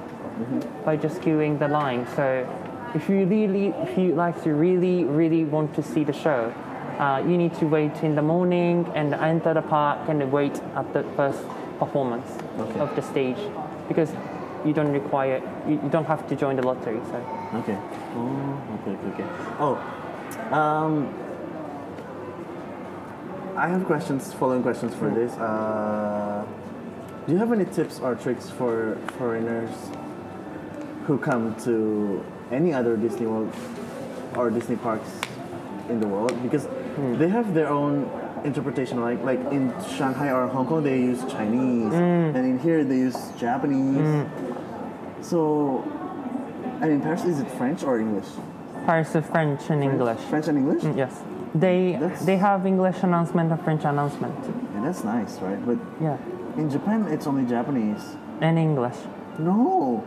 [0.83, 2.05] by just queuing the line.
[2.15, 2.45] So
[2.97, 6.51] if you really, if you like to really, really want to see the show,
[6.97, 10.91] uh, you need to wait in the morning and enter the park and wait at
[10.93, 11.39] the first
[11.77, 12.27] performance
[12.59, 12.79] Okay.
[12.79, 13.37] of the stage
[13.87, 14.09] because
[14.65, 15.37] you don't require,
[15.67, 16.99] you, you don't have to join the lottery.
[17.11, 17.17] So
[17.59, 17.77] Okay.
[18.15, 19.27] Oh, okay, okay, okay.
[19.59, 19.75] Oh,
[20.51, 21.13] um,
[23.55, 25.33] I have questions, following questions for this.
[25.33, 26.43] Uh,
[27.27, 29.69] do you have any tips or tricks for foreigners
[31.05, 33.53] who come to any other Disney World
[34.35, 35.09] or Disney parks
[35.89, 36.41] in the world?
[36.43, 37.17] Because hmm.
[37.17, 38.09] they have their own
[38.43, 39.01] interpretation.
[39.01, 42.35] Like like in Shanghai or Hong Kong, they use Chinese, hmm.
[42.35, 43.97] and in here they use Japanese.
[43.97, 45.23] Hmm.
[45.23, 45.83] So,
[46.81, 48.27] and in Paris, is it French or English?
[48.85, 50.19] Paris is French and English.
[50.29, 50.83] French and English?
[50.95, 51.21] Yes,
[51.53, 54.35] they That's- they have English announcement and French announcement.
[54.45, 55.59] Yeah, that's nice, right?
[55.65, 56.17] But Yeah,
[56.55, 58.15] in Japan, it's only Japanese.
[58.39, 58.97] and English.
[59.39, 60.03] No.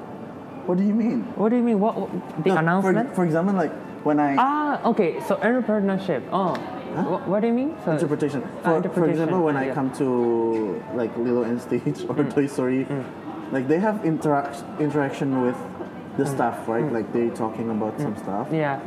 [0.66, 1.22] What do you mean?
[1.36, 1.80] What do you mean?
[1.80, 2.11] What, what
[2.44, 3.14] the No, for- announcement?
[3.14, 3.72] For, example, like
[4.04, 5.20] when I Ah, okay.
[5.26, 6.22] So entrepreneurship.
[6.32, 6.54] Oh,
[7.11, 7.76] what, what do you mean?
[7.84, 8.42] So interpretation.
[8.42, 9.72] Ah, For, for interpretation, example, when I yeah.
[9.72, 9.74] Mm.
[9.74, 12.86] come to like Lilo and Stitch or Toy Story,
[13.52, 15.56] like they have interact interaction with
[16.16, 16.34] the Mm.
[16.34, 16.90] staff, right?
[16.92, 18.80] Like they're talking about some stuff, Yeah,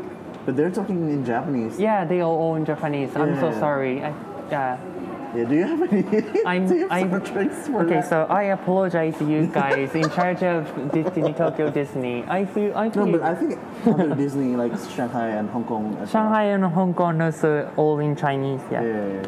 [0.46, 1.80] but they're talking in Japanese.
[1.80, 2.06] yeah.
[2.06, 3.16] They all own Japanese.
[3.16, 3.60] I'm so Yeah.
[3.60, 4.04] sorry.
[4.04, 4.14] I,
[4.52, 4.78] yeah.
[5.36, 6.04] Yeah, Do you have any
[6.46, 8.10] I'm- tips I'm- or tricks for Okay, that?
[8.10, 12.24] so I apologize to you guys in charge of Disney Tokyo Disney.
[12.28, 15.86] I feel I no, but I think other Disney like Shanghai and Hong Kong.
[15.94, 16.08] as well.
[16.08, 18.62] Shanghai and Hong Kong also all in Chinese.
[18.72, 19.08] Yeah, Yeah.
[19.08, 19.22] yeah,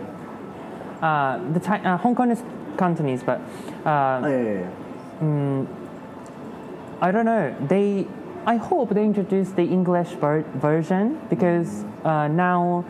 [1.02, 1.08] yeah.
[1.08, 2.42] Uh, the Chi- uh, Hong Kong is
[2.78, 3.40] Cantonese, but
[3.86, 4.66] uh, Oh, yeah, yeah,
[5.22, 5.66] yeah.
[7.02, 7.54] I don't know.
[7.68, 8.08] They,
[8.46, 12.86] I hope they introduce the English ver- version because uh, now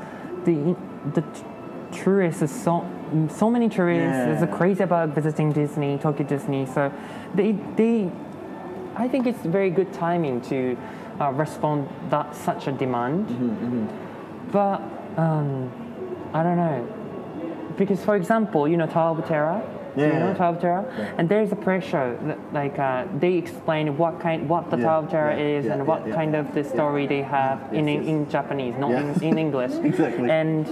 [0.46, 0.76] the
[1.14, 1.24] the
[1.92, 2.82] tourists is so
[3.30, 4.58] so many tourists is Yeah.
[4.58, 6.66] crazy about visiting Disney, Tokyo Disney.
[6.66, 6.92] So
[7.34, 8.10] they they,
[8.96, 10.78] I think it's very good timing to
[11.22, 13.26] uh, respond that such a demand.
[14.52, 14.82] But
[15.18, 15.70] um,
[16.34, 16.80] I don't know
[17.78, 19.62] because for example, you know Tower of Terror.
[19.96, 20.84] Do you know Tower Terror?
[21.18, 25.04] And there's a pressure, that, like uh, they explain what kind, what the Yeah, Tower
[25.04, 27.22] of Terror yeah, is, yeah, and yeah, what yeah, kind yeah, of the story they
[27.22, 28.10] have in, yes, in yes.
[28.12, 29.02] in Japanese, not Yeah.
[29.14, 29.72] in, in English.
[29.92, 30.30] Exactly.
[30.30, 30.68] And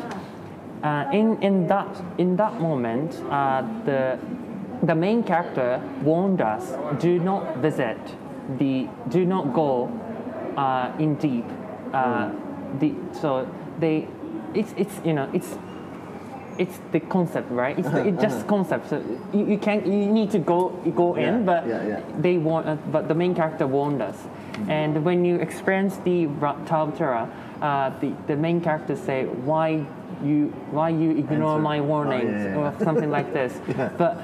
[0.83, 4.19] uh, in in that in that moment, uh, the
[4.83, 7.97] the main character warned us: do not visit
[8.59, 9.87] the, do not go
[10.57, 11.45] uh, in deep.
[11.93, 12.31] Uh,
[12.79, 13.47] the so
[13.79, 14.07] they,
[14.53, 15.57] it's it's you know it's
[16.59, 17.77] it's the concept, right?
[17.79, 18.89] It's, the, it's just concept.
[18.89, 19.01] So
[19.33, 22.01] you, you can you need to go go Yeah, in, but yeah, yeah.
[22.19, 22.67] they want.
[22.67, 24.17] Uh, but the main character warned us,
[24.67, 27.29] and when you experience the Ra- Tower of Terror,
[27.61, 29.85] uh, the the main character say why
[30.23, 31.61] you why you ignore Answer.
[31.61, 33.53] my Oh, warnings yeah, yeah, or something like this.
[33.97, 34.17] But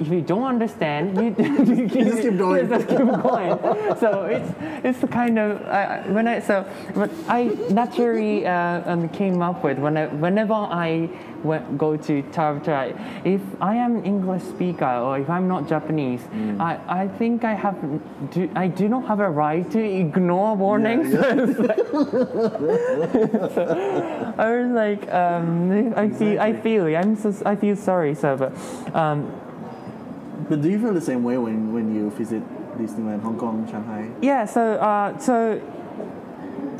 [0.00, 1.34] if, you don't understand, you,
[1.74, 2.68] you just keep going.
[2.74, 3.58] just keep going.
[3.98, 4.50] So it's
[4.84, 6.62] it's the kind of uh, when I so
[6.94, 11.08] what I naturally uh, um, came up with when I, whenever I
[11.76, 12.60] go to Tower
[13.24, 16.60] if I am an English speaker or if I'm not Japanese, Mm.
[16.60, 17.76] I, I think I have
[18.30, 21.12] do, I do not have a right to ignore warnings.
[21.12, 21.20] so
[24.38, 28.14] I was like, um, I feel I feel I'm so I feel sorry.
[28.14, 28.52] So but.
[28.94, 29.32] Um,
[30.48, 32.42] But do you feel the same way when, when you visit
[32.78, 34.08] Disneyland, Hong Kong, Shanghai?
[34.22, 35.60] Yeah, so uh, so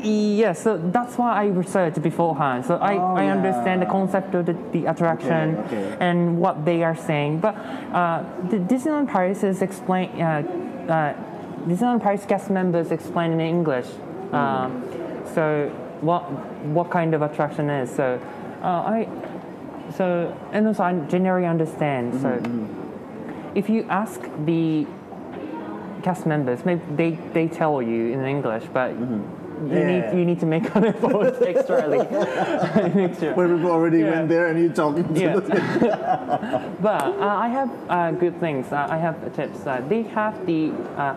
[0.01, 2.65] Yeah, so that's why I researched beforehand.
[2.65, 5.97] So I, Oh, I understand the concept of the, the attraction Okay, okay.
[5.99, 7.39] and what they are saying.
[7.39, 7.55] But
[7.93, 10.09] uh, the Disneyland Paris is explain.
[10.21, 10.43] Uh,
[10.87, 11.13] uh,
[11.67, 13.87] Disneyland Paris guest members explain in English.
[14.31, 14.83] Um,
[15.35, 15.69] so
[16.01, 16.21] what
[16.63, 18.19] what kind of attraction is so
[18.63, 18.65] uh,
[18.95, 19.07] I
[19.97, 22.13] so and also I generally understand.
[22.21, 24.87] So Mm-hmm, if you ask the
[26.03, 28.91] cast members, maybe they, they tell you in English, but
[29.61, 29.67] you.
[29.77, 30.11] Yeah.
[30.11, 32.01] need you need to make an effort extrally.
[33.09, 33.33] Extra.
[33.33, 34.11] Where people already Yeah.
[34.11, 35.39] went there and you're talking to Yeah.
[35.39, 36.75] them.
[36.81, 38.71] But uh, I have uh, good things.
[38.71, 39.65] Uh, I have tips.
[39.67, 41.15] Uh, they have the uh,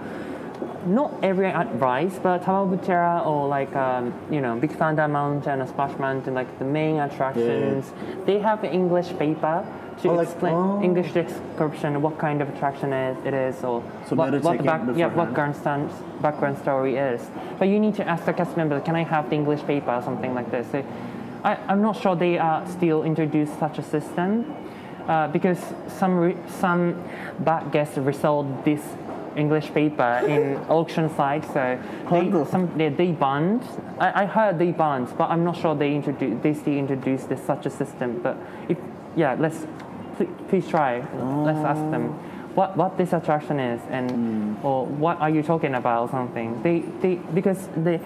[0.87, 5.61] not every advice, but Tower of Terror or like um, you know Big Thunder Mountain
[5.63, 7.93] or Splash Mountain, like the main attractions.
[8.27, 9.65] They have English paper
[10.03, 10.83] to Oh, like- explain oh.
[10.83, 14.83] English description, what kind of attraction it, it is, or So what, what the back,
[14.97, 15.91] yeah, what beforehand.
[16.21, 17.23] background, story is.
[17.59, 20.03] But you need to ask the cast member, can I have the English paper or
[20.03, 20.67] something like this?
[20.73, 20.85] So
[21.45, 24.55] I, I'm not sure they are still introduce such a system
[25.09, 25.59] uh, because
[25.89, 27.03] some re, some
[27.41, 28.81] bad guests resold this
[29.37, 31.49] English paper in auction sites.
[31.53, 31.79] So
[32.11, 33.63] they, some they, they banned.
[33.99, 37.43] I, I heard they banned, but I'm not sure they introduce they still introduced this
[37.43, 38.21] such a system.
[38.23, 38.37] But
[38.69, 38.79] if
[39.17, 39.67] yeah, let's
[40.49, 40.99] please try.
[41.45, 42.13] Let's ask them
[42.55, 46.63] what what this attraction is and or what are you talking about or something.
[46.63, 48.01] They they because they.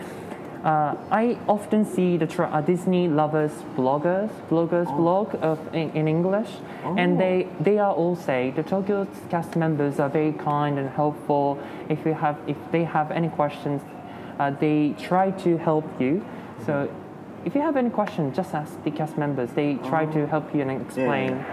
[0.64, 6.08] Uh, I often see the tra- uh, Disney lovers bloggers bloggers blog of in, in
[6.08, 6.48] English,
[6.96, 11.58] and they they are all say the Tokyo cast members are very kind and helpful.
[11.88, 13.82] If you have if they have any questions,
[14.40, 16.24] uh, they try to help you.
[16.64, 16.90] So
[17.44, 19.50] if you have any questions, just ask the cast members.
[19.52, 21.44] They try to help you and explain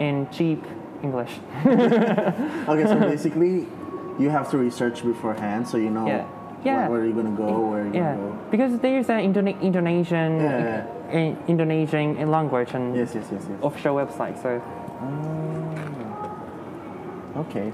[0.00, 0.64] in cheap
[1.02, 1.30] English.
[1.64, 3.66] Okay, so basically,
[4.18, 6.16] you have to research beforehand so you know Yeah.
[6.16, 6.26] where-
[6.64, 6.88] Yeah.
[6.88, 8.36] where, you're gonna go, where you're Yeah, gonna go.
[8.50, 10.86] because there is an Indone- Indonesian Yeah.
[11.12, 13.58] Uh, in Indonesian uh, language and Yes, yes, yes, yes.
[13.62, 14.40] official website.
[14.42, 14.60] So
[15.02, 17.40] ah.
[17.44, 17.72] Okay.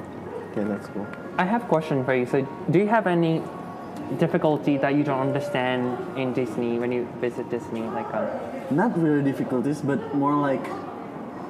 [0.51, 1.07] Okay, that's cool.
[1.39, 2.27] I have a question for you.
[2.27, 3.41] So do you have any
[4.19, 7.83] difficulty that you don't understand in Disney when you visit Disney?
[7.83, 8.27] Like, um,
[8.71, 10.65] Not really difficulties, but more like,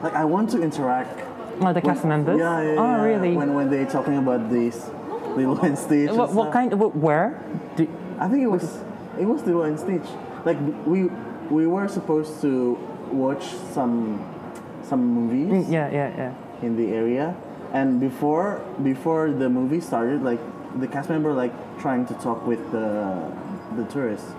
[0.02, 1.20] like I want to interact.
[1.60, 2.38] oh, the cast members?
[2.38, 3.02] Yeah, yeah, Oh, yeah.
[3.02, 3.32] really?
[3.36, 4.90] When when they talking about this
[5.36, 6.10] Lilo and Stitch.
[6.10, 6.72] what, what kind?
[6.78, 7.40] What, where?
[7.76, 7.86] Do,
[8.18, 8.80] I think it was
[9.18, 10.08] it was Lilo and Stitch.
[10.44, 11.04] Like we
[11.50, 12.78] we were supposed to
[13.12, 13.44] watch
[13.74, 14.24] some
[14.82, 16.32] some movies mm, yeah, yeah, yeah.
[16.66, 17.34] in the area,
[17.72, 20.40] and before before the movie started, like
[20.80, 23.20] the cast member like trying to talk with the
[23.76, 24.32] the tourists,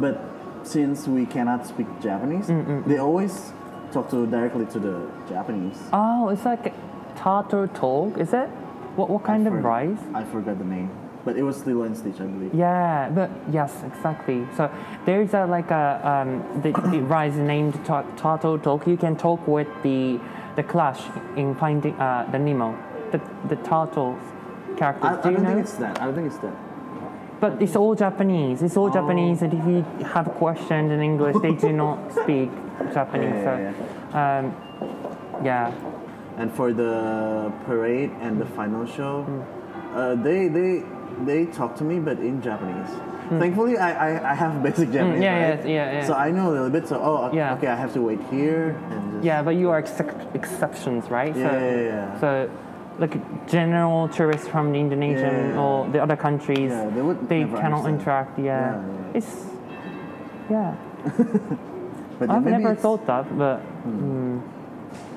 [0.00, 0.20] but
[0.62, 2.46] since we cannot speak Japanese,
[2.86, 3.52] they always
[3.92, 5.78] talk to directly to the Japanese.
[5.92, 6.72] Oh, it's like
[7.16, 8.18] turtle talk.
[8.18, 8.48] Is it?
[8.96, 9.98] What what kind of rice?
[10.14, 10.90] I forgot the name,
[11.24, 12.54] but it was Lilo and Stitch, I believe.
[12.54, 14.46] Yeah, but yes, exactly.
[14.56, 14.70] So
[15.06, 18.86] there's a like a um, the, the rise named Ta- Turtle Talk.
[18.86, 20.20] You can talk with the
[20.56, 21.02] the Crush
[21.36, 22.76] in finding uh, the Nemo,
[23.12, 24.18] the the turtle
[24.76, 25.04] characters.
[25.04, 25.50] I, I Do you don't know?
[25.54, 26.00] think it's that.
[26.00, 26.54] I don't think it's that.
[27.42, 28.62] But it's all Japanese.
[28.62, 32.50] It's all Japanese, and if you have questions in English, they do not speak
[32.94, 33.34] Japanese.
[33.42, 33.72] Yeah,
[34.12, 34.44] so, um,
[35.44, 35.74] yeah.
[36.38, 39.40] And for the parade and the final show, Hmm.
[39.98, 40.84] uh, they they
[41.26, 42.92] they talk to me, but in Japanese.
[43.42, 45.16] Thankfully, I, I, I have basic Japanese.
[45.16, 45.22] Hmm.
[45.22, 45.66] yeah, right?
[45.66, 46.06] yeah, yeah, yeah.
[46.06, 46.86] So I know a little bit.
[46.86, 47.54] So oh, okay, Yeah.
[47.56, 51.34] okay, I have to wait here and just Yeah, but you are excep- exceptions, right?
[51.34, 52.20] Yeah, so, yeah, yeah.
[52.22, 52.28] so,
[52.98, 53.14] like
[53.46, 55.60] general tourists from the Indonesian Yeah.
[55.60, 58.00] or the other countries, Yeah, they would they cannot understand.
[58.00, 58.38] interact.
[58.38, 58.76] Yeah.
[58.82, 59.46] Yeah, it's
[60.50, 60.74] yeah.
[62.18, 64.40] But I've never it's- thought that, but mm,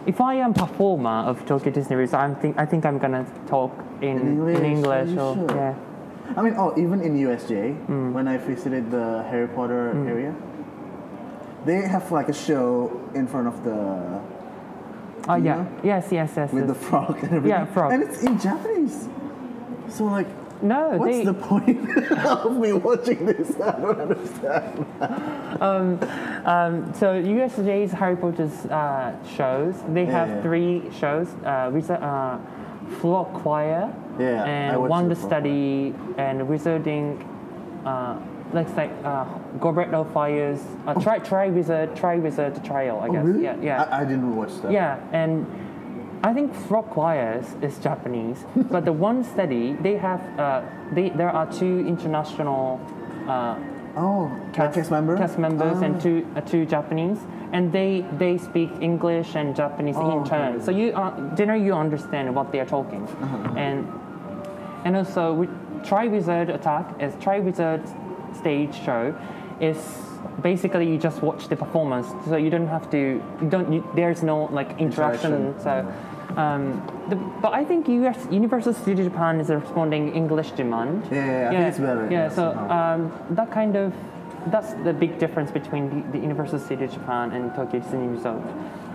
[0.08, 3.72] if I am performer of Tokyo Disney Resort, I'm think I think I'm gonna talk
[4.02, 5.52] in In English, in English or should.
[5.56, 5.74] yeah.
[6.38, 8.14] I mean, oh, even in USJ, Hmm.
[8.14, 10.34] when I visited the Harry Potter area,
[11.66, 13.78] they have like a show in front of the
[15.28, 15.56] Oh yeah.
[15.56, 15.80] know?
[15.84, 16.52] Yes, yes, yes.
[16.52, 16.78] with yes.
[16.78, 17.50] the frog and everything.
[17.50, 17.94] Yeah, frog.
[17.94, 19.10] And it's in Japanese.
[19.90, 20.28] So like,
[20.62, 23.60] no, what's they the point of me watching this?
[23.60, 24.86] I don't understand.
[25.62, 26.00] Um,
[26.94, 30.42] so USJ's Harry Potter's uh, shows, they have yeah.
[30.42, 32.38] three shows: uh, Wizard, uh,
[33.00, 37.26] Frog Choir, Yeah, and Wand Study, and Wizarding.
[37.86, 38.18] Uh,
[38.56, 39.26] let's say uh,
[39.94, 40.62] of Fires.
[40.88, 43.00] Uh, try try wizard try wizard trial.
[43.02, 43.26] I Oh, guess.
[43.26, 43.44] really?
[43.44, 43.84] Yeah, yeah.
[43.84, 44.72] I, I didn't watch that.
[44.72, 45.46] Yeah, and
[46.24, 50.62] I think Frog Choirs is Japanese, but the one study they have uh,
[50.96, 52.80] they there are two international
[53.28, 53.56] uh,
[53.98, 55.16] Oh, cast, cast member.
[55.18, 56.00] cast members and Ah.
[56.06, 57.20] two uh, two Japanese,
[57.54, 60.56] and they they speak English and Japanese Oh, in turn.
[60.56, 60.66] okay.
[60.66, 63.54] So you uh, generally you understand what they are talking, Uh-huh.
[63.66, 63.88] and
[64.86, 65.48] and also we,
[65.84, 67.82] Tri Wizard Attack is Tri Wizard
[68.40, 69.16] stage show
[69.60, 69.78] is
[70.42, 72.98] basically you just watch the performance, so you don't have to.
[73.42, 73.72] You don't.
[73.72, 75.34] You, there's no like interaction.
[75.34, 75.74] Interaction, So,
[76.38, 76.64] um,
[77.10, 81.08] the, but I think US Universal Studio Japan is responding English demand.
[81.12, 82.24] Yeah, yeah, yeah, it's better, Yeah.
[82.24, 83.94] yeah, so um, that kind of
[84.48, 88.44] that's the big difference between the, the Universal Studio Japan and Tokyo Disney Resort.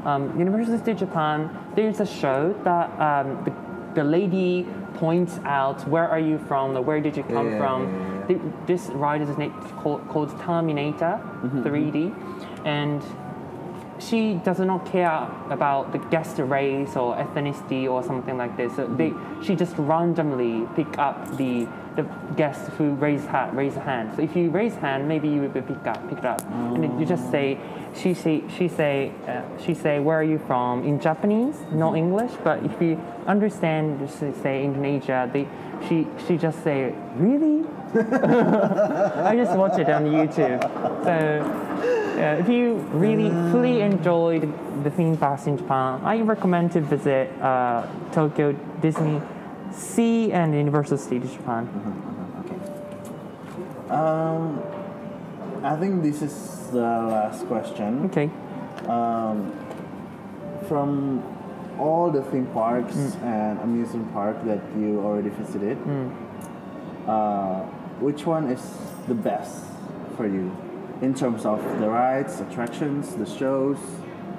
[0.05, 3.53] Um, Universal Studio Japan, there's a show that um, the,
[3.95, 7.83] the lady points out where are you from, or where did you come Yeah, from.
[7.85, 9.31] yeah, yeah, Th- This ride is
[9.79, 12.15] called, called Terminator Mm-hmm, 3D,
[12.67, 13.03] and
[13.99, 18.75] she does not care about the guest race or ethnicity or something like this.
[18.77, 19.12] So they,
[19.43, 22.03] she just randomly pick up the the
[22.37, 24.12] guests who raise hand, raise a hand.
[24.17, 27.07] So if you raise hand, maybe you will be pick up, picked up, and you
[27.07, 27.59] just say,
[27.95, 32.33] she say, she say, uh, she say, where are you from in Japanese, no English.
[32.45, 35.49] But if you understand, just say Indonesia, they,
[35.89, 37.67] she, she just say, really?
[37.95, 40.62] I just watch it on YouTube.
[41.03, 41.71] So
[42.17, 44.43] yeah, if you really fully enjoyed
[44.85, 49.21] the theme parks in Japan, I recommend to visit uh, Tokyo Disney
[49.73, 51.69] Sea and Universal Studios Japan.
[52.45, 53.93] Okay.
[53.93, 54.61] Um,
[55.63, 58.05] I think this is the last question.
[58.07, 58.31] Okay.
[58.89, 59.53] Um,
[60.69, 61.23] from
[61.79, 63.23] all the theme parks Mm.
[63.23, 66.11] and amusement park that you already visited, Mm.
[67.09, 67.61] uh,
[68.01, 68.63] which one is
[69.09, 69.65] the best
[70.17, 70.51] for you
[71.01, 73.79] in terms of the rides, attractions, the shows,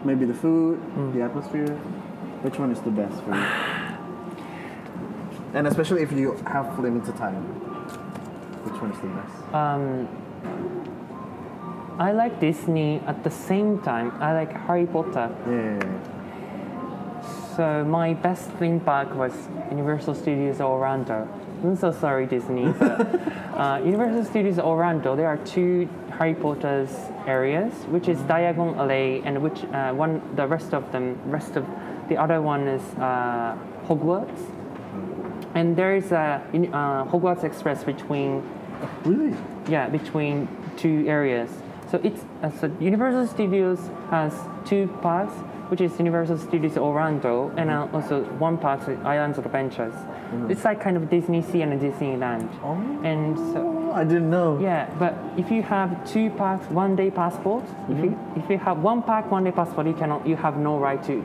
[0.05, 1.13] maybe the food, Mm.
[1.13, 1.75] the atmosphere?
[2.43, 3.41] Which one is the best for you?
[5.53, 7.43] And especially if you have limited time,
[8.63, 9.53] which one is the best?
[9.53, 10.07] Um,
[11.99, 14.11] I like Disney at the same time.
[14.21, 15.29] I like Harry Potter.
[15.47, 16.11] Yeah.
[17.55, 19.33] So my best theme park was
[19.69, 21.27] Universal Studios Orlando.
[21.63, 23.01] I'm so sorry, Disney, but
[23.53, 25.15] uh, Universal Studios Orlando.
[25.15, 25.87] There are two
[26.17, 26.89] Harry Potter's
[27.27, 31.65] areas, which is Diagon Alley, and which uh, one the rest of them, rest of
[32.09, 33.55] the other one is uh,
[33.85, 34.41] Hogwarts.
[35.55, 38.43] And there is a uh, Hogwarts Express between
[39.05, 39.35] Really?
[39.67, 40.47] yeah, between
[40.77, 41.49] two areas.
[41.89, 43.79] So it's uh, so Universal Studios
[44.09, 44.33] has
[44.65, 45.33] two parks,
[45.69, 49.93] which is Universal Studios Orlando, and uh, also one park, is Islands of Adventures.
[50.49, 52.47] It's like kind of Disney Sea and Disneyland.
[52.63, 52.79] Oh.
[53.03, 54.57] And so Oh, I didn't know.
[54.61, 58.77] yeah, but if you have two parks, one day passport, if you if you have
[58.81, 61.19] one park, one day passport, you cannot you have no right to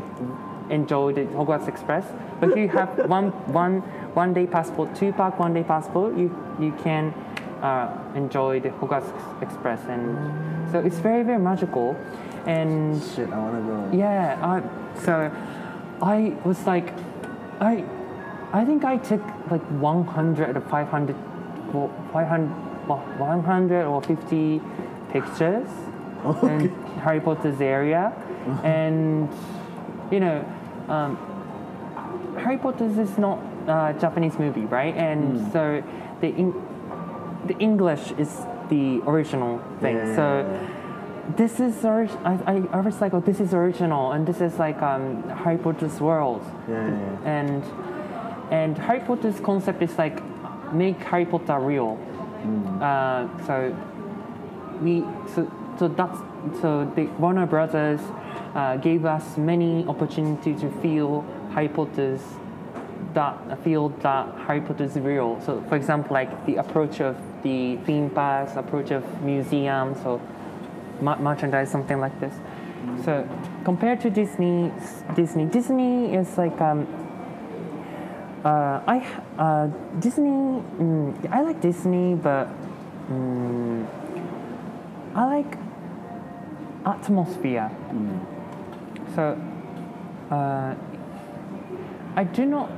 [0.70, 2.04] enjoy the Hogwarts Express.
[2.40, 3.80] But if you have one one
[4.14, 6.30] one day passport, two park, one day passport, you
[6.60, 7.12] you can
[7.62, 9.10] uh, enjoy the Hogwarts
[9.42, 10.16] Express, and
[10.72, 11.96] so it's very very magical,
[12.46, 13.96] and Shit, I wanna go.
[13.96, 15.30] yeah, I, so
[16.02, 16.92] I was like,
[17.60, 17.84] I,
[18.52, 21.16] I think I took like 100 or 500,
[22.12, 22.48] 500,
[22.86, 24.60] 100 or 50
[25.10, 25.68] pictures
[26.42, 26.68] in
[27.02, 28.12] Harry Potter's area,
[28.64, 29.28] and
[30.10, 30.44] you know,
[30.88, 31.16] um,
[32.38, 34.94] Harry Potter is not a Japanese movie, right?
[34.96, 35.82] And so
[36.20, 36.54] the in,
[37.46, 39.96] the English is the original thing.
[39.96, 40.68] Yeah, so
[41.36, 44.58] this is orig- I, I, I was like, oh, this is original, and this is
[44.58, 47.64] like um, Harry Potter's world, Yeah, yeah, and
[48.50, 50.22] and Harry Potter's concept is like
[50.72, 51.98] make Harry Potter real.
[52.80, 53.74] Uh, so
[54.80, 55.00] we
[55.34, 56.18] so so that's
[56.60, 58.00] so the Warner Brothers
[58.56, 61.20] uh, gave us many opportunity to feel
[61.52, 62.22] Harry Potter's
[63.12, 65.40] that feel that Harry Potter is real.
[65.44, 70.20] So for example, like the approach of the theme parks, approach of museums, or
[71.00, 72.34] mer- merchandise, something like this.
[73.04, 73.28] So
[73.64, 74.72] compared to Disney,
[75.14, 76.86] Disney, Disney is like um,
[78.44, 79.06] uh, I
[79.38, 79.66] uh,
[79.98, 80.30] Disney.
[80.30, 82.48] Mm, I like Disney, but
[83.10, 83.86] mm,
[85.14, 85.58] I like
[86.86, 87.70] atmosphere.
[89.16, 89.40] So
[90.30, 90.74] uh,
[92.16, 92.70] I do not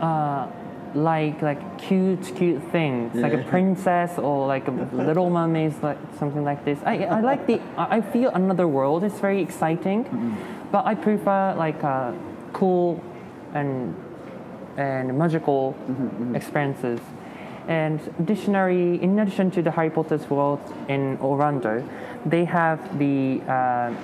[0.00, 0.46] uh,
[0.94, 6.44] like like cute cute things like a princess or like a Little Mermaid, like something
[6.44, 6.78] like this.
[6.86, 9.02] I, I like the I feel another world.
[9.02, 10.04] It's very exciting,
[10.70, 12.12] but I prefer like uh,
[12.52, 13.02] cool
[13.52, 13.96] and
[14.76, 15.74] and magical
[16.32, 17.00] experiences.
[17.66, 21.82] And additionally, in addition to the Harry Potter's world in Orlando,
[22.26, 23.94] they have the uh,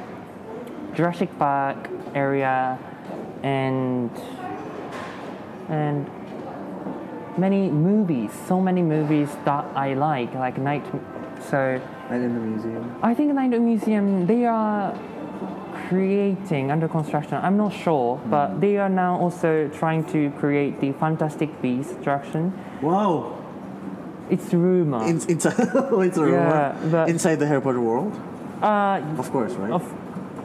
[0.94, 1.77] Jurassic Park
[2.15, 2.78] area
[3.43, 4.10] and
[5.69, 6.06] and
[7.36, 10.85] many movies, so many movies that I like, like Night.
[11.51, 12.97] So And in the museum.
[13.02, 14.93] I think Night in the Museum they are
[15.89, 17.35] creating under construction.
[17.43, 22.52] I'm not sure, but they are now also trying to create the Fantastic Beasts attraction.
[22.82, 23.36] Wow.
[24.31, 25.05] It's rumor.
[25.06, 26.36] In, inside, oh, it's a rumor.
[26.36, 28.12] Yeah, but- inside the Harry Potter world,
[28.62, 29.70] uh, of course, right?
[29.70, 29.85] of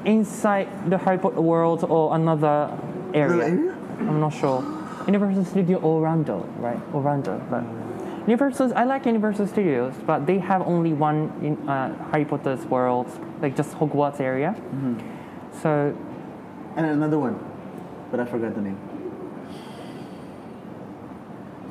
[0.06, 2.78] inside the Harry Potter world or another
[3.14, 3.46] area.
[4.00, 4.64] I'm not sure.
[5.06, 6.80] Universal Studio Orlando, right?
[6.94, 7.64] Orlando, but
[8.28, 8.74] Universal.
[8.76, 13.08] I like Universal Studios, but they have only one in uh, Harry Potter's world,
[13.42, 14.56] like just Hogwarts area.
[14.58, 15.00] Mm-hmm.
[15.62, 15.94] So
[16.78, 17.38] And another one,
[18.12, 18.80] but I forgot the name.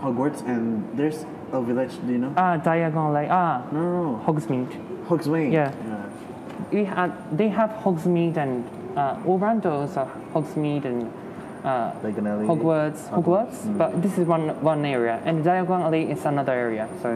[0.03, 1.93] Hogwarts, and there's a village.
[2.07, 2.35] Do you know?
[2.37, 4.25] ah, Diagon Alley, ah, no, no, no.
[4.27, 5.07] Hogsmeade.
[5.07, 5.53] Hogsmeade.
[5.53, 5.73] Yeah.
[6.71, 11.13] We had they have Hogsmeade and uh, Orlando is a Hogsmeade and.
[11.65, 12.45] Uh, Like alley.
[12.45, 16.89] Hogwarts, Hogwarts, but this is one one area, and Diagon Alley is another area.
[17.03, 17.11] So,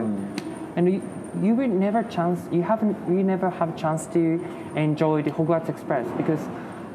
[0.77, 1.01] and you,
[1.41, 4.39] you will never chance, you haven't, you never have a chance to
[4.75, 6.39] enjoy the Hogwarts Express because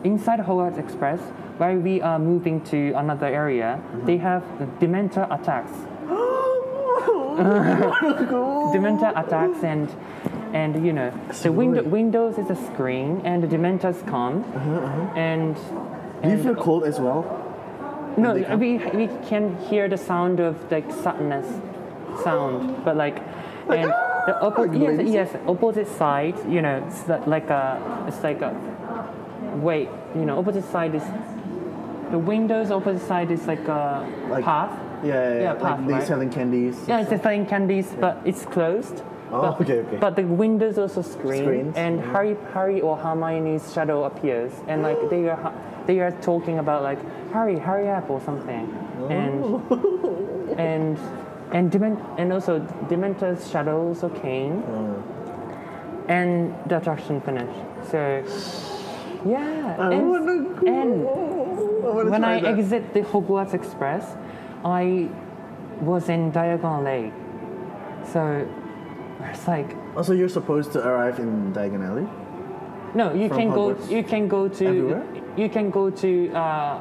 [0.03, 1.21] inside Hogwarts Express,
[1.59, 5.73] while we are moving to another area, they have the Dementor attacks.
[8.73, 9.89] Dementor attacks and
[10.53, 11.11] and you know
[11.43, 14.45] the window Windows is a screen and the Dementors come
[15.17, 15.57] and.
[16.23, 17.39] Do you feel cold as well?
[18.17, 21.47] no, we, uh, we can hear the sound of like sadness
[22.23, 23.19] sound, but like,
[23.69, 28.23] and ah, the oppo- Like yes, yes, opposite side, you know, it's like a, it's
[28.23, 28.53] like a,
[29.57, 31.03] wait, you know, opposite side is,
[32.11, 34.79] the windows opposite side is like a Like- path.
[35.03, 35.43] Yeah, yeah, yeah.
[35.43, 36.07] Yeah, like they right?
[36.07, 36.77] selling candies.
[36.87, 39.03] Yeah, it's selling candies, but it's closed.
[39.33, 39.97] Oh, but, okay, okay.
[39.97, 42.13] But the windows also screen, Screens, and yeah.
[42.13, 45.55] Harry, Harry or Hermione's shadow appears, and like they are,
[45.87, 46.99] they are talking about like
[47.33, 48.69] Harry, hurry up or something,
[49.09, 50.55] and oh.
[50.59, 50.99] and
[51.53, 55.03] and Dement- and also Dementor's shadow also came, Oh.
[56.09, 57.59] and the attraction finished.
[57.91, 58.23] So
[59.25, 62.59] yeah, I and, wanna and I when I that.
[62.59, 64.15] exit the Hogwarts Express,
[64.63, 65.09] I
[65.81, 67.13] was in Diagon Alley.
[68.13, 68.47] So
[69.31, 72.07] it's like Also, you're supposed to arrive in Diagon Alley.
[72.95, 73.77] no, you From can go.
[73.89, 74.67] You can go to.
[74.67, 75.05] Everywhere?
[75.37, 76.81] You can go to uh,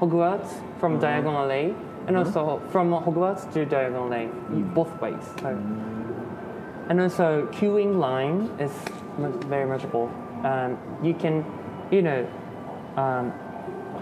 [0.00, 0.50] Hogwarts
[0.80, 1.06] from Uh-huh.
[1.06, 1.74] Diagon Alley,
[2.06, 4.74] and also from Hogwarts to Diagon you- Mm.
[4.74, 5.24] both ways.
[5.40, 5.48] So.
[6.88, 8.72] And also, queuing line is
[9.18, 10.08] mu- very magical.
[10.44, 11.44] Um, you can,
[11.90, 12.26] you know,
[12.96, 13.32] um,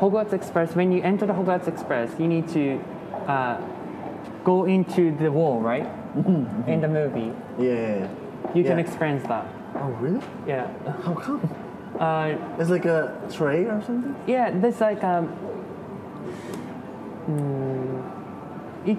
[0.00, 0.74] Hogwarts Express.
[0.76, 2.78] When you enter the Hogwarts Express, you need to
[3.26, 3.56] uh,
[4.44, 5.88] go into the wall, right?
[6.68, 8.08] In the movie, Yeah, yeah, yeah.
[8.54, 9.48] you can experience that.
[9.74, 10.20] Oh, really?
[10.46, 10.68] Yeah.
[11.02, 11.40] How come?
[11.98, 14.14] Uh, It's like a tray or something?
[14.26, 15.32] yeah, there's like um.
[17.26, 17.98] mm,
[18.86, 18.98] it,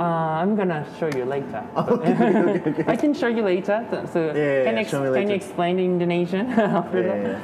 [0.00, 1.62] uh, I'm gonna show you later.
[2.88, 3.84] I can show you later.
[4.12, 7.18] So Yeah, can, yeah, ex- show me can you explain in Indonesian after Yeah, that?
[7.22, 7.40] yeah, yeah.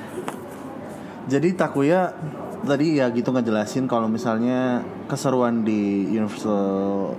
[1.29, 2.17] Jadi Takuya
[2.65, 7.13] tadi ya gitu ngejelasin kalau misalnya keseruan di Universal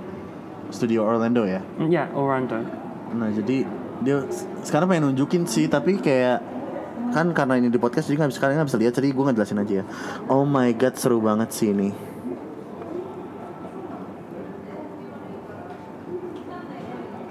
[0.69, 1.61] Studio Orlando ya.
[1.81, 2.61] Yeah, Orlando.
[3.13, 3.65] Nah jadi
[3.99, 4.23] dia
[4.63, 6.39] sekarang pengen nunjukin sih tapi kayak
[7.09, 9.61] kan karena ini di podcast jadi nggak bisa kalian nggak bisa lihat jadi gue ngejelasin
[9.61, 9.85] aja ya.
[10.29, 11.89] Oh my god seru banget sih ini.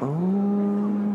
[0.03, 1.15] Oh.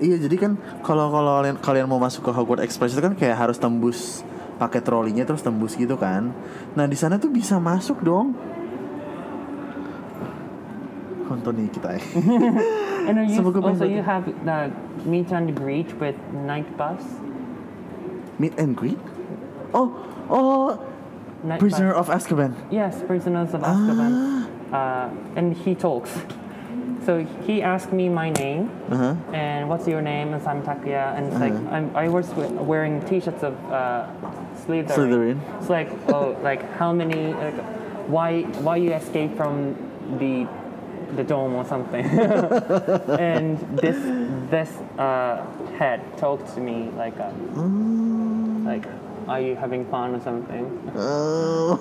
[0.00, 3.36] Iya jadi kan kalau kalau kalian kalian mau masuk ke Hogwarts Express itu kan kayak
[3.36, 4.24] harus tembus
[4.56, 6.32] pakai trolinya terus tembus gitu kan.
[6.72, 8.32] Nah di sana tuh bisa masuk dong.
[11.30, 12.02] Nonton nih kita ya.
[13.08, 14.70] And then you, also you have the
[15.06, 17.00] meet and greet with Knight Bus.
[18.38, 18.98] Meet and greet?
[19.72, 19.94] Oh,
[20.28, 20.76] oh,
[21.42, 22.08] Night Prisoner bus.
[22.08, 22.52] of Azkaban.
[22.70, 23.72] Yes, prisoners of Ah.
[23.72, 24.12] Azkaban.
[24.70, 25.08] Uh,
[25.38, 26.10] and he talks.
[27.06, 29.16] So he asked me my name Uh-huh.
[29.32, 30.34] and what's your name?
[30.36, 31.16] And I'm Takuya.
[31.16, 31.74] And it's like Uh-huh.
[31.74, 34.04] I'm, I was we- wearing T-shirts of uh,
[34.66, 34.92] Slytherin.
[34.98, 35.38] Slytherin.
[35.58, 37.32] It's like oh, like how many?
[37.32, 37.56] Like,
[38.10, 39.72] why why you escape from
[40.20, 40.44] the
[41.16, 42.04] the dome or something?
[43.18, 43.96] and this
[44.50, 45.44] this uh,
[45.78, 47.30] head talked to me like uh,
[48.64, 48.84] like
[49.28, 50.92] are you having fun or something?
[50.96, 51.78] Oh.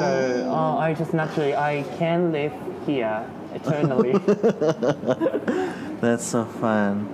[0.00, 2.52] So uh, I just naturally I can live
[2.86, 3.24] here
[3.54, 4.12] eternally.
[6.00, 7.08] That's so fun.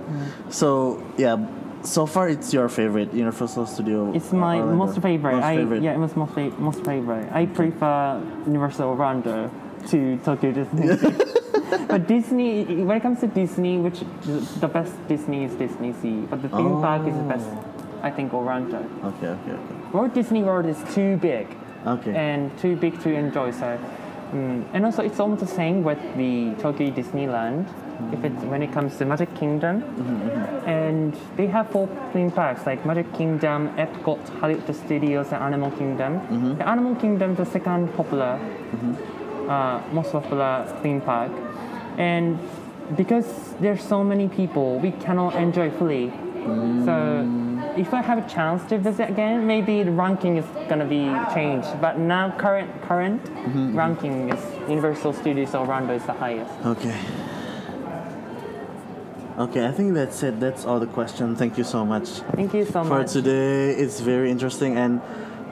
[0.50, 1.46] So yeah,
[1.82, 4.12] so far it's your favorite Universal Studio.
[4.12, 4.76] it's my Orlando.
[4.76, 5.34] most favorite.
[5.36, 5.82] Most I favorite.
[5.82, 7.28] yeah, it was most fa- most favorite.
[7.32, 9.50] I prefer Universal Orlando
[9.88, 10.88] to Tokyo Disney.
[11.88, 14.00] but Disney, when it comes to Disney, which
[14.60, 17.46] the best Disney is Disney Sea, but the theme park is the best.
[17.48, 17.64] Oh.
[18.02, 18.78] I think Orlando.
[19.04, 19.74] Okay, okay, okay.
[19.92, 21.46] Walt Disney World is too big.
[21.86, 22.14] Okay.
[22.14, 23.50] and too big to enjoy.
[23.52, 23.78] So,
[24.32, 27.66] mm, and also it's almost the same with the Tokyo Disneyland.
[28.12, 28.24] If mm-hmm.
[28.24, 30.68] it's when it comes to Magic Kingdom, mm-hmm, mm-hmm.
[30.68, 36.56] and they have four theme parks like Magic Kingdom, Epcot, Hollywood Studios, and Animal Kingdom.
[36.56, 38.38] The Animal Kingdom, is the second popular,
[39.50, 40.52] uh, most popular
[40.82, 41.32] theme park.
[41.98, 42.38] and
[42.96, 46.12] because there's so many people, we cannot enjoy fully.
[46.84, 46.96] So
[47.76, 51.04] if I have a chance to visit again, maybe the ranking is gonna be
[51.34, 51.68] changed.
[51.80, 53.22] But now current current
[53.76, 56.52] ranking is Universal Studios Orlando is the highest.
[56.66, 56.96] Okay.
[59.38, 60.40] Okay, I think that's it.
[60.40, 61.38] That's all the questions.
[61.38, 63.06] Thank you so much Thank you so much.
[63.06, 63.70] for today.
[63.70, 65.00] It's very interesting, and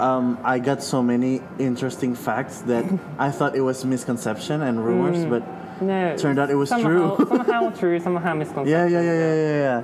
[0.01, 2.85] um, I got so many interesting facts that
[3.19, 5.43] I thought it was misconception and rumors, but
[5.79, 7.27] No, Turned out it was somehow, true.
[7.31, 8.75] somehow true, somehow misconception.
[8.75, 9.81] yeah, yeah, yeah, yeah, yeah, yeah.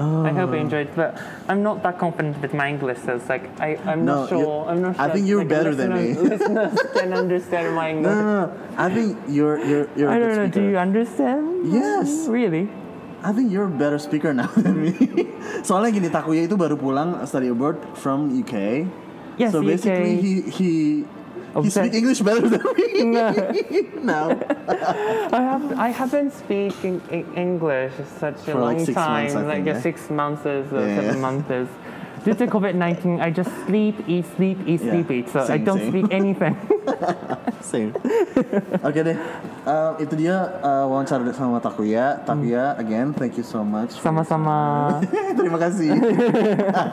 [0.00, 1.18] I hope you enjoyed, but
[1.50, 3.02] I'm not that confident with my English.
[3.04, 4.64] So it's like I, I'm No, not sure.
[4.70, 5.04] I'm not sure.
[5.04, 6.14] I think you're like, better than me.
[6.14, 8.08] listeners- can understand my English.
[8.08, 8.52] No, no, no.
[8.80, 10.08] I think you're you're you're.
[10.08, 10.48] I don't know.
[10.48, 11.68] Do you understand?
[11.68, 12.30] Yes.
[12.30, 12.70] Really?
[13.20, 14.94] I think you're a better speaker now than me.
[15.68, 18.88] Soalnya gini Takuya itu baru pulang study abroad from UK.
[19.40, 19.66] Yes, so UK.
[19.72, 21.04] basically he he he
[21.58, 21.76] Obsessed.
[21.82, 23.26] speak English better than me No.
[24.14, 24.26] now.
[25.38, 27.92] I have I haven't speaking e- English
[28.22, 29.80] such a For like long six time, months, like think, yeah?
[29.88, 30.56] six months or
[30.86, 30.96] Yeah.
[31.00, 31.70] seven months.
[32.20, 35.26] Due to COVID nineteen, I just sleep, eat, sleep, eat, Yeah, sleep, eat.
[35.32, 35.88] So I same, don't same.
[35.88, 36.52] speak anything.
[37.70, 37.92] Same.
[38.82, 39.16] Oke deh.
[39.68, 42.20] Um, itu dia uh, wawancara sama Takuya.
[42.24, 43.96] Takuya again, thank you so much.
[44.00, 45.00] Sama-sama.
[45.38, 45.92] Terima kasih.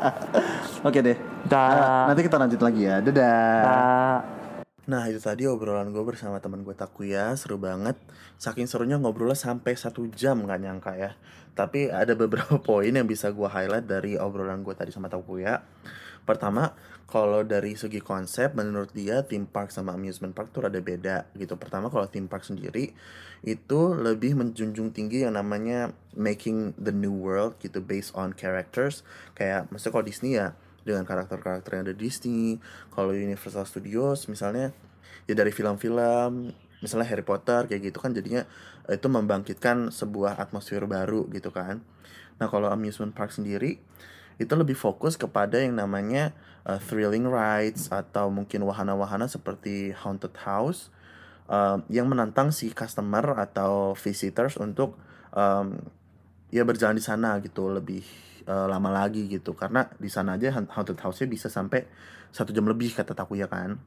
[0.88, 1.18] Oke deh.
[1.48, 1.72] Dah.
[1.72, 3.00] Uh, nanti kita lanjut lagi ya.
[3.04, 3.64] Dadah.
[3.64, 4.20] Uh,
[4.88, 8.00] Nah itu tadi obrolan gue bersama teman gue Takuya Seru banget
[8.40, 11.12] Saking serunya ngobrolnya sampai satu jam gak nyangka ya
[11.58, 15.66] Tapi ada beberapa poin yang bisa gue highlight dari obrolan gue tadi sama Takuya
[16.28, 16.76] Pertama,
[17.08, 21.56] kalau dari segi konsep menurut dia theme park sama amusement park tuh rada beda gitu
[21.56, 22.92] Pertama kalau theme park sendiri
[23.42, 29.08] itu lebih menjunjung tinggi yang namanya making the new world gitu based on characters
[29.40, 30.54] Kayak maksudnya kalau Disney ya
[30.88, 32.64] dengan karakter-karakter yang ada di Disney.
[32.96, 34.72] Kalau Universal Studios misalnya
[35.28, 38.46] ya dari film-film misalnya Harry Potter kayak gitu kan jadinya
[38.86, 41.82] eh, itu membangkitkan sebuah atmosfer baru gitu kan.
[42.38, 43.82] Nah, kalau amusement park sendiri
[44.38, 46.30] itu lebih fokus kepada yang namanya
[46.70, 50.94] uh, thrilling rides atau mungkin wahana-wahana seperti haunted house
[51.50, 54.94] um, yang menantang si customer atau visitors untuk
[55.34, 55.82] um,
[56.54, 58.06] ya berjalan di sana gitu lebih
[58.46, 61.90] uh, lama lagi gitu karena di sana aja haunt- haunted house-nya bisa sampai
[62.30, 63.82] satu jam lebih kata Takuya kan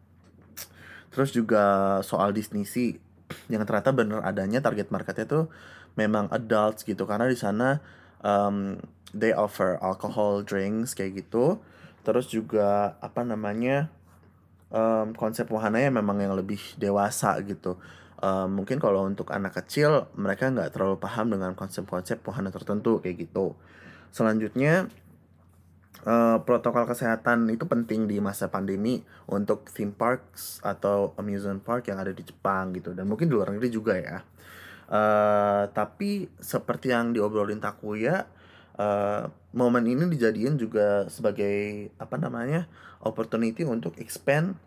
[1.10, 2.98] terus juga soal Disney sih
[3.46, 5.44] yang ternyata bener adanya target marketnya tuh
[5.94, 7.06] memang adults gitu.
[7.06, 7.78] Karena di sana
[8.22, 8.78] um,
[9.14, 11.58] they offer alcohol drinks kayak gitu.
[12.02, 13.92] Terus juga apa namanya
[14.72, 17.76] um, konsep wahananya memang yang lebih dewasa gitu.
[18.20, 23.28] Um, mungkin kalau untuk anak kecil mereka nggak terlalu paham dengan konsep-konsep wahana tertentu kayak
[23.28, 23.56] gitu.
[24.12, 24.90] Selanjutnya
[26.06, 31.98] eh, protokol kesehatan itu penting di masa pandemi untuk theme parks atau amusement park yang
[32.00, 32.92] ada di Jepang gitu.
[32.96, 34.24] Dan mungkin di luar negeri juga ya.
[34.90, 38.26] Eh, tapi seperti yang diobrolin Takuya
[38.74, 39.22] eh,
[39.54, 42.66] momen ini dijadiin juga sebagai apa namanya
[43.02, 44.58] opportunity untuk expand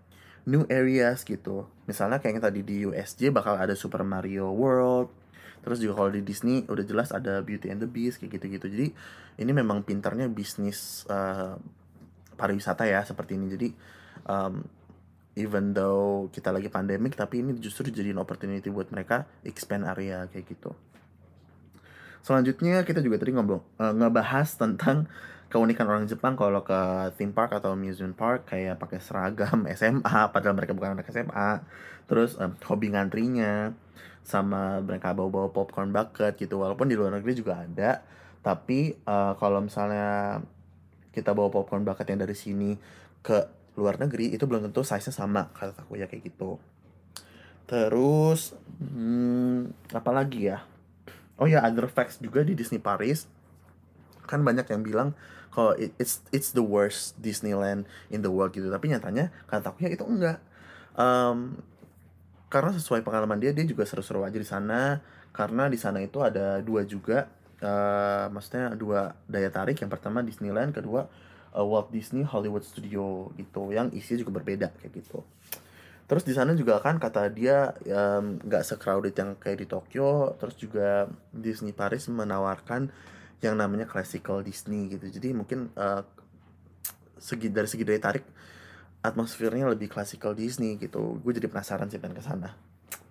[0.47, 1.67] new areas gitu.
[1.87, 5.22] Misalnya kayak yang tadi di USJ bakal ada Super Mario World
[5.63, 8.67] terus juga kalau di Disney udah jelas ada Beauty and the Beast kayak gitu-gitu.
[8.67, 8.87] Jadi
[9.39, 11.55] ini memang pintarnya bisnis eh,
[12.35, 13.47] pariwisata ya seperti ini.
[13.47, 13.67] Jadi
[14.27, 14.61] um,
[15.39, 20.45] even though kita lagi pandemic tapi ini justru dijadiin opportunity buat mereka expand area kayak
[20.51, 20.75] gitu.
[22.23, 25.07] Selanjutnya kita juga tadi ngobrol eh, ngebahas tentang
[25.47, 26.35] keunikan orang Jepang.
[26.35, 31.07] Kalau ke theme park atau amusement park kayak pakai seragam SMA padahal mereka bukan anak
[31.07, 31.63] SMA
[32.03, 33.71] terus em, hobi ngantrinya
[34.23, 36.59] sama mereka bawa-bawa popcorn bucket gitu.
[36.63, 38.01] Walaupun di luar negeri juga ada
[38.43, 40.43] tapi eh, kalau misalnya
[41.15, 42.75] kita bawa popcorn bucket yang dari sini
[43.23, 43.47] ke
[43.79, 46.59] luar negeri itu belum tentu size-nya sama kata aku ya kayak gitu.
[47.65, 50.61] Terus hmm, apa lagi ya?
[51.39, 53.25] Oh ya other facts juga di Disney Paris.
[54.27, 55.09] Kan banyak yang bilang
[55.53, 58.67] kalau it- it's it's the worst Disneyland in the world gitu.
[58.69, 60.37] Tapi nyatanya kata aku ya itu enggak.
[60.93, 61.57] Em,
[62.53, 65.01] karena sesuai pengalaman dia dia juga seru-seru aja di sana.
[65.33, 67.25] Karena di sana itu ada dua juga
[67.57, 69.81] eh maksudnya dua daya tarik.
[69.81, 71.09] Yang pertama Disneyland kedua
[71.57, 75.25] eh, Walt Disney Hollywood Studio gitu yang isinya juga berbeda kayak gitu.
[76.05, 77.73] Terus di sana juga kan kata dia
[78.45, 80.37] nggak se-crowded yang kayak di Tokyo.
[80.37, 82.93] Terus juga Disney Paris menawarkan
[83.41, 85.09] yang namanya classical Disney gitu.
[85.09, 86.01] Jadi mungkin eh,
[87.17, 88.23] segi dari segi daya tarik
[89.03, 91.19] atmosfernya lebih classical Disney gitu.
[91.19, 92.55] Gue jadi penasaran sih pengen ke sana.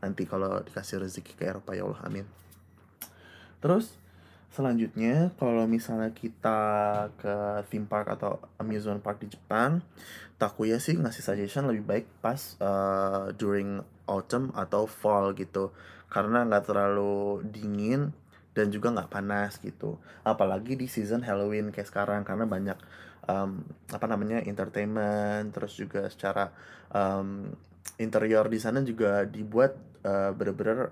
[0.01, 2.27] Nanti kalau dikasih rezeki ke Eropa ya Allah amin.
[3.61, 3.95] Terus
[4.53, 6.61] selanjutnya kalau misalnya kita
[7.21, 9.81] ke theme park atau amusement park di Jepang
[10.43, 13.79] Takuya sih ngasih suggestion lebih baik pas uh, during
[14.11, 15.71] autumn atau fall gitu.
[16.11, 18.11] Karena nggak terlalu dingin
[18.51, 20.03] dan juga nggak panas gitu.
[20.27, 22.75] Apalagi di season Halloween kayak sekarang karena banyak
[23.29, 26.51] um, apa namanya entertainment terus juga secara
[26.91, 27.51] um,
[27.99, 30.91] interior di sana juga dibuat uh, bener-bener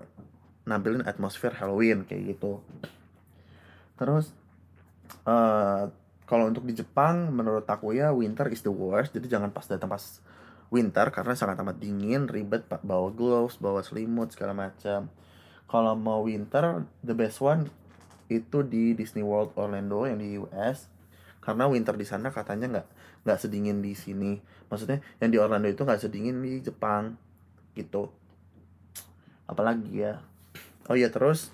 [0.63, 2.61] nampilin atmosfer Halloween kayak gitu.
[3.97, 4.31] Terus
[5.25, 5.89] uh,
[6.29, 9.11] kalau untuk di Jepang menurut aku ya winter is the worst.
[9.11, 10.03] Jadi jangan pas datang pas
[10.71, 15.11] winter karena sangat amat dingin ribet pak bawa gloves bawa selimut segala macam.
[15.67, 17.67] Kalau mau winter the best one
[18.31, 20.87] itu di Disney World Orlando yang di US
[21.41, 22.87] karena winter di sana katanya nggak
[23.25, 24.37] nggak sedingin di sini.
[24.69, 27.17] Maksudnya yang di Orlando itu nggak sedingin di Jepang
[27.73, 28.13] gitu.
[29.49, 30.21] Apalagi ya.
[30.85, 31.49] Oh iya terus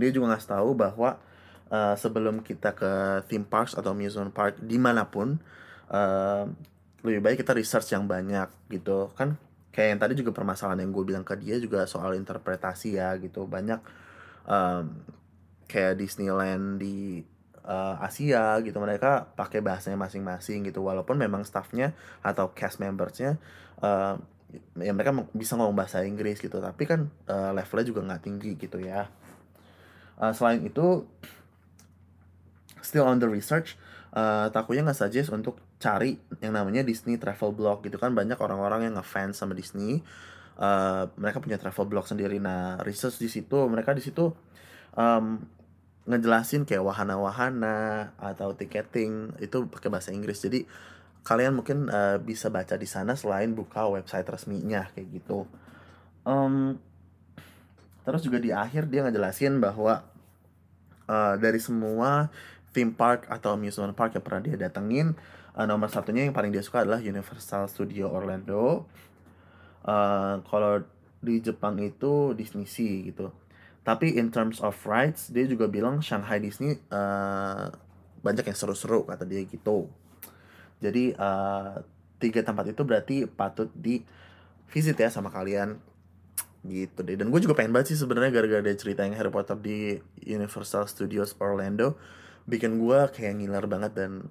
[0.00, 1.20] dia juga ngasih tahu bahwa
[1.68, 5.36] uh, sebelum kita ke theme parks atau amusement park di mana pun
[5.92, 6.48] uh,
[7.04, 9.12] lebih baik kita research yang banyak gitu.
[9.14, 9.36] Kan
[9.70, 13.44] kayak yang tadi juga permasalahan yang gue bilang ke dia juga soal interpretasi ya gitu.
[13.44, 13.80] Banyak
[14.48, 14.84] um,
[15.68, 17.22] kayak Disneyland di
[17.68, 18.80] uh, Asia gitu.
[18.80, 20.80] Mereka pakai bahasanya masing-masing gitu.
[20.80, 21.92] Walaupun memang staffnya
[22.24, 23.36] atau cast membersnya
[23.84, 24.16] uh,
[24.80, 26.58] ya mereka bisa ngomong bahasa Inggris gitu.
[26.58, 29.12] Tapi kan uh, levelnya juga nggak tinggi gitu ya.
[30.16, 31.04] Uh, selain itu
[32.82, 33.78] still on the research
[34.16, 38.16] uh, takutnya nggak suggest untuk cari yang namanya Disney travel blog gitu kan.
[38.16, 40.00] Banyak orang-orang yang ngefans sama Disney.
[40.58, 42.42] Uh, mereka punya travel blog sendiri.
[42.42, 44.34] Nah research di situ mereka di situ
[44.98, 45.38] um,
[46.08, 50.40] ngejelasin kayak wahana-wahana atau ticketing itu pakai bahasa Inggris.
[50.40, 50.64] Jadi
[51.20, 55.44] kalian mungkin uh, bisa baca di sana selain buka website resminya kayak gitu.
[56.24, 56.80] Um,
[58.08, 60.08] terus juga di akhir dia ngejelasin bahwa
[61.04, 62.32] uh, dari semua
[62.72, 65.12] theme park atau amusement park yang pernah dia datengin
[65.52, 68.88] uh, nomor satunya yang paling dia suka adalah Universal Studio Orlando.
[69.84, 70.80] Uh, kalau
[71.20, 73.28] di Jepang itu Disney Sea gitu
[73.88, 77.72] tapi in terms of rides dia juga bilang Shanghai Disney uh,
[78.20, 79.88] banyak yang seru-seru kata dia gitu.
[80.76, 81.80] Jadi uh,
[82.20, 84.04] tiga tempat itu berarti patut di
[84.68, 85.80] visit ya sama kalian.
[86.68, 87.16] Gitu deh.
[87.16, 90.84] Dan gue juga pengen banget sih sebenarnya gara-gara dia cerita yang Harry Potter di Universal
[90.84, 91.96] Studios Orlando
[92.44, 94.28] bikin gue kayak ngiler banget dan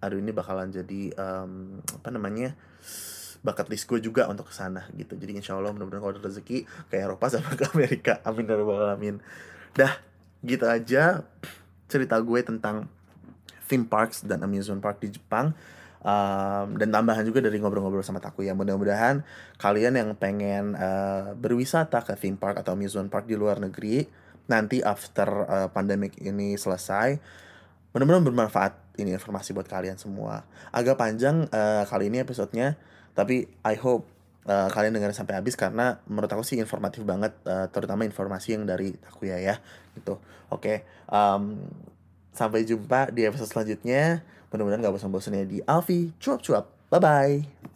[0.00, 2.52] aduh ini bakalan jadi um, apa namanya
[3.44, 5.14] bakat list gue juga untuk ke sana gitu.
[5.20, 8.18] Jadi insya Allah mudah-mudahan kalau ada rezeki ke Eropa sama ke Amerika.
[8.26, 9.20] Amin ya rabbal alamin.
[9.76, 10.00] Dah
[10.40, 11.22] gitu aja
[11.86, 12.88] cerita gue tentang
[13.68, 15.52] theme parks dan amusement park di Jepang.
[16.04, 19.24] Um, dan tambahan juga dari ngobrol-ngobrol sama Taku ya mudah-mudahan
[19.56, 24.04] kalian yang pengen uh, berwisata ke theme park atau amusement park di luar negeri
[24.44, 27.16] nanti after uh, pandemic ini selesai
[27.92, 28.72] benar-benar bermanfaat.
[28.94, 30.46] Ini informasi buat kalian semua.
[30.70, 32.78] Agak panjang uh, kali ini episodenya
[33.14, 34.04] tapi I hope
[34.46, 38.68] uh, kalian dengerin sampai habis karena menurut aku sih informatif banget uh, terutama informasi yang
[38.68, 39.56] dari Takuya ya
[39.96, 40.20] gitu.
[40.52, 40.76] Oke okay.
[41.08, 41.58] um,
[42.34, 44.26] sampai jumpa di episode selanjutnya.
[44.54, 46.14] Mudah-mudahan gak bosan-bosannya di Alfi.
[46.22, 46.70] Cuap-cuap.
[46.86, 47.73] Bye bye